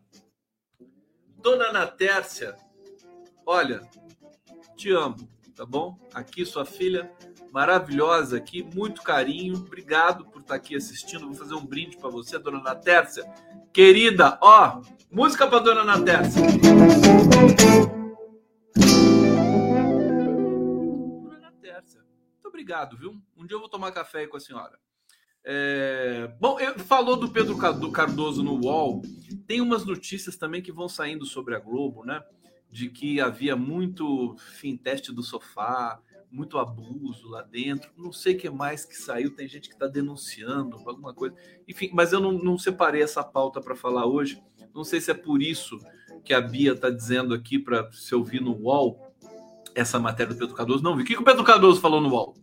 Dona 1.38 1.72
na 1.72 1.86
Tércia, 1.86 2.55
olha, 3.45 3.88
te 4.76 4.91
amo, 4.91 5.30
tá 5.55 5.63
bom? 5.63 5.95
Aqui 6.13 6.43
sua 6.43 6.66
filha 6.66 7.11
maravilhosa 7.56 8.36
aqui, 8.36 8.62
muito 8.62 9.01
carinho. 9.01 9.56
Obrigado 9.56 10.26
por 10.26 10.41
estar 10.41 10.56
aqui 10.56 10.76
assistindo. 10.76 11.26
Vou 11.26 11.36
fazer 11.36 11.53
um 11.53 11.66
brinde 11.66 11.95
para 11.95 12.10
você, 12.10 12.38
dona 12.38 12.60
Natércia. 12.60 13.24
Querida, 13.72 14.38
ó, 14.41 14.82
música 15.10 15.47
para 15.47 15.60
dona 15.60 15.86
Natércia. 15.86 16.41
Dona 21.24 21.39
Natércia, 21.39 22.01
muito 22.34 22.45
obrigado, 22.45 22.97
viu? 22.97 23.16
Um 23.38 23.45
dia 23.45 23.56
eu 23.56 23.62
vou 23.62 23.70
tomar 23.70 23.93
café 23.93 24.28
com 24.28 24.36
a 24.36 24.41
senhora. 24.41 24.78
É... 25.45 26.36
Bom, 26.38 26.60
eu, 26.60 26.78
falou 26.80 27.16
do 27.16 27.32
Pedro 27.32 27.58
Cardoso 27.58 28.43
no 28.43 28.66
UOL. 28.66 29.01
Tem 29.47 29.62
umas 29.62 29.86
notícias 29.86 30.36
também 30.36 30.62
que 30.62 30.74
vão 30.74 30.89
saindo 30.89 31.26
sobre 31.26 31.56
a 31.56 31.60
Globo, 31.60 32.03
né? 32.03 32.22
De 32.70 32.89
que 32.89 33.22
havia 33.22 33.56
muito 33.56 34.36
fim 34.58 34.76
teste 34.76 35.14
do 35.14 35.24
sofá, 35.24 36.01
muito 36.32 36.57
abuso 36.57 37.28
lá 37.30 37.41
dentro. 37.41 37.91
Não 37.97 38.11
sei 38.11 38.36
o 38.36 38.38
que 38.38 38.49
mais 38.49 38.86
que 38.86 38.95
saiu, 38.95 39.36
tem 39.36 39.47
gente 39.47 39.69
que 39.69 39.76
está 39.76 39.88
denunciando 39.88 40.78
alguma 40.86 41.13
coisa. 41.13 41.36
Enfim, 41.67 41.89
mas 41.93 42.13
eu 42.13 42.19
não, 42.19 42.32
não 42.34 42.57
separei 42.57 43.01
essa 43.01 43.23
pauta 43.23 43.61
para 43.61 43.76
falar 43.76 44.05
hoje. 44.05 44.41
Não 44.73 44.84
sei 44.84 44.99
se 44.99 45.11
é 45.11 45.13
por 45.13 45.41
isso 45.41 45.80
que 46.23 46.34
a 46.34 46.41
Bia 46.41 46.73
está 46.73 46.89
dizendo 46.89 47.34
aqui 47.34 47.57
para 47.57 47.91
se 47.91 48.13
ouvir 48.13 48.41
no 48.41 48.53
UOL 48.53 49.13
essa 49.73 49.99
matéria 49.99 50.34
do 50.34 50.39
Pedro 50.39 50.55
Cardoso. 50.55 50.84
Não 50.84 50.95
vi. 50.95 51.03
O 51.03 51.05
que, 51.05 51.15
que 51.15 51.21
o 51.21 51.26
Pedro 51.26 51.43
Cardoso 51.43 51.80
falou 51.80 52.01
no 52.01 52.09
UOL? 52.09 52.36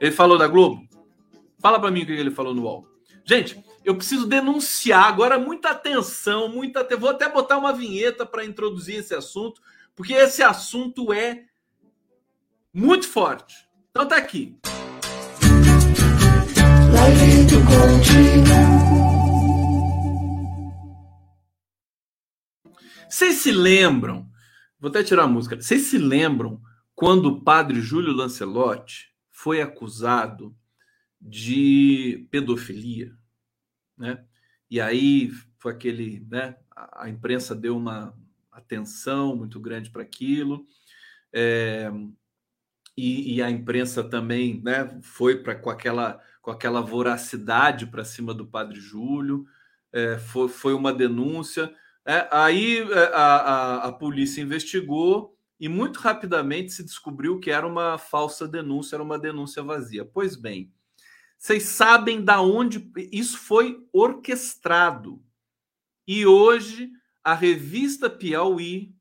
Ele 0.00 0.12
falou 0.12 0.36
da 0.36 0.46
Globo? 0.46 0.86
Fala 1.58 1.80
para 1.80 1.90
mim 1.90 2.02
o 2.02 2.06
que 2.06 2.12
ele 2.12 2.30
falou 2.30 2.54
no 2.54 2.62
UOL. 2.62 2.86
Gente, 3.24 3.64
eu 3.84 3.96
preciso 3.96 4.26
denunciar 4.26 5.04
agora 5.04 5.38
muita 5.38 5.70
atenção, 5.70 6.48
muita. 6.48 6.84
Vou 6.96 7.10
até 7.10 7.28
botar 7.28 7.56
uma 7.56 7.72
vinheta 7.72 8.26
para 8.26 8.44
introduzir 8.44 8.96
esse 8.96 9.14
assunto, 9.14 9.60
porque 9.94 10.12
esse 10.12 10.42
assunto 10.42 11.12
é 11.12 11.44
muito 12.76 13.08
forte. 13.08 13.66
Então 13.90 14.06
tá 14.06 14.18
aqui. 14.18 14.54
Vocês 23.08 23.36
se 23.36 23.50
lembram? 23.50 24.30
Vou 24.78 24.90
até 24.90 25.02
tirar 25.02 25.22
a 25.22 25.26
música. 25.26 25.56
Vocês 25.56 25.84
se 25.84 25.96
lembram 25.96 26.60
quando 26.94 27.26
o 27.26 27.40
padre 27.42 27.80
Júlio 27.80 28.12
Lancelotti 28.12 29.10
foi 29.30 29.62
acusado 29.62 30.54
de 31.18 32.28
pedofilia, 32.30 33.10
né? 33.96 34.22
E 34.70 34.82
aí 34.82 35.30
foi 35.56 35.72
aquele, 35.72 36.26
né? 36.28 36.56
A 36.92 37.08
imprensa 37.08 37.54
deu 37.54 37.74
uma 37.74 38.14
atenção 38.52 39.34
muito 39.34 39.58
grande 39.58 39.88
para 39.88 40.02
aquilo. 40.02 40.66
É, 41.32 41.90
e, 42.96 43.34
e 43.34 43.42
a 43.42 43.50
imprensa 43.50 44.02
também 44.02 44.60
né, 44.64 44.98
foi 45.02 45.42
para 45.42 45.54
com 45.54 45.68
aquela, 45.68 46.20
com 46.40 46.50
aquela 46.50 46.80
voracidade 46.80 47.86
para 47.86 48.04
cima 48.04 48.32
do 48.32 48.46
padre 48.46 48.80
Júlio, 48.80 49.46
é, 49.92 50.18
foi, 50.18 50.48
foi 50.48 50.74
uma 50.74 50.92
denúncia. 50.92 51.72
É, 52.04 52.26
aí 52.30 52.78
é, 52.78 53.10
a, 53.14 53.36
a, 53.36 53.76
a 53.88 53.92
polícia 53.92 54.40
investigou 54.40 55.36
e 55.60 55.68
muito 55.68 55.98
rapidamente 55.98 56.72
se 56.72 56.82
descobriu 56.82 57.38
que 57.38 57.50
era 57.50 57.66
uma 57.66 57.98
falsa 57.98 58.48
denúncia, 58.48 58.96
era 58.96 59.02
uma 59.02 59.18
denúncia 59.18 59.62
vazia. 59.62 60.04
Pois 60.04 60.36
bem, 60.36 60.72
vocês 61.38 61.64
sabem 61.64 62.24
da 62.24 62.40
onde 62.40 62.90
isso 63.12 63.38
foi 63.38 63.86
orquestrado. 63.92 65.22
E 66.06 66.24
hoje 66.24 66.90
a 67.22 67.34
revista 67.34 68.08
Piauí 68.08 68.95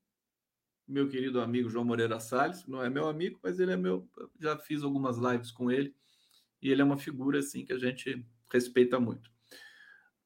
meu 0.87 1.07
querido 1.07 1.41
amigo 1.41 1.69
João 1.69 1.85
Moreira 1.85 2.19
Salles, 2.19 2.65
não 2.67 2.83
é 2.83 2.89
meu 2.89 3.07
amigo, 3.07 3.39
mas 3.41 3.59
ele 3.59 3.71
é 3.71 3.77
meu, 3.77 4.07
já 4.39 4.57
fiz 4.57 4.83
algumas 4.83 5.17
lives 5.17 5.51
com 5.51 5.71
ele, 5.71 5.95
e 6.61 6.69
ele 6.69 6.81
é 6.81 6.85
uma 6.85 6.97
figura 6.97 7.39
assim 7.39 7.65
que 7.65 7.73
a 7.73 7.77
gente 7.77 8.25
respeita 8.51 8.99
muito. 8.99 9.29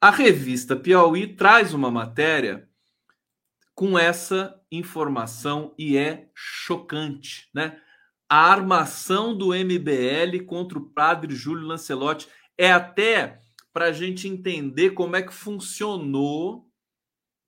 A 0.02 0.12
revista 0.12 0.76
Piauí 0.76 1.36
traz 1.36 1.74
uma 1.74 1.92
matéria 1.92 2.70
com 3.76 3.98
essa 3.98 4.62
informação 4.72 5.74
e 5.78 5.98
é 5.98 6.30
chocante, 6.34 7.50
né? 7.54 7.82
A 8.30 8.52
armação 8.52 9.36
do 9.36 9.54
MBL 9.54 10.46
contra 10.46 10.78
o 10.78 10.90
padre 10.90 11.34
Júlio 11.34 11.66
Lancelotti 11.66 12.28
é 12.58 12.72
até 12.72 13.42
para 13.74 13.86
a 13.86 13.92
gente 13.92 14.28
entender 14.28 14.92
como 14.92 15.16
é 15.16 15.22
que 15.22 15.34
funcionou 15.34 16.70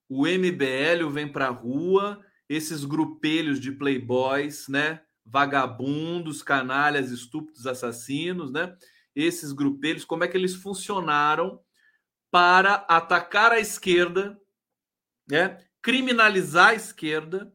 o 0.09 0.25
MBL, 0.25 1.05
o 1.05 1.09
Vem 1.09 1.31
Pra 1.31 1.49
Rua, 1.49 2.21
esses 2.51 2.83
grupelhos 2.83 3.61
de 3.61 3.71
playboys, 3.71 4.67
né? 4.67 5.01
Vagabundos, 5.25 6.43
canalhas, 6.43 7.09
estúpidos, 7.09 7.65
assassinos, 7.65 8.51
né? 8.51 8.75
Esses 9.15 9.53
grupelhos, 9.53 10.03
como 10.03 10.25
é 10.25 10.27
que 10.27 10.35
eles 10.35 10.55
funcionaram 10.55 11.61
para 12.29 12.85
atacar 12.89 13.53
a 13.53 13.59
esquerda, 13.59 14.37
né? 15.29 15.63
Criminalizar 15.81 16.71
a 16.71 16.75
esquerda 16.75 17.53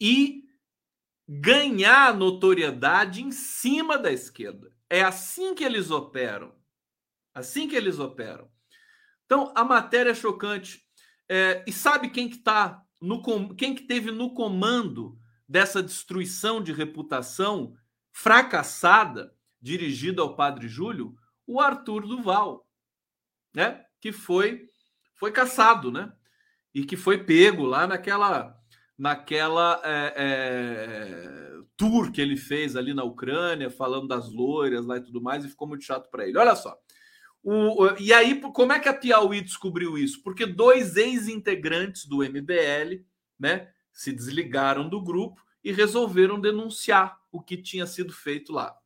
e 0.00 0.44
ganhar 1.28 2.16
notoriedade 2.16 3.22
em 3.22 3.32
cima 3.32 3.98
da 3.98 4.12
esquerda. 4.12 4.72
É 4.88 5.02
assim 5.02 5.52
que 5.52 5.64
eles 5.64 5.90
operam. 5.90 6.54
Assim 7.34 7.66
que 7.66 7.74
eles 7.74 7.98
operam. 7.98 8.48
Então, 9.24 9.52
a 9.56 9.64
matéria 9.64 10.10
é 10.10 10.14
chocante. 10.14 10.86
É, 11.28 11.64
e 11.66 11.72
sabe 11.72 12.10
quem 12.10 12.28
que 12.28 12.38
tá 12.38 12.81
no 13.02 13.54
quem 13.56 13.74
que 13.74 13.82
teve 13.82 14.12
no 14.12 14.32
comando 14.32 15.18
dessa 15.48 15.82
destruição 15.82 16.62
de 16.62 16.72
reputação 16.72 17.74
fracassada 18.12 19.34
dirigida 19.60 20.22
ao 20.22 20.36
Padre 20.36 20.68
Júlio? 20.68 21.14
O 21.46 21.60
Arthur 21.60 22.06
Duval, 22.06 22.66
né? 23.52 23.84
Que 24.00 24.12
foi 24.12 24.70
foi 25.16 25.32
caçado, 25.32 25.90
né? 25.90 26.12
E 26.72 26.84
que 26.84 26.96
foi 26.96 27.24
pego 27.24 27.64
lá 27.64 27.86
naquela 27.86 28.56
naquela 28.96 29.80
é, 29.84 30.14
é, 30.16 31.52
tour 31.76 32.12
que 32.12 32.20
ele 32.20 32.36
fez 32.36 32.76
ali 32.76 32.94
na 32.94 33.02
Ucrânia, 33.02 33.68
falando 33.68 34.06
das 34.06 34.30
loiras 34.32 34.86
lá 34.86 34.98
e 34.98 35.02
tudo 35.02 35.20
mais, 35.20 35.44
e 35.44 35.48
ficou 35.48 35.66
muito 35.66 35.82
chato 35.84 36.08
para 36.08 36.26
ele. 36.26 36.38
Olha 36.38 36.54
só. 36.54 36.76
O, 37.42 37.88
e 37.98 38.12
aí, 38.12 38.40
como 38.40 38.72
é 38.72 38.78
que 38.78 38.88
a 38.88 38.94
Piauí 38.94 39.40
descobriu 39.40 39.98
isso? 39.98 40.22
Porque 40.22 40.46
dois 40.46 40.96
ex-integrantes 40.96 42.06
do 42.06 42.18
MBL 42.18 43.04
né, 43.38 43.68
se 43.92 44.12
desligaram 44.12 44.88
do 44.88 45.02
grupo 45.02 45.42
e 45.64 45.72
resolveram 45.72 46.40
denunciar 46.40 47.18
o 47.30 47.42
que 47.42 47.56
tinha 47.56 47.86
sido 47.86 48.12
feito 48.12 48.52
lá. 48.52 48.76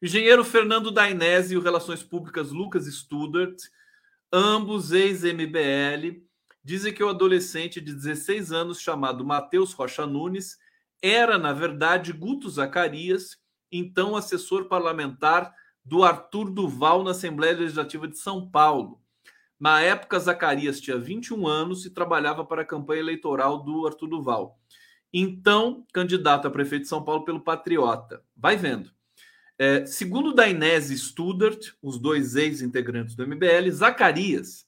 engenheiro 0.00 0.44
Fernando 0.44 0.90
Dainese 0.92 1.54
e 1.54 1.56
o 1.56 1.60
Relações 1.60 2.02
Públicas 2.02 2.52
Lucas 2.52 2.86
Studart, 2.86 3.58
ambos 4.32 4.92
ex-MBL, 4.92 6.22
dizem 6.62 6.92
que 6.92 7.02
o 7.02 7.08
adolescente 7.08 7.80
de 7.80 7.92
16 7.92 8.52
anos 8.52 8.80
chamado 8.80 9.24
Matheus 9.24 9.72
Rocha 9.72 10.06
Nunes 10.06 10.58
era, 11.02 11.38
na 11.38 11.52
verdade, 11.52 12.12
Guto 12.12 12.48
Zacarias, 12.48 13.38
então 13.70 14.16
assessor 14.16 14.66
parlamentar 14.66 15.54
do 15.86 16.04
Arthur 16.04 16.50
Duval 16.50 17.02
na 17.02 17.12
Assembleia 17.12 17.56
Legislativa 17.56 18.06
de 18.06 18.18
São 18.18 18.46
Paulo. 18.50 19.00
Na 19.58 19.80
época, 19.80 20.18
Zacarias 20.18 20.80
tinha 20.80 20.98
21 20.98 21.46
anos 21.46 21.86
e 21.86 21.90
trabalhava 21.90 22.44
para 22.44 22.60
a 22.60 22.66
campanha 22.66 23.00
eleitoral 23.00 23.62
do 23.62 23.86
Arthur 23.86 24.08
Duval. 24.08 24.58
Então, 25.10 25.86
candidato 25.94 26.46
a 26.46 26.50
prefeito 26.50 26.82
de 26.82 26.88
São 26.88 27.02
Paulo 27.02 27.24
pelo 27.24 27.40
Patriota. 27.40 28.22
Vai 28.36 28.56
vendo. 28.56 28.90
É, 29.58 29.86
segundo 29.86 30.34
Dainese 30.34 30.98
Studart, 30.98 31.70
os 31.80 31.98
dois 31.98 32.36
ex-integrantes 32.36 33.14
do 33.14 33.26
MBL, 33.26 33.70
Zacarias 33.70 34.66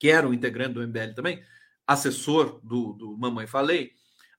que 0.00 0.08
era 0.08 0.26
um 0.26 0.32
integrante 0.32 0.74
do 0.74 0.88
MBL 0.88 1.14
também, 1.14 1.44
assessor 1.86 2.58
do, 2.64 2.94
do 2.94 3.18
Mamãe 3.18 3.46
Falei, 3.46 3.92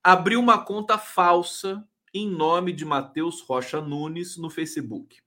abriu 0.04 0.39
uma 0.39 0.66
conta 0.66 0.97
falsa 0.97 1.88
em 2.12 2.28
nome 2.28 2.74
de 2.74 2.84
Matheus 2.84 3.41
Rocha 3.41 3.80
Nunes 3.80 4.38
no 4.38 4.49
Facebook. 4.49 5.22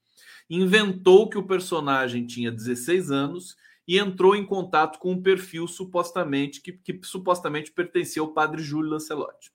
Inventou 0.48 1.28
que 1.28 1.38
o 1.38 1.46
personagem 1.46 2.26
tinha 2.26 2.50
16 2.50 3.10
anos 3.10 3.56
e 3.86 3.98
entrou 3.98 4.34
em 4.34 4.44
contato 4.44 4.98
com 4.98 5.12
um 5.12 5.22
perfil 5.22 5.66
supostamente 5.66 6.60
que, 6.60 6.72
que 6.72 7.00
supostamente 7.02 7.72
pertencia 7.72 8.22
ao 8.22 8.32
padre 8.32 8.62
Júlio 8.62 8.90
Lancelotti. 8.90 9.52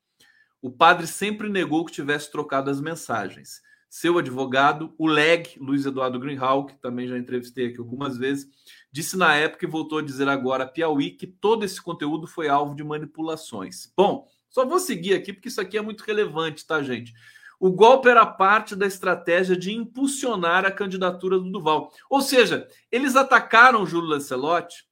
O 0.62 0.70
padre 0.70 1.08
sempre 1.08 1.50
negou 1.50 1.86
que 1.86 1.92
tivesse 1.92 2.32
trocado 2.32 2.70
as 2.70 2.82
mensagens. 2.82 3.62
Seu 3.90 4.20
advogado, 4.20 4.94
o 5.00 5.08
LEG, 5.08 5.58
Luiz 5.60 5.86
Eduardo 5.86 6.20
Greenhall, 6.20 6.68
que 6.68 6.76
também 6.76 7.08
já 7.08 7.18
entrevistei 7.18 7.68
aqui 7.68 7.80
algumas 7.80 8.18
vezes, 8.18 8.48
Disse 8.92 9.16
na 9.16 9.36
época 9.36 9.66
e 9.66 9.70
voltou 9.70 10.00
a 10.00 10.02
dizer 10.02 10.28
agora, 10.28 10.66
Piauí, 10.66 11.12
que 11.12 11.28
todo 11.28 11.64
esse 11.64 11.80
conteúdo 11.80 12.26
foi 12.26 12.50
alvo 12.50 12.76
de 12.76 12.84
manipulações. 12.84 13.94
Bom, 13.96 14.28
só 14.50 14.66
vou 14.66 14.80
seguir 14.80 15.14
aqui 15.14 15.32
porque 15.32 15.48
isso 15.48 15.62
aqui 15.62 15.78
é 15.78 15.82
muito 15.82 16.02
relevante, 16.02 16.66
tá, 16.66 16.82
gente? 16.82 17.14
O 17.60 17.70
golpe 17.70 18.08
era 18.08 18.26
parte 18.26 18.74
da 18.76 18.88
estratégia 18.88 19.56
de 19.56 19.74
impulsionar 19.74 20.66
a 20.66 20.72
candidatura 20.72 21.38
do 21.38 21.52
Duval. 21.52 21.92
Ou 22.10 22.22
seja, 22.22 22.68
eles 22.90 23.18
atacaram 23.18 23.86
Júlio 23.86 24.10
Lancelotti. 24.10 24.88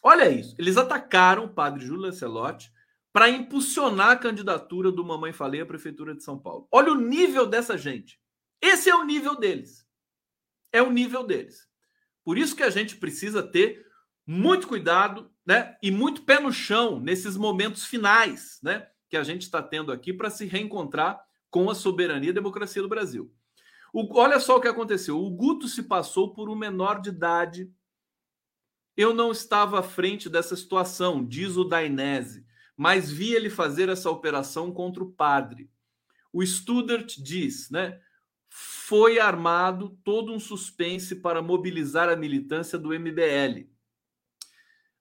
Olha 0.00 0.30
isso, 0.30 0.54
eles 0.58 0.76
atacaram 0.76 1.44
o 1.44 1.52
padre 1.52 1.84
Júlio 1.84 2.02
Lancelotti 2.02 2.72
para 3.12 3.28
impulsionar 3.28 4.10
a 4.10 4.16
candidatura 4.16 4.90
do 4.92 5.04
Mamãe 5.04 5.32
Falei 5.32 5.60
à 5.60 5.66
Prefeitura 5.66 6.14
de 6.14 6.22
São 6.22 6.38
Paulo. 6.38 6.68
Olha 6.70 6.92
o 6.92 7.00
nível 7.00 7.46
dessa 7.46 7.76
gente. 7.76 8.18
Esse 8.60 8.88
é 8.88 8.94
o 8.94 9.04
nível 9.04 9.36
deles. 9.36 9.84
É 10.72 10.80
o 10.80 10.90
nível 10.90 11.24
deles. 11.24 11.68
Por 12.24 12.38
isso 12.38 12.54
que 12.54 12.62
a 12.62 12.70
gente 12.70 12.96
precisa 12.96 13.42
ter 13.42 13.84
muito 14.24 14.68
cuidado, 14.68 15.30
né? 15.44 15.76
E 15.82 15.90
muito 15.90 16.22
pé 16.22 16.38
no 16.38 16.52
chão 16.52 17.00
nesses 17.00 17.36
momentos 17.36 17.84
finais, 17.84 18.60
né? 18.62 18.88
Que 19.10 19.16
a 19.16 19.24
gente 19.24 19.42
está 19.42 19.60
tendo 19.60 19.90
aqui 19.90 20.12
para 20.12 20.30
se 20.30 20.46
reencontrar 20.46 21.20
com 21.52 21.70
a 21.70 21.74
soberania 21.74 22.30
e 22.30 22.32
a 22.32 22.34
democracia 22.34 22.82
do 22.82 22.88
Brasil. 22.88 23.32
O, 23.92 24.18
olha 24.18 24.40
só 24.40 24.56
o 24.56 24.60
que 24.60 24.66
aconteceu. 24.66 25.22
O 25.22 25.30
Guto 25.30 25.68
se 25.68 25.82
passou 25.84 26.32
por 26.32 26.48
um 26.48 26.56
menor 26.56 27.00
de 27.00 27.10
idade. 27.10 27.70
Eu 28.96 29.14
não 29.14 29.30
estava 29.30 29.78
à 29.78 29.82
frente 29.82 30.28
dessa 30.28 30.56
situação, 30.56 31.24
diz 31.24 31.56
o 31.56 31.64
Dainese, 31.64 32.44
mas 32.76 33.10
vi 33.10 33.34
ele 33.34 33.50
fazer 33.50 33.88
essa 33.88 34.10
operação 34.10 34.72
contra 34.72 35.04
o 35.04 35.12
padre. 35.12 35.70
O 36.32 36.44
Studart 36.44 37.18
diz, 37.18 37.70
né? 37.70 38.00
foi 38.48 39.18
armado 39.18 39.98
todo 40.04 40.32
um 40.32 40.40
suspense 40.40 41.16
para 41.16 41.40
mobilizar 41.40 42.08
a 42.08 42.16
militância 42.16 42.78
do 42.78 42.90
MBL. 42.90 43.66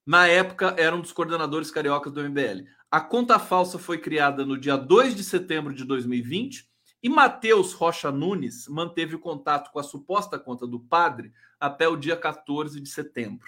Na 0.06 0.28
época, 0.28 0.76
era 0.78 0.96
um 0.96 1.02
dos 1.02 1.12
coordenadores 1.12 1.70
cariocas 1.72 2.12
do 2.12 2.22
MBL. 2.22 2.66
A 2.92 3.00
conta 3.00 3.40
falsa 3.40 3.80
foi 3.80 3.98
criada 3.98 4.46
no 4.46 4.58
dia 4.58 4.76
2 4.76 5.16
de 5.16 5.24
setembro 5.24 5.74
de 5.74 5.86
2020 5.86 6.70
e 7.02 7.08
Matheus 7.08 7.72
Rocha 7.72 8.12
Nunes 8.12 8.68
manteve 8.68 9.16
o 9.16 9.20
contato 9.20 9.72
com 9.72 9.80
a 9.80 9.84
suposta 9.84 10.38
conta 10.38 10.68
do 10.68 10.78
padre 10.78 11.32
até 11.58 11.88
o 11.88 11.96
dia 11.96 12.18
14 12.18 12.82
de 12.82 12.90
setembro. 12.90 13.48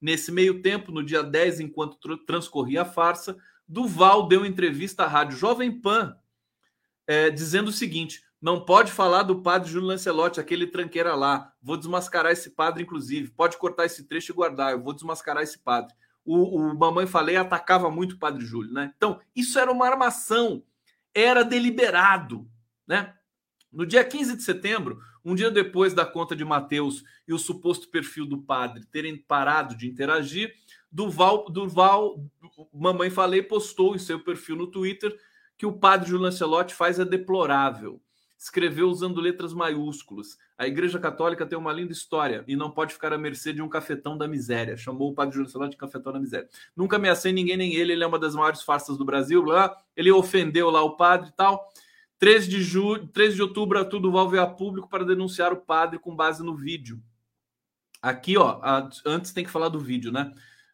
Nesse 0.00 0.32
meio 0.32 0.60
tempo, 0.60 0.90
no 0.90 1.04
dia 1.04 1.22
10, 1.22 1.60
enquanto 1.60 2.16
transcorria 2.26 2.82
a 2.82 2.84
farsa, 2.84 3.36
Duval 3.68 4.26
deu 4.26 4.44
entrevista 4.44 5.04
à 5.04 5.06
rádio 5.06 5.38
Jovem 5.38 5.80
Pan, 5.80 6.16
é, 7.06 7.30
dizendo 7.30 7.68
o 7.68 7.72
seguinte: 7.72 8.24
não 8.42 8.64
pode 8.64 8.90
falar 8.90 9.22
do 9.22 9.40
padre 9.40 9.70
Júlio 9.70 9.86
Lancelotti, 9.86 10.40
aquele 10.40 10.66
tranqueira 10.66 11.14
lá. 11.14 11.52
Vou 11.62 11.76
desmascarar 11.76 12.32
esse 12.32 12.50
padre, 12.50 12.82
inclusive. 12.82 13.30
Pode 13.30 13.56
cortar 13.56 13.84
esse 13.84 14.08
trecho 14.08 14.32
e 14.32 14.34
guardar. 14.34 14.72
Eu 14.72 14.82
vou 14.82 14.92
desmascarar 14.92 15.44
esse 15.44 15.60
padre. 15.60 15.94
O, 16.32 16.60
o 16.60 16.78
Mamãe 16.78 17.08
Falei 17.08 17.34
atacava 17.34 17.90
muito 17.90 18.12
o 18.12 18.18
padre 18.18 18.44
Júlio, 18.44 18.72
né? 18.72 18.92
Então, 18.96 19.20
isso 19.34 19.58
era 19.58 19.72
uma 19.72 19.84
armação. 19.84 20.62
Era 21.12 21.42
deliberado, 21.42 22.48
né? 22.86 23.14
No 23.72 23.84
dia 23.84 24.04
15 24.04 24.36
de 24.36 24.42
setembro, 24.44 25.00
um 25.24 25.34
dia 25.34 25.50
depois 25.50 25.92
da 25.92 26.06
conta 26.06 26.36
de 26.36 26.44
Mateus 26.44 27.02
e 27.26 27.32
o 27.32 27.38
suposto 27.38 27.88
perfil 27.88 28.26
do 28.26 28.38
padre 28.38 28.86
terem 28.86 29.16
parado 29.16 29.76
de 29.76 29.88
interagir, 29.88 30.54
Duval, 30.90 31.50
Duval 31.50 32.24
Mamãe 32.72 33.10
Falei 33.10 33.42
postou 33.42 33.96
em 33.96 33.98
seu 33.98 34.22
perfil 34.22 34.54
no 34.54 34.68
Twitter 34.68 35.16
que 35.58 35.66
o 35.66 35.72
padre 35.72 36.10
Júlio 36.10 36.22
Lancelotti 36.22 36.74
faz 36.74 37.00
é 37.00 37.04
deplorável 37.04 38.00
escreveu 38.40 38.88
usando 38.88 39.20
letras 39.20 39.52
maiúsculas. 39.52 40.38
A 40.56 40.66
Igreja 40.66 40.98
Católica 40.98 41.44
tem 41.44 41.58
uma 41.58 41.74
linda 41.74 41.92
história 41.92 42.42
e 42.48 42.56
não 42.56 42.70
pode 42.70 42.94
ficar 42.94 43.12
à 43.12 43.18
mercê 43.18 43.52
de 43.52 43.60
um 43.60 43.68
cafetão 43.68 44.16
da 44.16 44.26
miséria. 44.26 44.78
Chamou 44.78 45.10
o 45.10 45.14
padre 45.14 45.34
Júlio 45.34 45.50
Celular 45.50 45.68
de 45.68 45.76
cafetão 45.76 46.10
da 46.10 46.18
miséria. 46.18 46.48
Nunca 46.74 46.96
ameacei 46.96 47.32
ninguém, 47.32 47.58
nem 47.58 47.74
ele. 47.74 47.92
Ele 47.92 48.02
é 48.02 48.06
uma 48.06 48.18
das 48.18 48.34
maiores 48.34 48.62
farsas 48.62 48.96
do 48.96 49.04
Brasil. 49.04 49.44
Lá, 49.44 49.76
ele 49.94 50.10
ofendeu 50.10 50.70
lá 50.70 50.82
o 50.82 50.96
padre 50.96 51.28
e 51.28 51.32
tal. 51.32 51.68
3 52.18 52.48
de, 52.48 52.62
ju... 52.62 53.06
3 53.08 53.34
de 53.34 53.42
outubro, 53.42 53.78
a 53.78 53.84
Tudo 53.84 54.10
veio 54.28 54.42
a 54.42 54.46
público 54.46 54.88
para 54.88 55.04
denunciar 55.04 55.52
o 55.52 55.58
padre 55.58 55.98
com 55.98 56.16
base 56.16 56.42
no 56.42 56.56
vídeo. 56.56 56.98
Aqui, 58.00 58.38
ó, 58.38 58.58
a... 58.62 58.88
antes 59.04 59.34
tem 59.34 59.44
que 59.44 59.50
falar 59.50 59.68
do 59.68 59.78
vídeo, 59.78 60.10
né? 60.10 60.32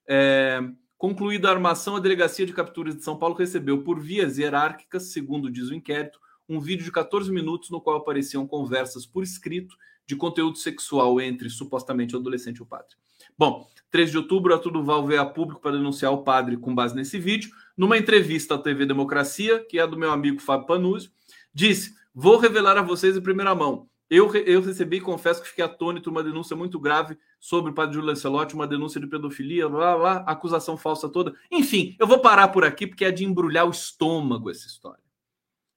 É... 0.08 0.60
Concluída 0.96 1.48
a 1.48 1.52
armação, 1.52 1.96
a 1.96 2.00
Delegacia 2.00 2.46
de 2.46 2.52
Capturas 2.52 2.96
de 2.96 3.02
São 3.02 3.18
Paulo 3.18 3.34
recebeu, 3.34 3.82
por 3.82 4.00
vias 4.00 4.38
hierárquicas, 4.38 5.12
segundo 5.12 5.50
diz 5.50 5.68
o 5.68 5.74
inquérito, 5.74 6.18
um 6.48 6.60
vídeo 6.60 6.84
de 6.84 6.92
14 6.92 7.30
minutos 7.32 7.70
no 7.70 7.80
qual 7.80 7.96
apareciam 7.96 8.46
conversas 8.46 9.04
por 9.04 9.22
escrito 9.22 9.76
de 10.06 10.14
conteúdo 10.14 10.56
sexual 10.58 11.20
entre 11.20 11.50
supostamente 11.50 12.14
o 12.14 12.18
adolescente 12.18 12.58
e 12.58 12.62
o 12.62 12.66
padre. 12.66 12.94
Bom, 13.36 13.68
3 13.90 14.10
de 14.10 14.18
outubro, 14.18 14.54
a 14.54 14.58
Tuduval 14.58 15.04
veio 15.04 15.20
a 15.20 15.26
público 15.26 15.60
para 15.60 15.72
denunciar 15.72 16.12
o 16.12 16.22
padre 16.22 16.56
com 16.56 16.74
base 16.74 16.94
nesse 16.94 17.18
vídeo. 17.18 17.50
Numa 17.76 17.98
entrevista 17.98 18.54
à 18.54 18.58
TV 18.58 18.86
Democracia, 18.86 19.64
que 19.68 19.78
é 19.78 19.86
do 19.86 19.98
meu 19.98 20.10
amigo 20.10 20.40
Fábio 20.40 20.66
Panuzzi, 20.66 21.10
disse: 21.52 21.94
Vou 22.14 22.38
revelar 22.38 22.78
a 22.78 22.82
vocês 22.82 23.16
em 23.16 23.20
primeira 23.20 23.54
mão. 23.54 23.88
Eu, 24.08 24.32
eu 24.36 24.62
recebi, 24.62 25.00
confesso 25.00 25.42
que 25.42 25.48
fiquei 25.48 25.64
atônito, 25.64 26.10
uma 26.10 26.22
denúncia 26.22 26.54
muito 26.54 26.78
grave 26.78 27.18
sobre 27.40 27.72
o 27.72 27.74
padre 27.74 27.94
Júlio 27.94 28.08
Lancelotti, 28.08 28.54
uma 28.54 28.66
denúncia 28.66 29.00
de 29.00 29.06
pedofilia, 29.08 29.68
blá, 29.68 29.96
blá, 29.96 30.16
acusação 30.18 30.76
falsa 30.76 31.08
toda. 31.08 31.34
Enfim, 31.50 31.96
eu 31.98 32.06
vou 32.06 32.20
parar 32.20 32.48
por 32.48 32.64
aqui 32.64 32.86
porque 32.86 33.04
é 33.04 33.10
de 33.10 33.24
embrulhar 33.24 33.66
o 33.66 33.70
estômago 33.70 34.48
essa 34.48 34.68
história 34.68 35.05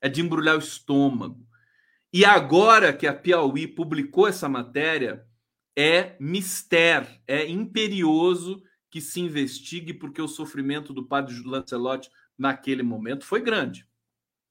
é 0.01 0.09
de 0.09 0.21
embrulhar 0.21 0.55
o 0.55 0.59
estômago. 0.59 1.45
E 2.11 2.25
agora 2.25 2.91
que 2.91 3.05
a 3.05 3.13
Piauí 3.13 3.67
publicou 3.67 4.27
essa 4.27 4.49
matéria, 4.49 5.25
é 5.77 6.15
mistério, 6.19 7.09
é 7.27 7.47
imperioso 7.47 8.61
que 8.89 8.99
se 8.99 9.19
investigue, 9.19 9.93
porque 9.93 10.21
o 10.21 10.27
sofrimento 10.27 10.91
do 10.91 11.05
padre 11.05 11.39
Lancelotti 11.45 12.09
naquele 12.37 12.81
momento 12.81 13.25
foi 13.25 13.41
grande, 13.41 13.87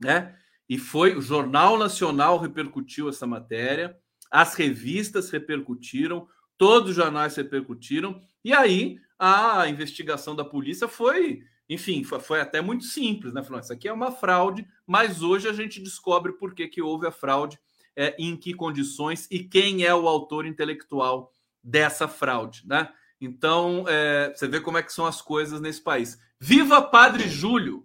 né? 0.01 0.37
E 0.69 0.79
foi 0.79 1.17
o 1.17 1.23
Jornal 1.23 1.79
Nacional 1.79 2.39
repercutiu 2.39 3.09
essa 3.09 3.27
matéria, 3.27 3.99
as 4.31 4.55
revistas 4.55 5.31
repercutiram, 5.31 6.29
todos 6.57 6.91
os 6.91 6.97
jornais 6.97 7.35
repercutiram, 7.37 8.21
e 8.45 8.53
aí 8.53 9.01
a 9.19 9.67
investigação 9.69 10.37
da 10.37 10.45
polícia 10.45 10.87
foi, 10.87 11.43
enfim, 11.69 12.03
foi, 12.03 12.21
foi 12.21 12.41
até 12.41 12.61
muito 12.61 12.85
simples, 12.85 13.33
né? 13.33 13.43
Falando, 13.43 13.65
isso 13.65 13.73
aqui 13.73 13.89
é 13.89 13.93
uma 13.93 14.11
fraude, 14.11 14.67
mas 14.87 15.23
hoje 15.23 15.49
a 15.49 15.53
gente 15.53 15.81
descobre 15.81 16.33
por 16.33 16.55
que, 16.55 16.67
que 16.67 16.81
houve 16.81 17.07
a 17.07 17.13
fraude, 17.13 17.59
é, 17.95 18.15
em 18.19 18.37
que 18.37 18.55
condições 18.55 19.27
e 19.31 19.41
quem 19.41 19.85
é 19.85 19.95
o 19.95 20.09
autor 20.09 20.47
intelectual 20.47 21.33
dessa 21.63 22.09
fraude, 22.09 22.63
né? 22.67 22.89
Então, 23.21 23.85
é, 23.89 24.33
você 24.35 24.47
vê 24.47 24.61
como 24.61 24.79
é 24.79 24.83
que 24.83 24.93
são 24.93 25.05
as 25.05 25.21
coisas 25.21 25.61
nesse 25.61 25.83
país. 25.83 26.19
Viva 26.41 26.81
Padre 26.81 27.29
Júlio! 27.29 27.83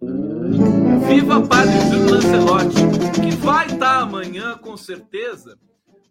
Viva 1.08 1.44
Padre 1.44 1.72
Júlio 1.90 2.14
Lancelotti, 2.14 3.20
que 3.20 3.34
vai 3.36 3.66
estar 3.66 3.98
amanhã, 3.98 4.56
com 4.56 4.76
certeza, 4.76 5.58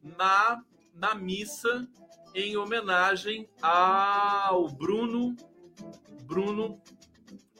na, 0.03 0.61
na 0.93 1.15
missa 1.15 1.87
em 2.35 2.57
homenagem 2.57 3.47
ao 3.61 4.67
Bruno, 4.67 5.35
Bruno 6.23 6.81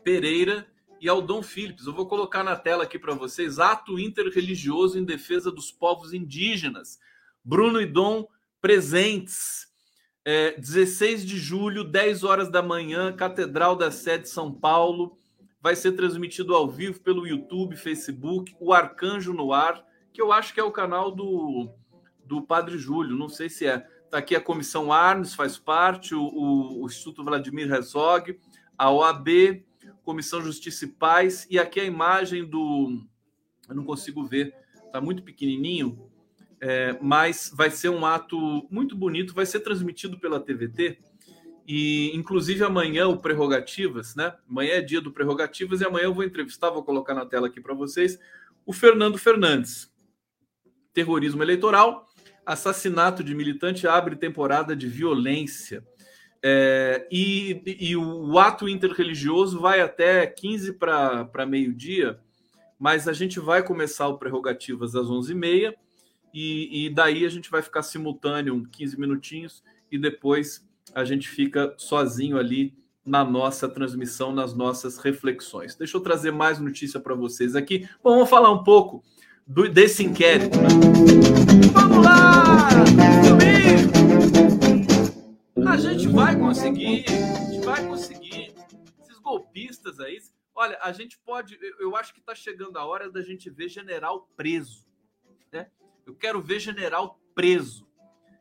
Pereira 0.04 0.68
e 1.00 1.10
ao 1.10 1.22
Dom 1.22 1.42
Philips. 1.42 1.86
Eu 1.86 1.94
vou 1.94 2.08
colocar 2.08 2.44
na 2.44 2.56
tela 2.56 2.84
aqui 2.84 2.98
para 2.98 3.14
vocês 3.14 3.60
ato 3.60 4.00
interreligioso 4.00 4.98
em 4.98 5.04
defesa 5.04 5.52
dos 5.52 5.72
povos 5.72 6.14
indígenas. 6.14 7.00
Bruno 7.44 7.82
e 7.82 7.86
Dom 7.86 8.28
presentes. 8.62 9.68
É, 10.26 10.58
16 10.58 11.26
de 11.26 11.38
julho, 11.38 11.84
10 11.84 12.24
horas 12.24 12.50
da 12.50 12.62
manhã, 12.62 13.14
Catedral 13.14 13.76
da 13.76 13.92
Sé 13.92 14.18
de 14.18 14.30
São 14.30 14.54
Paulo 14.54 15.18
vai 15.64 15.78
ser 15.78 15.94
transmitido 15.94 16.54
ao 16.54 16.70
vivo 16.70 17.00
pelo 17.00 17.26
YouTube, 17.26 17.78
Facebook, 17.78 18.54
o 18.60 18.74
Arcanjo 18.74 19.32
no 19.32 19.54
Ar, 19.54 19.82
que 20.12 20.22
eu 20.22 20.34
acho 20.34 20.54
que 20.54 20.60
é 20.60 20.64
o 20.64 20.74
canal 20.74 21.10
do, 21.10 21.70
do 22.26 22.42
Padre 22.42 22.78
Júlio, 22.78 23.16
não 23.16 23.30
sei 23.30 23.50
se 23.50 23.66
é. 23.66 23.88
Está 24.04 24.18
aqui 24.18 24.36
a 24.36 24.42
Comissão 24.42 24.92
Arnes, 24.92 25.34
faz 25.34 25.58
parte, 25.58 26.14
o, 26.14 26.22
o, 26.22 26.84
o 26.84 26.86
Instituto 26.86 27.24
Vladimir 27.24 27.72
Herzog, 27.72 28.38
a 28.78 28.92
OAB, 28.92 29.64
Comissão 30.04 30.42
Justiça 30.42 30.86
e 30.86 30.90
Paz, 30.90 31.48
e 31.50 31.58
aqui 31.58 31.80
a 31.80 31.86
imagem 31.86 32.46
do. 32.46 33.02
Eu 33.68 33.76
não 33.76 33.84
consigo 33.84 34.24
ver, 34.24 34.54
está 34.86 35.00
muito 35.00 35.24
pequenininho, 35.24 36.10
é, 36.60 36.98
mas 37.02 37.52
vai 37.54 37.72
ser 37.72 37.90
um 37.90 38.06
ato 38.06 38.68
muito 38.70 38.96
bonito, 38.96 39.34
vai 39.34 39.46
ser 39.46 39.62
transmitido 39.62 40.20
pela 40.20 40.40
TVT 40.40 41.00
e, 41.68 42.12
inclusive, 42.16 42.64
amanhã 42.64 43.08
o 43.08 43.18
Prerrogativas, 43.18 44.16
né? 44.16 44.34
Amanhã 44.50 44.74
é 44.74 44.82
dia 44.82 45.00
do 45.00 45.12
Prerrogativas 45.12 45.80
e 45.80 45.86
amanhã 45.86 46.06
eu 46.06 46.14
vou 46.14 46.24
entrevistar, 46.24 46.70
vou 46.70 46.84
colocar 46.84 47.14
na 47.14 47.26
tela 47.26 47.48
aqui 47.48 47.62
para 47.62 47.74
vocês, 47.74 48.20
o 48.66 48.74
Fernando 48.74 49.18
Fernandes. 49.18 49.92
Terrorismo 50.94 51.42
eleitoral, 51.42 52.08
assassinato 52.46 53.24
de 53.24 53.34
militante 53.34 53.88
abre 53.88 54.16
temporada 54.16 54.76
de 54.76 54.88
violência. 54.88 55.86
É, 56.46 57.08
e, 57.10 57.62
e, 57.80 57.96
o 57.96 58.38
ato 58.38 58.68
interreligioso 58.68 59.62
vai 59.62 59.80
até 59.80 60.28
15 60.28 60.74
para 60.74 61.46
meio-dia, 61.48 62.20
mas 62.78 63.08
a 63.08 63.14
gente 63.14 63.40
vai 63.40 63.64
começar 63.64 64.10
o 64.10 64.18
Prerrogativas 64.18 64.94
às 64.94 65.08
11h30 65.08 65.74
e, 66.34 66.86
e 66.86 66.90
daí 66.90 67.26
a 67.26 67.30
gente 67.30 67.50
vai 67.50 67.62
ficar 67.62 67.82
simultâneo 67.82 68.68
15 68.70 69.00
minutinhos 69.00 69.64
e 69.90 69.98
depois 69.98 70.68
a 70.94 71.06
gente 71.06 71.30
fica 71.30 71.74
sozinho 71.78 72.38
ali 72.38 72.74
na 73.06 73.24
nossa 73.24 73.70
transmissão, 73.70 74.34
nas 74.34 74.54
nossas 74.54 74.98
reflexões. 74.98 75.76
Deixa 75.76 75.96
eu 75.96 76.02
trazer 76.02 76.32
mais 76.32 76.60
notícia 76.60 77.00
para 77.00 77.16
vocês 77.16 77.56
aqui. 77.56 77.88
Bom, 78.04 78.16
vamos 78.16 78.30
falar 78.30 78.52
um 78.52 78.64
pouco 78.66 79.02
do, 79.48 79.70
desse 79.70 80.04
inquérito. 80.04 80.58
Né? 80.58 80.68
Vamos 81.72 82.06
lá! 82.06 82.70
A 85.68 85.78
gente 85.78 86.08
vai 86.08 86.38
conseguir, 86.38 87.06
a 87.08 87.52
gente 87.52 87.66
vai 87.66 87.88
conseguir. 87.88 88.54
Esses 89.00 89.20
golpistas 89.20 90.00
aí, 90.00 90.20
olha, 90.54 90.78
a 90.82 90.92
gente 90.92 91.18
pode, 91.20 91.58
eu 91.80 91.96
acho 91.96 92.14
que 92.14 92.20
está 92.20 92.36
chegando 92.36 92.78
a 92.78 92.86
hora 92.86 93.12
da 93.12 93.22
gente 93.22 93.50
ver 93.50 93.70
general 93.70 94.30
preso, 94.36 94.86
né? 95.52 95.70
Eu 96.06 96.16
quero 96.16 96.42
ver 96.42 96.60
general 96.60 97.20
preso. 97.34 97.88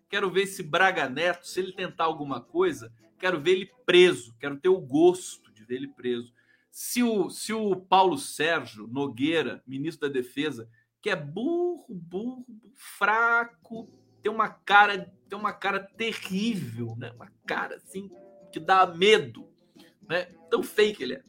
Quero 0.08 0.30
ver 0.30 0.42
esse 0.42 0.62
Braga 0.62 1.08
Neto, 1.08 1.46
se 1.46 1.60
ele 1.60 1.72
tentar 1.72 2.04
alguma 2.04 2.40
coisa, 2.40 2.92
quero 3.18 3.40
ver 3.40 3.52
ele 3.52 3.70
preso, 3.86 4.34
quero 4.38 4.58
ter 4.58 4.68
o 4.68 4.80
gosto 4.80 5.52
de 5.52 5.64
ver 5.64 5.76
ele 5.76 5.88
preso. 5.88 6.32
Se 6.70 7.02
o, 7.02 7.30
se 7.30 7.52
o 7.52 7.76
Paulo 7.76 8.18
Sérgio 8.18 8.86
Nogueira, 8.86 9.62
ministro 9.66 10.08
da 10.08 10.12
Defesa, 10.12 10.68
que 11.00 11.10
é 11.10 11.16
burro, 11.16 11.86
burro, 11.88 12.44
fraco, 12.74 13.88
tem 14.22 14.30
uma 14.30 14.48
cara, 14.48 15.12
tem 15.33 15.39
uma 15.39 15.55
cara 15.55 15.80
terrível, 15.97 16.95
né? 16.99 17.11
Uma 17.16 17.33
cara 17.47 17.76
assim 17.76 18.11
que 18.53 18.61
dá 18.61 18.85
medo, 18.85 19.49
né? 20.07 20.26
Tão 20.51 20.62
fake 20.62 21.03
ele 21.03 21.14
é. 21.14 21.22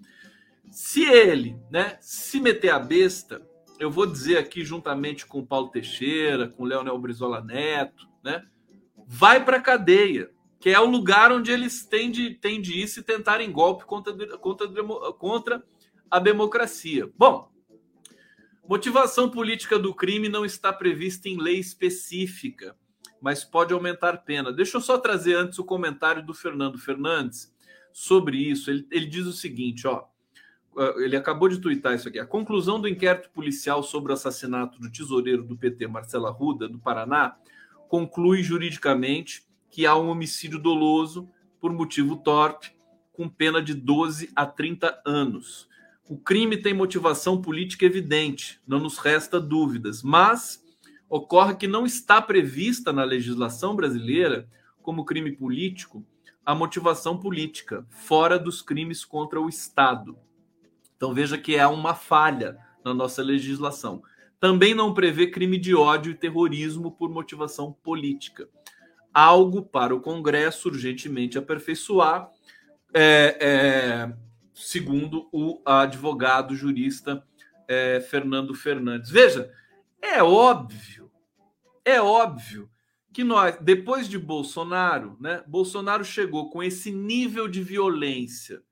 Se 0.69 1.05
ele, 1.05 1.55
né, 1.71 1.97
se 2.01 2.41
meter 2.41 2.71
a 2.71 2.79
besta, 2.79 3.41
eu 3.79 3.89
vou 3.89 4.05
dizer 4.05 4.37
aqui 4.37 4.65
juntamente 4.65 5.25
com 5.25 5.39
o 5.39 5.45
Paulo 5.45 5.69
Teixeira, 5.69 6.49
com 6.49 6.63
o 6.63 6.65
Leonel 6.65 6.99
Brizola 6.99 7.41
Neto, 7.41 8.05
né? 8.21 8.45
vai 9.07 9.45
para 9.45 9.61
cadeia, 9.61 10.29
que 10.59 10.69
é 10.69 10.79
o 10.81 10.89
lugar 10.89 11.31
onde 11.31 11.49
eles 11.49 11.85
têm 11.85 12.11
de, 12.11 12.31
têm 12.31 12.61
de 12.61 12.81
ir 12.81 12.89
se 12.89 13.03
tentarem 13.03 13.53
golpe 13.53 13.85
contra, 13.85 14.13
contra, 14.37 14.67
contra 15.13 15.63
a 16.11 16.19
democracia. 16.19 17.09
Bom, 17.17 17.49
motivação 18.67 19.29
política 19.29 19.79
do 19.79 19.95
crime 19.95 20.27
não 20.27 20.43
está 20.43 20.73
prevista 20.73 21.29
em 21.29 21.39
lei 21.39 21.57
específica, 21.57 22.75
mas 23.23 23.41
pode 23.41 23.73
aumentar 23.73 24.17
pena. 24.17 24.51
Deixa 24.51 24.75
eu 24.75 24.81
só 24.81 24.97
trazer 24.97 25.35
antes 25.35 25.57
o 25.57 25.63
comentário 25.63 26.21
do 26.21 26.33
Fernando 26.33 26.77
Fernandes 26.77 27.55
sobre 27.93 28.35
isso. 28.35 28.69
Ele, 28.69 28.85
ele 28.91 29.05
diz 29.05 29.25
o 29.25 29.31
seguinte, 29.31 29.87
ó. 29.87 30.03
Ele 30.97 31.15
acabou 31.15 31.47
de 31.47 31.61
twittar 31.61 31.93
isso 31.95 32.09
aqui. 32.09 32.19
A 32.19 32.25
conclusão 32.25 32.81
do 32.81 32.87
inquérito 32.87 33.29
policial 33.29 33.81
sobre 33.81 34.11
o 34.11 34.13
assassinato 34.15 34.77
do 34.77 34.91
tesoureiro 34.91 35.41
do 35.41 35.55
PT, 35.55 35.87
Marcela 35.87 36.31
Ruda, 36.31 36.67
do 36.67 36.79
Paraná, 36.79 37.37
conclui 37.87 38.43
juridicamente 38.43 39.47
que 39.69 39.85
há 39.85 39.95
um 39.95 40.09
homicídio 40.09 40.59
doloso 40.59 41.29
por 41.61 41.71
motivo 41.71 42.17
torpe, 42.17 42.75
com 43.13 43.29
pena 43.29 43.61
de 43.61 43.73
12 43.73 44.31
a 44.35 44.45
30 44.45 45.01
anos. 45.05 45.69
O 46.09 46.17
crime 46.17 46.57
tem 46.57 46.73
motivação 46.73 47.41
política 47.41 47.85
evidente, 47.85 48.59
não 48.67 48.79
nos 48.79 48.97
resta 48.97 49.39
dúvidas, 49.39 50.03
mas 50.03 50.62
ocorre 51.15 51.53
que 51.53 51.67
não 51.67 51.85
está 51.85 52.19
prevista 52.19 52.91
na 52.91 53.03
legislação 53.03 53.75
brasileira, 53.75 54.49
como 54.81 55.05
crime 55.05 55.31
político, 55.31 56.03
a 56.43 56.55
motivação 56.55 57.19
política, 57.19 57.85
fora 57.87 58.39
dos 58.39 58.63
crimes 58.63 59.05
contra 59.05 59.39
o 59.39 59.47
Estado. 59.47 60.17
Então 60.97 61.13
veja 61.13 61.37
que 61.37 61.59
há 61.59 61.69
uma 61.69 61.93
falha 61.93 62.57
na 62.83 62.95
nossa 62.95 63.21
legislação. 63.21 64.01
Também 64.39 64.73
não 64.73 64.91
prevê 64.91 65.27
crime 65.27 65.59
de 65.59 65.75
ódio 65.75 66.11
e 66.11 66.15
terrorismo 66.15 66.91
por 66.91 67.11
motivação 67.11 67.71
política. 67.71 68.49
Algo 69.13 69.61
para 69.61 69.93
o 69.93 70.01
Congresso 70.01 70.67
urgentemente 70.67 71.37
aperfeiçoar, 71.37 72.27
é, 72.91 73.37
é, 73.39 74.13
segundo 74.51 75.29
o 75.31 75.61
advogado 75.63 76.55
jurista 76.55 77.23
é, 77.67 78.01
Fernando 78.01 78.55
Fernandes. 78.55 79.11
Veja, 79.11 79.51
é 80.01 80.23
óbvio, 80.23 81.02
é 81.85 82.01
óbvio 82.01 82.69
que 83.13 83.23
nós, 83.23 83.57
depois 83.61 84.09
de 84.09 84.17
Bolsonaro, 84.17 85.17
né, 85.19 85.43
Bolsonaro 85.47 86.03
chegou 86.03 86.49
com 86.49 86.63
esse 86.63 86.91
nível 86.91 87.47
de 87.47 87.61
violência, 87.61 88.63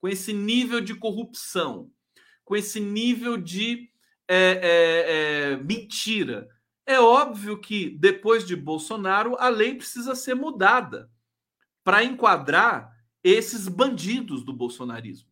com 0.00 0.08
esse 0.08 0.32
nível 0.32 0.80
de 0.80 0.94
corrupção, 0.94 1.90
com 2.44 2.54
esse 2.54 2.78
nível 2.78 3.36
de 3.36 3.90
é, 4.28 4.36
é, 4.36 5.52
é, 5.52 5.56
mentira. 5.56 6.48
É 6.84 7.00
óbvio 7.00 7.58
que 7.58 7.90
depois 7.90 8.46
de 8.46 8.54
Bolsonaro 8.54 9.36
a 9.38 9.48
lei 9.48 9.74
precisa 9.74 10.14
ser 10.14 10.34
mudada 10.34 11.10
para 11.82 12.04
enquadrar 12.04 12.94
esses 13.24 13.66
bandidos 13.66 14.44
do 14.44 14.52
bolsonarismo, 14.52 15.28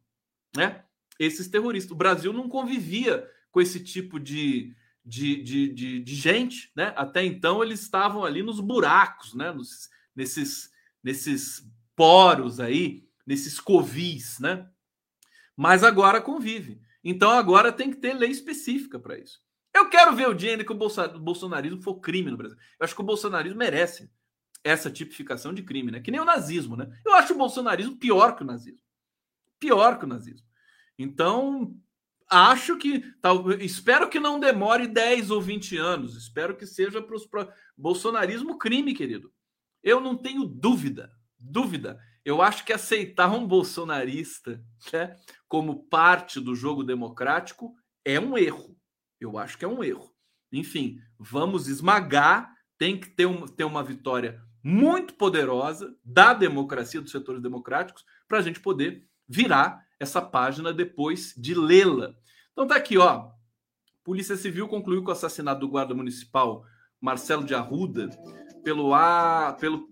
né? 0.57 0.85
Esses 1.19 1.47
terroristas. 1.47 1.93
O 1.93 1.97
Brasil 1.97 2.33
não 2.33 2.49
convivia 2.49 3.29
com 3.53 3.61
esse 3.61 3.79
tipo 3.79 4.19
de, 4.19 4.75
de, 5.05 5.43
de, 5.43 5.69
de, 5.73 6.01
de 6.01 6.15
gente, 6.15 6.73
né? 6.75 6.93
Até 6.97 7.25
então 7.25 7.63
eles 7.63 7.81
estavam 7.81 8.25
ali 8.25 8.43
nos 8.43 8.61
buracos, 8.61 9.35
né? 9.35 9.53
Nos, 9.53 9.91
nesses, 10.17 10.71
nesses 11.03 11.69
poros 11.95 12.59
aí, 12.59 13.07
nesses 13.27 13.61
covis, 13.61 14.39
né? 14.39 14.69
Mas 15.57 15.85
agora 15.85 16.21
convive. 16.21 16.81
Então 17.03 17.31
agora 17.31 17.71
tem 17.71 17.91
que 17.91 17.99
ter 17.99 18.15
lei 18.15 18.31
específica 18.31 18.99
para 18.99 19.19
isso. 19.19 19.43
Eu 19.75 19.89
quero 19.91 20.15
ver 20.15 20.29
o 20.29 20.35
dia 20.35 20.53
ainda 20.53 20.65
que 20.65 20.73
o 20.73 21.19
bolsonarismo 21.21 21.83
for 21.83 21.97
crime 21.97 22.31
no 22.31 22.37
Brasil. 22.37 22.57
Eu 22.79 22.85
acho 22.85 22.95
que 22.95 23.01
o 23.01 23.05
bolsonarismo 23.05 23.59
merece 23.59 24.11
essa 24.63 24.91
tipificação 24.91 25.53
de 25.53 25.63
crime, 25.63 25.91
né? 25.91 26.01
Que 26.01 26.11
nem 26.11 26.21
o 26.21 26.25
nazismo, 26.25 26.77
né? 26.77 26.89
Eu 27.05 27.15
acho 27.15 27.35
o 27.35 27.37
bolsonarismo 27.37 27.97
pior 27.97 28.35
que 28.35 28.43
o 28.43 28.47
nazismo. 28.47 28.81
Pior 29.59 29.99
que 29.99 30.05
o 30.05 30.09
nazismo. 30.09 30.47
Então, 30.99 31.77
acho 32.35 32.77
que. 32.77 33.01
Tal, 33.21 33.51
espero 33.53 34.09
que 34.09 34.19
não 34.19 34.41
demore 34.41 34.87
10 34.87 35.31
ou 35.31 35.41
20 35.41 35.77
anos. 35.77 36.17
Espero 36.17 36.57
que 36.57 36.67
seja 36.67 37.01
para 37.01 37.17
os. 37.17 37.29
Bolsonarismo 37.77 38.59
crime, 38.59 38.95
querido. 38.95 39.33
Eu 39.83 40.01
não 40.01 40.17
tenho 40.17 40.45
dúvida, 40.45 41.13
dúvida. 41.39 41.99
Eu 42.25 42.41
acho 42.41 42.65
que 42.65 42.73
aceitar 42.73 43.31
um 43.31 43.47
bolsonarista 43.47 44.63
né, 44.93 45.15
como 45.47 45.85
parte 45.85 46.41
do 46.41 46.55
jogo 46.55 46.83
democrático 46.83 47.75
é 48.05 48.19
um 48.19 48.37
erro. 48.39 48.77
Eu 49.21 49.39
acho 49.39 49.59
que 49.59 49.65
é 49.65 49.69
um 49.69 49.85
erro. 49.85 50.11
Enfim, 50.51 50.99
vamos 51.19 51.69
esmagar. 51.69 52.55
Tem 52.79 52.99
que 52.99 53.09
ter, 53.11 53.27
um, 53.27 53.47
ter 53.47 53.65
uma 53.65 53.85
vitória 53.85 54.43
muito 54.63 55.15
poderosa 55.15 55.95
da 56.03 56.33
democracia, 56.33 57.01
dos 57.01 57.11
setores 57.11 57.43
democráticos, 57.43 58.05
para 58.27 58.39
a 58.39 58.43
gente 58.43 58.59
poder 58.59 59.07
virar 59.29 59.85
essa 60.01 60.23
página 60.23 60.73
depois 60.73 61.35
de 61.37 61.55
lê-la. 61.55 62.15
Então 62.55 62.69
tá 62.69 62.77
aqui, 62.77 62.97
ó. 62.97 63.31
Polícia 64.05 64.37
Civil 64.37 64.69
concluiu 64.69 65.03
que 65.03 65.11
o 65.11 65.13
assassinato 65.13 65.61
do 65.61 65.69
guarda 65.69 65.93
municipal 65.93 66.65
Marcelo 67.01 67.43
de 67.43 67.53
Arruda 67.53 68.09
pelo 68.63 68.95
A, 68.95 69.57
pelo 69.59 69.91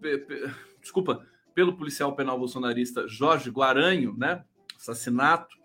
desculpa, 0.81 1.27
pelo 1.53 1.77
policial 1.77 2.15
penal 2.15 2.39
bolsonarista 2.39 3.09
Jorge 3.09 3.51
Guaranho, 3.51 4.17
né? 4.17 4.45
Assassinato 4.77 5.57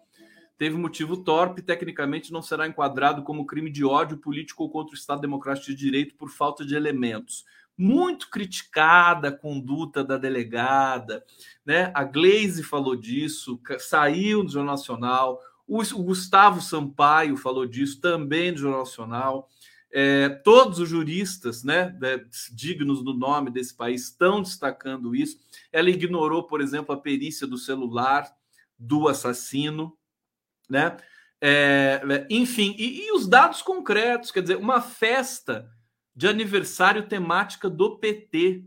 teve 0.58 0.76
motivo 0.76 1.18
torpe, 1.18 1.62
tecnicamente 1.62 2.34
não 2.34 2.41
será 2.41 2.68
enquadrado 2.68 3.22
como 3.22 3.45
crime 3.45 3.70
de 3.70 3.86
ódio 3.86 4.18
político 4.18 4.64
ou 4.64 4.72
contra 4.72 4.93
o 4.93 4.98
Estado 4.98 5.22
Democrático 5.22 5.68
de 5.68 5.76
Direito 5.76 6.16
por 6.16 6.30
falta 6.30 6.66
de 6.66 6.76
elementos. 6.76 7.45
Muito 7.78 8.28
criticada 8.32 9.28
a 9.28 9.32
conduta 9.32 10.04
da 10.04 10.18
delegada, 10.18 11.24
né? 11.64 11.91
A 11.93 12.04
Glaze 12.04 12.64
falou 12.64 12.95
disso, 12.95 13.62
saiu 13.78 14.41
no 14.41 14.50
Jornal 14.50 14.74
Nacional, 14.74 15.39
o 15.68 16.03
Gustavo 16.03 16.61
Sampaio 16.61 17.36
falou 17.36 17.65
disso 17.65 17.99
também 17.99 18.51
no 18.51 18.57
Jornal 18.57 18.80
Nacional. 18.80 19.49
É, 19.91 20.30
todos 20.30 20.80
os 20.80 20.88
juristas 20.88 21.63
né, 21.63 21.97
dignos 22.51 23.03
do 23.03 23.13
nome 23.13 23.49
desse 23.49 23.76
país 23.76 24.03
estão 24.03 24.41
destacando 24.41 25.15
isso. 25.15 25.39
Ela 25.72 25.89
ignorou, 25.89 26.43
por 26.43 26.61
exemplo, 26.61 26.93
a 26.93 26.99
perícia 26.99 27.45
do 27.45 27.57
celular 27.57 28.30
do 28.78 29.07
assassino, 29.07 29.97
né? 30.70 30.97
É, 31.39 32.01
enfim, 32.30 32.76
e, 32.78 33.05
e, 33.05 33.11
os 33.11 33.28
dados 33.28 33.61
concretos, 33.61 34.32
quer 34.32 34.41
dizer, 34.41 34.57
uma 34.57 34.82
festa 34.82 35.70
de 36.15 36.28
aniversário 36.28 37.07
temática 37.07 37.70
do 37.70 37.97
PT. 37.97 38.65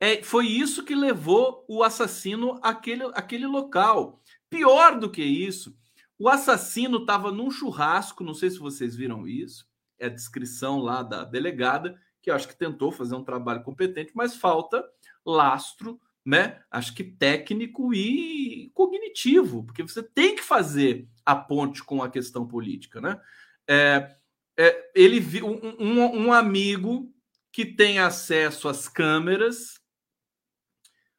É, 0.00 0.22
foi 0.22 0.46
isso 0.46 0.84
que 0.84 0.94
levou 0.94 1.64
o 1.68 1.82
assassino 1.82 2.58
àquele, 2.62 3.04
àquele 3.14 3.46
local. 3.46 4.20
Pior 4.48 4.98
do 4.98 5.10
que 5.10 5.22
isso, 5.22 5.76
o 6.18 6.28
assassino 6.28 6.98
estava 6.98 7.32
num 7.32 7.50
churrasco, 7.50 8.24
não 8.24 8.34
sei 8.34 8.50
se 8.50 8.58
vocês 8.58 8.94
viram 8.94 9.26
isso, 9.26 9.66
é 9.98 10.06
a 10.06 10.10
descrição 10.10 10.78
lá 10.78 11.02
da 11.02 11.24
delegada, 11.24 11.98
que 12.20 12.30
eu 12.30 12.34
acho 12.34 12.48
que 12.48 12.56
tentou 12.56 12.92
fazer 12.92 13.14
um 13.14 13.24
trabalho 13.24 13.62
competente, 13.62 14.12
mas 14.14 14.36
falta 14.36 14.84
lastro, 15.24 16.00
né? 16.24 16.62
Acho 16.70 16.94
que 16.94 17.02
técnico 17.02 17.92
e 17.92 18.70
cognitivo, 18.74 19.64
porque 19.64 19.82
você 19.82 20.02
tem 20.02 20.36
que 20.36 20.42
fazer 20.42 21.08
a 21.26 21.34
ponte 21.34 21.82
com 21.82 22.02
a 22.02 22.10
questão 22.10 22.46
política, 22.46 23.00
né? 23.00 23.20
É, 23.68 24.16
é, 24.56 24.90
ele 24.94 25.18
viu 25.18 25.46
um, 25.46 25.76
um, 25.78 26.26
um 26.26 26.32
amigo 26.32 27.12
que 27.50 27.66
tem 27.66 27.98
acesso 27.98 28.68
às 28.68 28.88
câmeras 28.88 29.80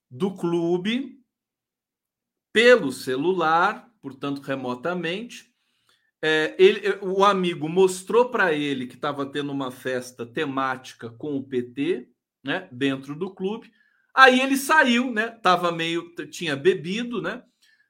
do 0.09 0.35
clube 0.35 1.21
pelo 2.51 2.91
celular, 2.91 3.91
portanto 4.03 4.41
remotamente, 4.41 5.49
é, 6.21 6.53
ele, 6.59 6.99
o 7.01 7.23
amigo 7.23 7.69
mostrou 7.69 8.29
para 8.29 8.53
ele 8.53 8.85
que 8.85 8.95
estava 8.95 9.25
tendo 9.25 9.51
uma 9.51 9.71
festa 9.71 10.25
temática 10.25 11.09
com 11.09 11.37
o 11.37 11.43
PT, 11.43 12.09
né, 12.43 12.67
dentro 12.69 13.15
do 13.15 13.33
clube. 13.33 13.71
Aí 14.13 14.41
ele 14.41 14.57
saiu, 14.57 15.11
né? 15.11 15.29
Tava 15.29 15.71
meio, 15.71 16.13
tinha 16.29 16.55
bebido, 16.55 17.21
né? 17.21 17.43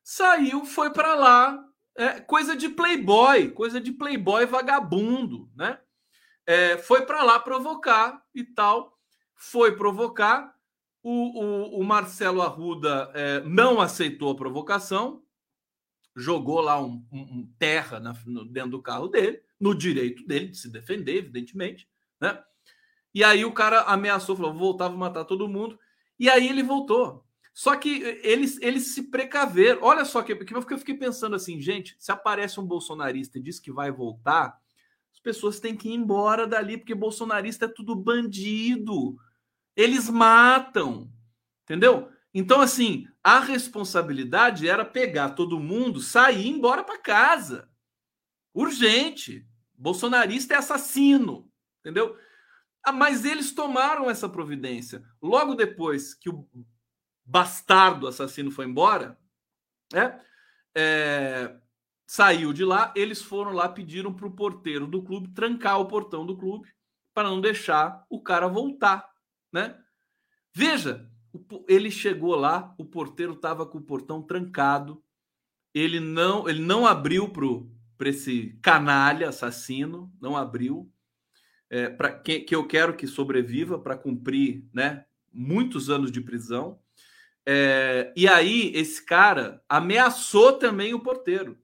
Saiu, 0.04 0.66
foi 0.66 0.92
para 0.92 1.16
lá, 1.16 1.60
é, 1.98 2.22
coisa 2.22 2.56
de 2.56 2.70
playboy, 2.70 3.50
coisa 3.50 3.82
de 3.82 3.92
playboy 3.92 4.46
vagabundo, 4.46 5.50
né? 5.56 5.80
É, 6.46 6.78
foi 6.78 7.06
para 7.06 7.24
lá 7.24 7.40
provocar 7.40 8.22
e 8.34 8.44
tal. 8.44 8.98
Foi 9.36 9.76
provocar. 9.76 10.54
O, 11.02 11.44
o, 11.44 11.82
o 11.82 11.84
Marcelo 11.84 12.42
Arruda 12.42 13.12
é, 13.14 13.42
não 13.42 13.82
aceitou 13.82 14.32
a 14.32 14.36
provocação, 14.36 15.22
jogou 16.16 16.62
lá 16.62 16.82
um, 16.82 17.06
um, 17.12 17.50
terra 17.58 18.00
na, 18.00 18.14
no, 18.26 18.46
dentro 18.46 18.72
do 18.72 18.82
carro 18.82 19.08
dele, 19.08 19.42
no 19.60 19.74
direito 19.74 20.26
dele 20.26 20.48
de 20.50 20.58
se 20.58 20.70
defender, 20.70 21.18
evidentemente, 21.18 21.88
né? 22.20 22.42
E 23.14 23.24
aí 23.24 23.46
o 23.46 23.52
cara 23.52 23.82
ameaçou, 23.82 24.36
falou: 24.36 24.54
voltava 24.54 24.96
matar 24.98 25.26
todo 25.26 25.48
mundo. 25.48 25.78
E 26.20 26.30
aí 26.30 26.48
ele 26.48 26.64
voltou. 26.64 27.24
Só 27.54 27.76
que 27.76 28.02
eles, 28.24 28.58
eles 28.62 28.94
se 28.94 29.04
precaveram. 29.04 29.84
Olha 29.84 30.04
só 30.06 30.24
que, 30.24 30.36
que 30.36 30.56
eu 30.56 30.80
fiquei 30.80 30.96
pensando 30.96 31.36
assim, 31.36 31.62
gente, 31.62 31.96
se 32.00 32.12
aparece 32.12 32.60
um 32.60 32.66
bolsonarista 32.66 33.38
e 33.38 33.42
diz 33.42 33.60
que 33.60 33.72
vai 33.72 33.92
voltar, 33.92 34.60
as 35.14 35.20
pessoas 35.20 35.60
têm 35.60 35.76
que 35.76 35.88
ir 35.88 35.94
embora 35.94 36.48
dali, 36.48 36.78
porque 36.78 36.96
bolsonarista 36.96 37.66
é 37.66 37.68
tudo 37.68 37.96
bandido. 37.96 39.16
Eles 39.76 40.10
matam. 40.10 41.12
Entendeu? 41.64 42.10
Então, 42.34 42.60
assim, 42.62 43.08
a 43.24 43.40
responsabilidade 43.40 44.68
era 44.68 44.84
pegar 44.84 45.32
todo 45.32 45.60
mundo, 45.60 46.00
sair 46.00 46.48
e 46.48 46.50
embora 46.50 46.84
para 46.84 46.98
casa. 46.98 47.70
Urgente. 48.54 49.48
Bolsonarista 49.76 50.56
é 50.56 50.58
assassino. 50.58 51.52
Entendeu? 51.80 52.18
Ah, 52.84 52.92
mas 52.92 53.24
eles 53.24 53.54
tomaram 53.54 54.10
essa 54.10 54.28
providência. 54.28 55.04
Logo 55.22 55.54
depois 55.54 56.14
que 56.14 56.30
o 56.30 56.48
bastardo 57.26 58.08
assassino 58.08 58.52
foi 58.52 58.66
embora, 58.66 59.18
né? 59.92 60.20
É, 60.76 61.56
saiu 62.06 62.52
de 62.52 62.66
lá, 62.66 62.92
eles 62.96 63.22
foram 63.22 63.52
lá, 63.54 63.70
pediram 63.70 64.14
para 64.14 64.28
o 64.28 64.36
porteiro 64.36 64.88
do 64.88 65.04
clube 65.04 65.34
trancar 65.34 65.80
o 65.80 65.88
portão 65.88 66.26
do 66.26 66.36
clube 66.36 66.68
para 67.14 67.30
não 67.30 67.40
deixar 67.40 68.06
o 68.10 68.22
cara 68.22 68.48
voltar, 68.48 69.08
né? 69.52 69.80
Veja, 70.54 71.10
ele 71.68 71.90
chegou 71.90 72.36
lá, 72.36 72.74
o 72.78 72.86
porteiro 72.86 73.34
estava 73.34 73.66
com 73.66 73.78
o 73.78 73.84
portão 73.84 74.22
trancado. 74.22 75.04
Ele 75.74 76.00
não, 76.00 76.48
ele 76.48 76.62
não 76.62 76.86
abriu 76.86 77.30
para 77.98 78.10
esse 78.10 78.58
canalha 78.62 79.30
assassino, 79.30 80.12
não 80.22 80.38
abriu. 80.38 80.92
É, 81.70 81.90
para 81.90 82.12
que, 82.12 82.42
que 82.42 82.56
eu 82.56 82.68
quero 82.68 82.96
que 82.96 83.08
sobreviva 83.08 83.80
para 83.80 83.98
cumprir, 83.98 84.64
né, 84.72 85.06
muitos 85.32 85.90
anos 85.90 86.12
de 86.12 86.22
prisão. 86.22 86.80
É, 87.46 88.14
e 88.16 88.28
aí 88.28 88.72
esse 88.76 89.04
cara 89.04 89.62
ameaçou 89.68 90.54
também 90.54 90.94
o 90.94 91.00
porteiro, 91.00 91.58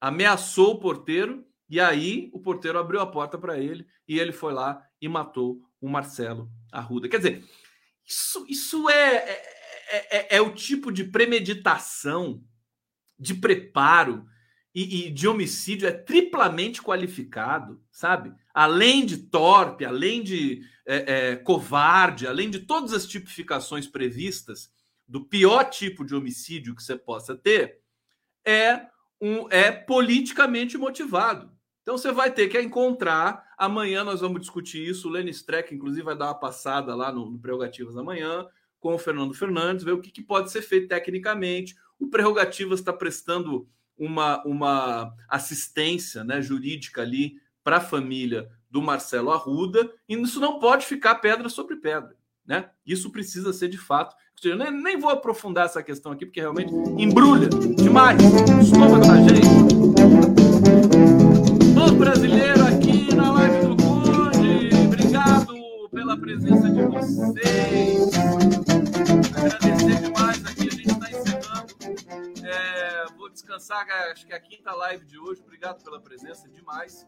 ameaçou 0.00 0.74
o 0.74 0.78
porteiro 0.78 1.46
e 1.68 1.80
aí 1.80 2.30
o 2.32 2.40
porteiro 2.40 2.78
abriu 2.78 3.00
a 3.00 3.06
porta 3.06 3.38
para 3.38 3.58
ele 3.58 3.86
e 4.06 4.18
ele 4.18 4.32
foi 4.32 4.52
lá 4.52 4.84
e 5.00 5.08
matou 5.08 5.62
o 5.80 5.88
Marcelo 5.88 6.50
Arruda. 6.70 7.08
Quer 7.08 7.18
dizer, 7.18 7.44
isso, 8.06 8.46
isso 8.48 8.88
é, 8.88 9.16
é, 9.16 9.56
é, 9.88 10.16
é, 10.18 10.36
é 10.36 10.40
o 10.40 10.54
tipo 10.54 10.92
de 10.92 11.04
premeditação, 11.04 12.42
de 13.18 13.34
preparo 13.34 14.26
e, 14.74 15.06
e, 15.06 15.10
de 15.10 15.26
homicídio 15.26 15.88
é 15.88 15.92
triplamente 15.92 16.82
qualificado, 16.82 17.82
sabe? 17.90 18.32
Além 18.52 19.06
de 19.06 19.16
torpe, 19.16 19.86
além 19.86 20.22
de 20.22 20.60
é, 20.86 21.30
é, 21.30 21.36
covarde, 21.36 22.26
além 22.26 22.50
de 22.50 22.60
todas 22.60 22.92
as 22.92 23.06
tipificações 23.06 23.86
previstas 23.86 24.70
do 25.08 25.24
pior 25.24 25.64
tipo 25.64 26.04
de 26.04 26.14
homicídio 26.14 26.74
que 26.74 26.82
você 26.82 26.96
possa 26.96 27.34
ter, 27.34 27.80
é, 28.44 28.86
um, 29.20 29.50
é 29.50 29.72
politicamente 29.72 30.76
motivado. 30.76 31.55
Então 31.86 31.96
você 31.96 32.10
vai 32.10 32.32
ter 32.32 32.48
que 32.48 32.60
encontrar. 32.60 33.54
Amanhã 33.56 34.02
nós 34.02 34.20
vamos 34.20 34.40
discutir 34.40 34.84
isso. 34.84 35.06
O 35.06 35.10
Lenny 35.12 35.30
Streck, 35.30 35.72
inclusive, 35.72 36.02
vai 36.02 36.18
dar 36.18 36.26
uma 36.26 36.34
passada 36.34 36.96
lá 36.96 37.12
no, 37.12 37.30
no 37.30 37.38
Prerrogativas 37.38 37.96
amanhã 37.96 38.44
com 38.80 38.92
o 38.92 38.98
Fernando 38.98 39.32
Fernandes, 39.32 39.84
ver 39.84 39.92
o 39.92 40.00
que, 40.00 40.10
que 40.10 40.20
pode 40.20 40.50
ser 40.50 40.62
feito 40.62 40.88
tecnicamente. 40.88 41.76
O 41.96 42.08
Prerrogativas 42.08 42.80
está 42.80 42.92
prestando 42.92 43.68
uma, 43.96 44.44
uma 44.44 45.14
assistência 45.28 46.24
né, 46.24 46.42
jurídica 46.42 47.02
ali 47.02 47.36
para 47.62 47.76
a 47.76 47.80
família 47.80 48.50
do 48.68 48.82
Marcelo 48.82 49.30
Arruda, 49.30 49.88
e 50.08 50.20
isso 50.20 50.40
não 50.40 50.58
pode 50.58 50.84
ficar 50.84 51.14
pedra 51.16 51.48
sobre 51.48 51.76
pedra. 51.76 52.16
Né? 52.44 52.68
Isso 52.84 53.10
precisa 53.10 53.52
ser 53.52 53.68
de 53.68 53.78
fato. 53.78 54.16
Eu 54.42 54.56
nem, 54.56 54.98
vou 54.98 55.10
aprofundar 55.10 55.66
essa 55.66 55.84
questão 55.84 56.10
aqui, 56.10 56.26
porque 56.26 56.40
realmente 56.40 56.72
embrulha 56.98 57.48
demais 57.48 58.20
estômago 58.60 59.06
da 59.06 59.16
gente 59.18 59.55
brasileiro 62.06 62.64
aqui 62.64 63.12
na 63.16 63.32
live 63.32 63.66
do 63.66 63.76
Conde. 63.82 64.70
Obrigado 64.86 65.52
pela 65.90 66.16
presença 66.16 66.70
de 66.70 66.82
vocês. 66.84 68.10
Agradecer 69.34 70.02
demais 70.02 70.46
aqui, 70.46 70.68
a 70.68 70.70
gente 70.70 70.88
está 70.88 71.10
encerrando. 71.10 71.74
É, 72.46 73.06
vou 73.16 73.28
descansar. 73.28 73.84
Acho 74.12 74.24
que 74.24 74.32
é 74.32 74.36
a 74.36 74.40
quinta 74.40 74.72
live 74.72 75.04
de 75.04 75.18
hoje. 75.18 75.42
Obrigado 75.42 75.82
pela 75.82 76.00
presença, 76.00 76.48
demais. 76.48 77.04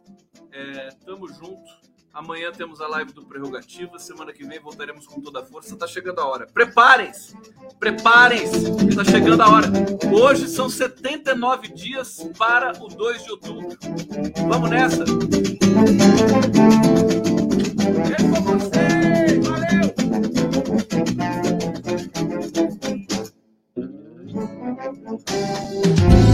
É, 0.50 0.88
tamo 1.06 1.28
junto. 1.28 1.70
Amanhã 2.18 2.50
temos 2.50 2.80
a 2.80 2.88
live 2.88 3.12
do 3.12 3.24
Prerrogativa. 3.24 3.96
Semana 3.96 4.32
que 4.32 4.44
vem 4.44 4.58
voltaremos 4.58 5.06
com 5.06 5.20
toda 5.20 5.38
a 5.38 5.44
força. 5.44 5.76
Tá 5.76 5.86
chegando 5.86 6.20
a 6.20 6.26
hora. 6.26 6.48
Preparem-se! 6.52 7.32
Preparem-se! 7.78 8.96
Tá 8.96 9.04
chegando 9.04 9.40
a 9.40 9.48
hora. 9.48 9.68
Hoje 10.12 10.48
são 10.48 10.68
79 10.68 11.68
dias 11.68 12.28
para 12.36 12.72
o 12.82 12.88
2 12.88 13.22
de 13.22 13.30
outubro. 13.30 13.78
Vamos 14.48 14.68
nessa! 14.68 15.04
É 18.10 18.16
com! 18.32 18.58
Valeu! 25.88 26.27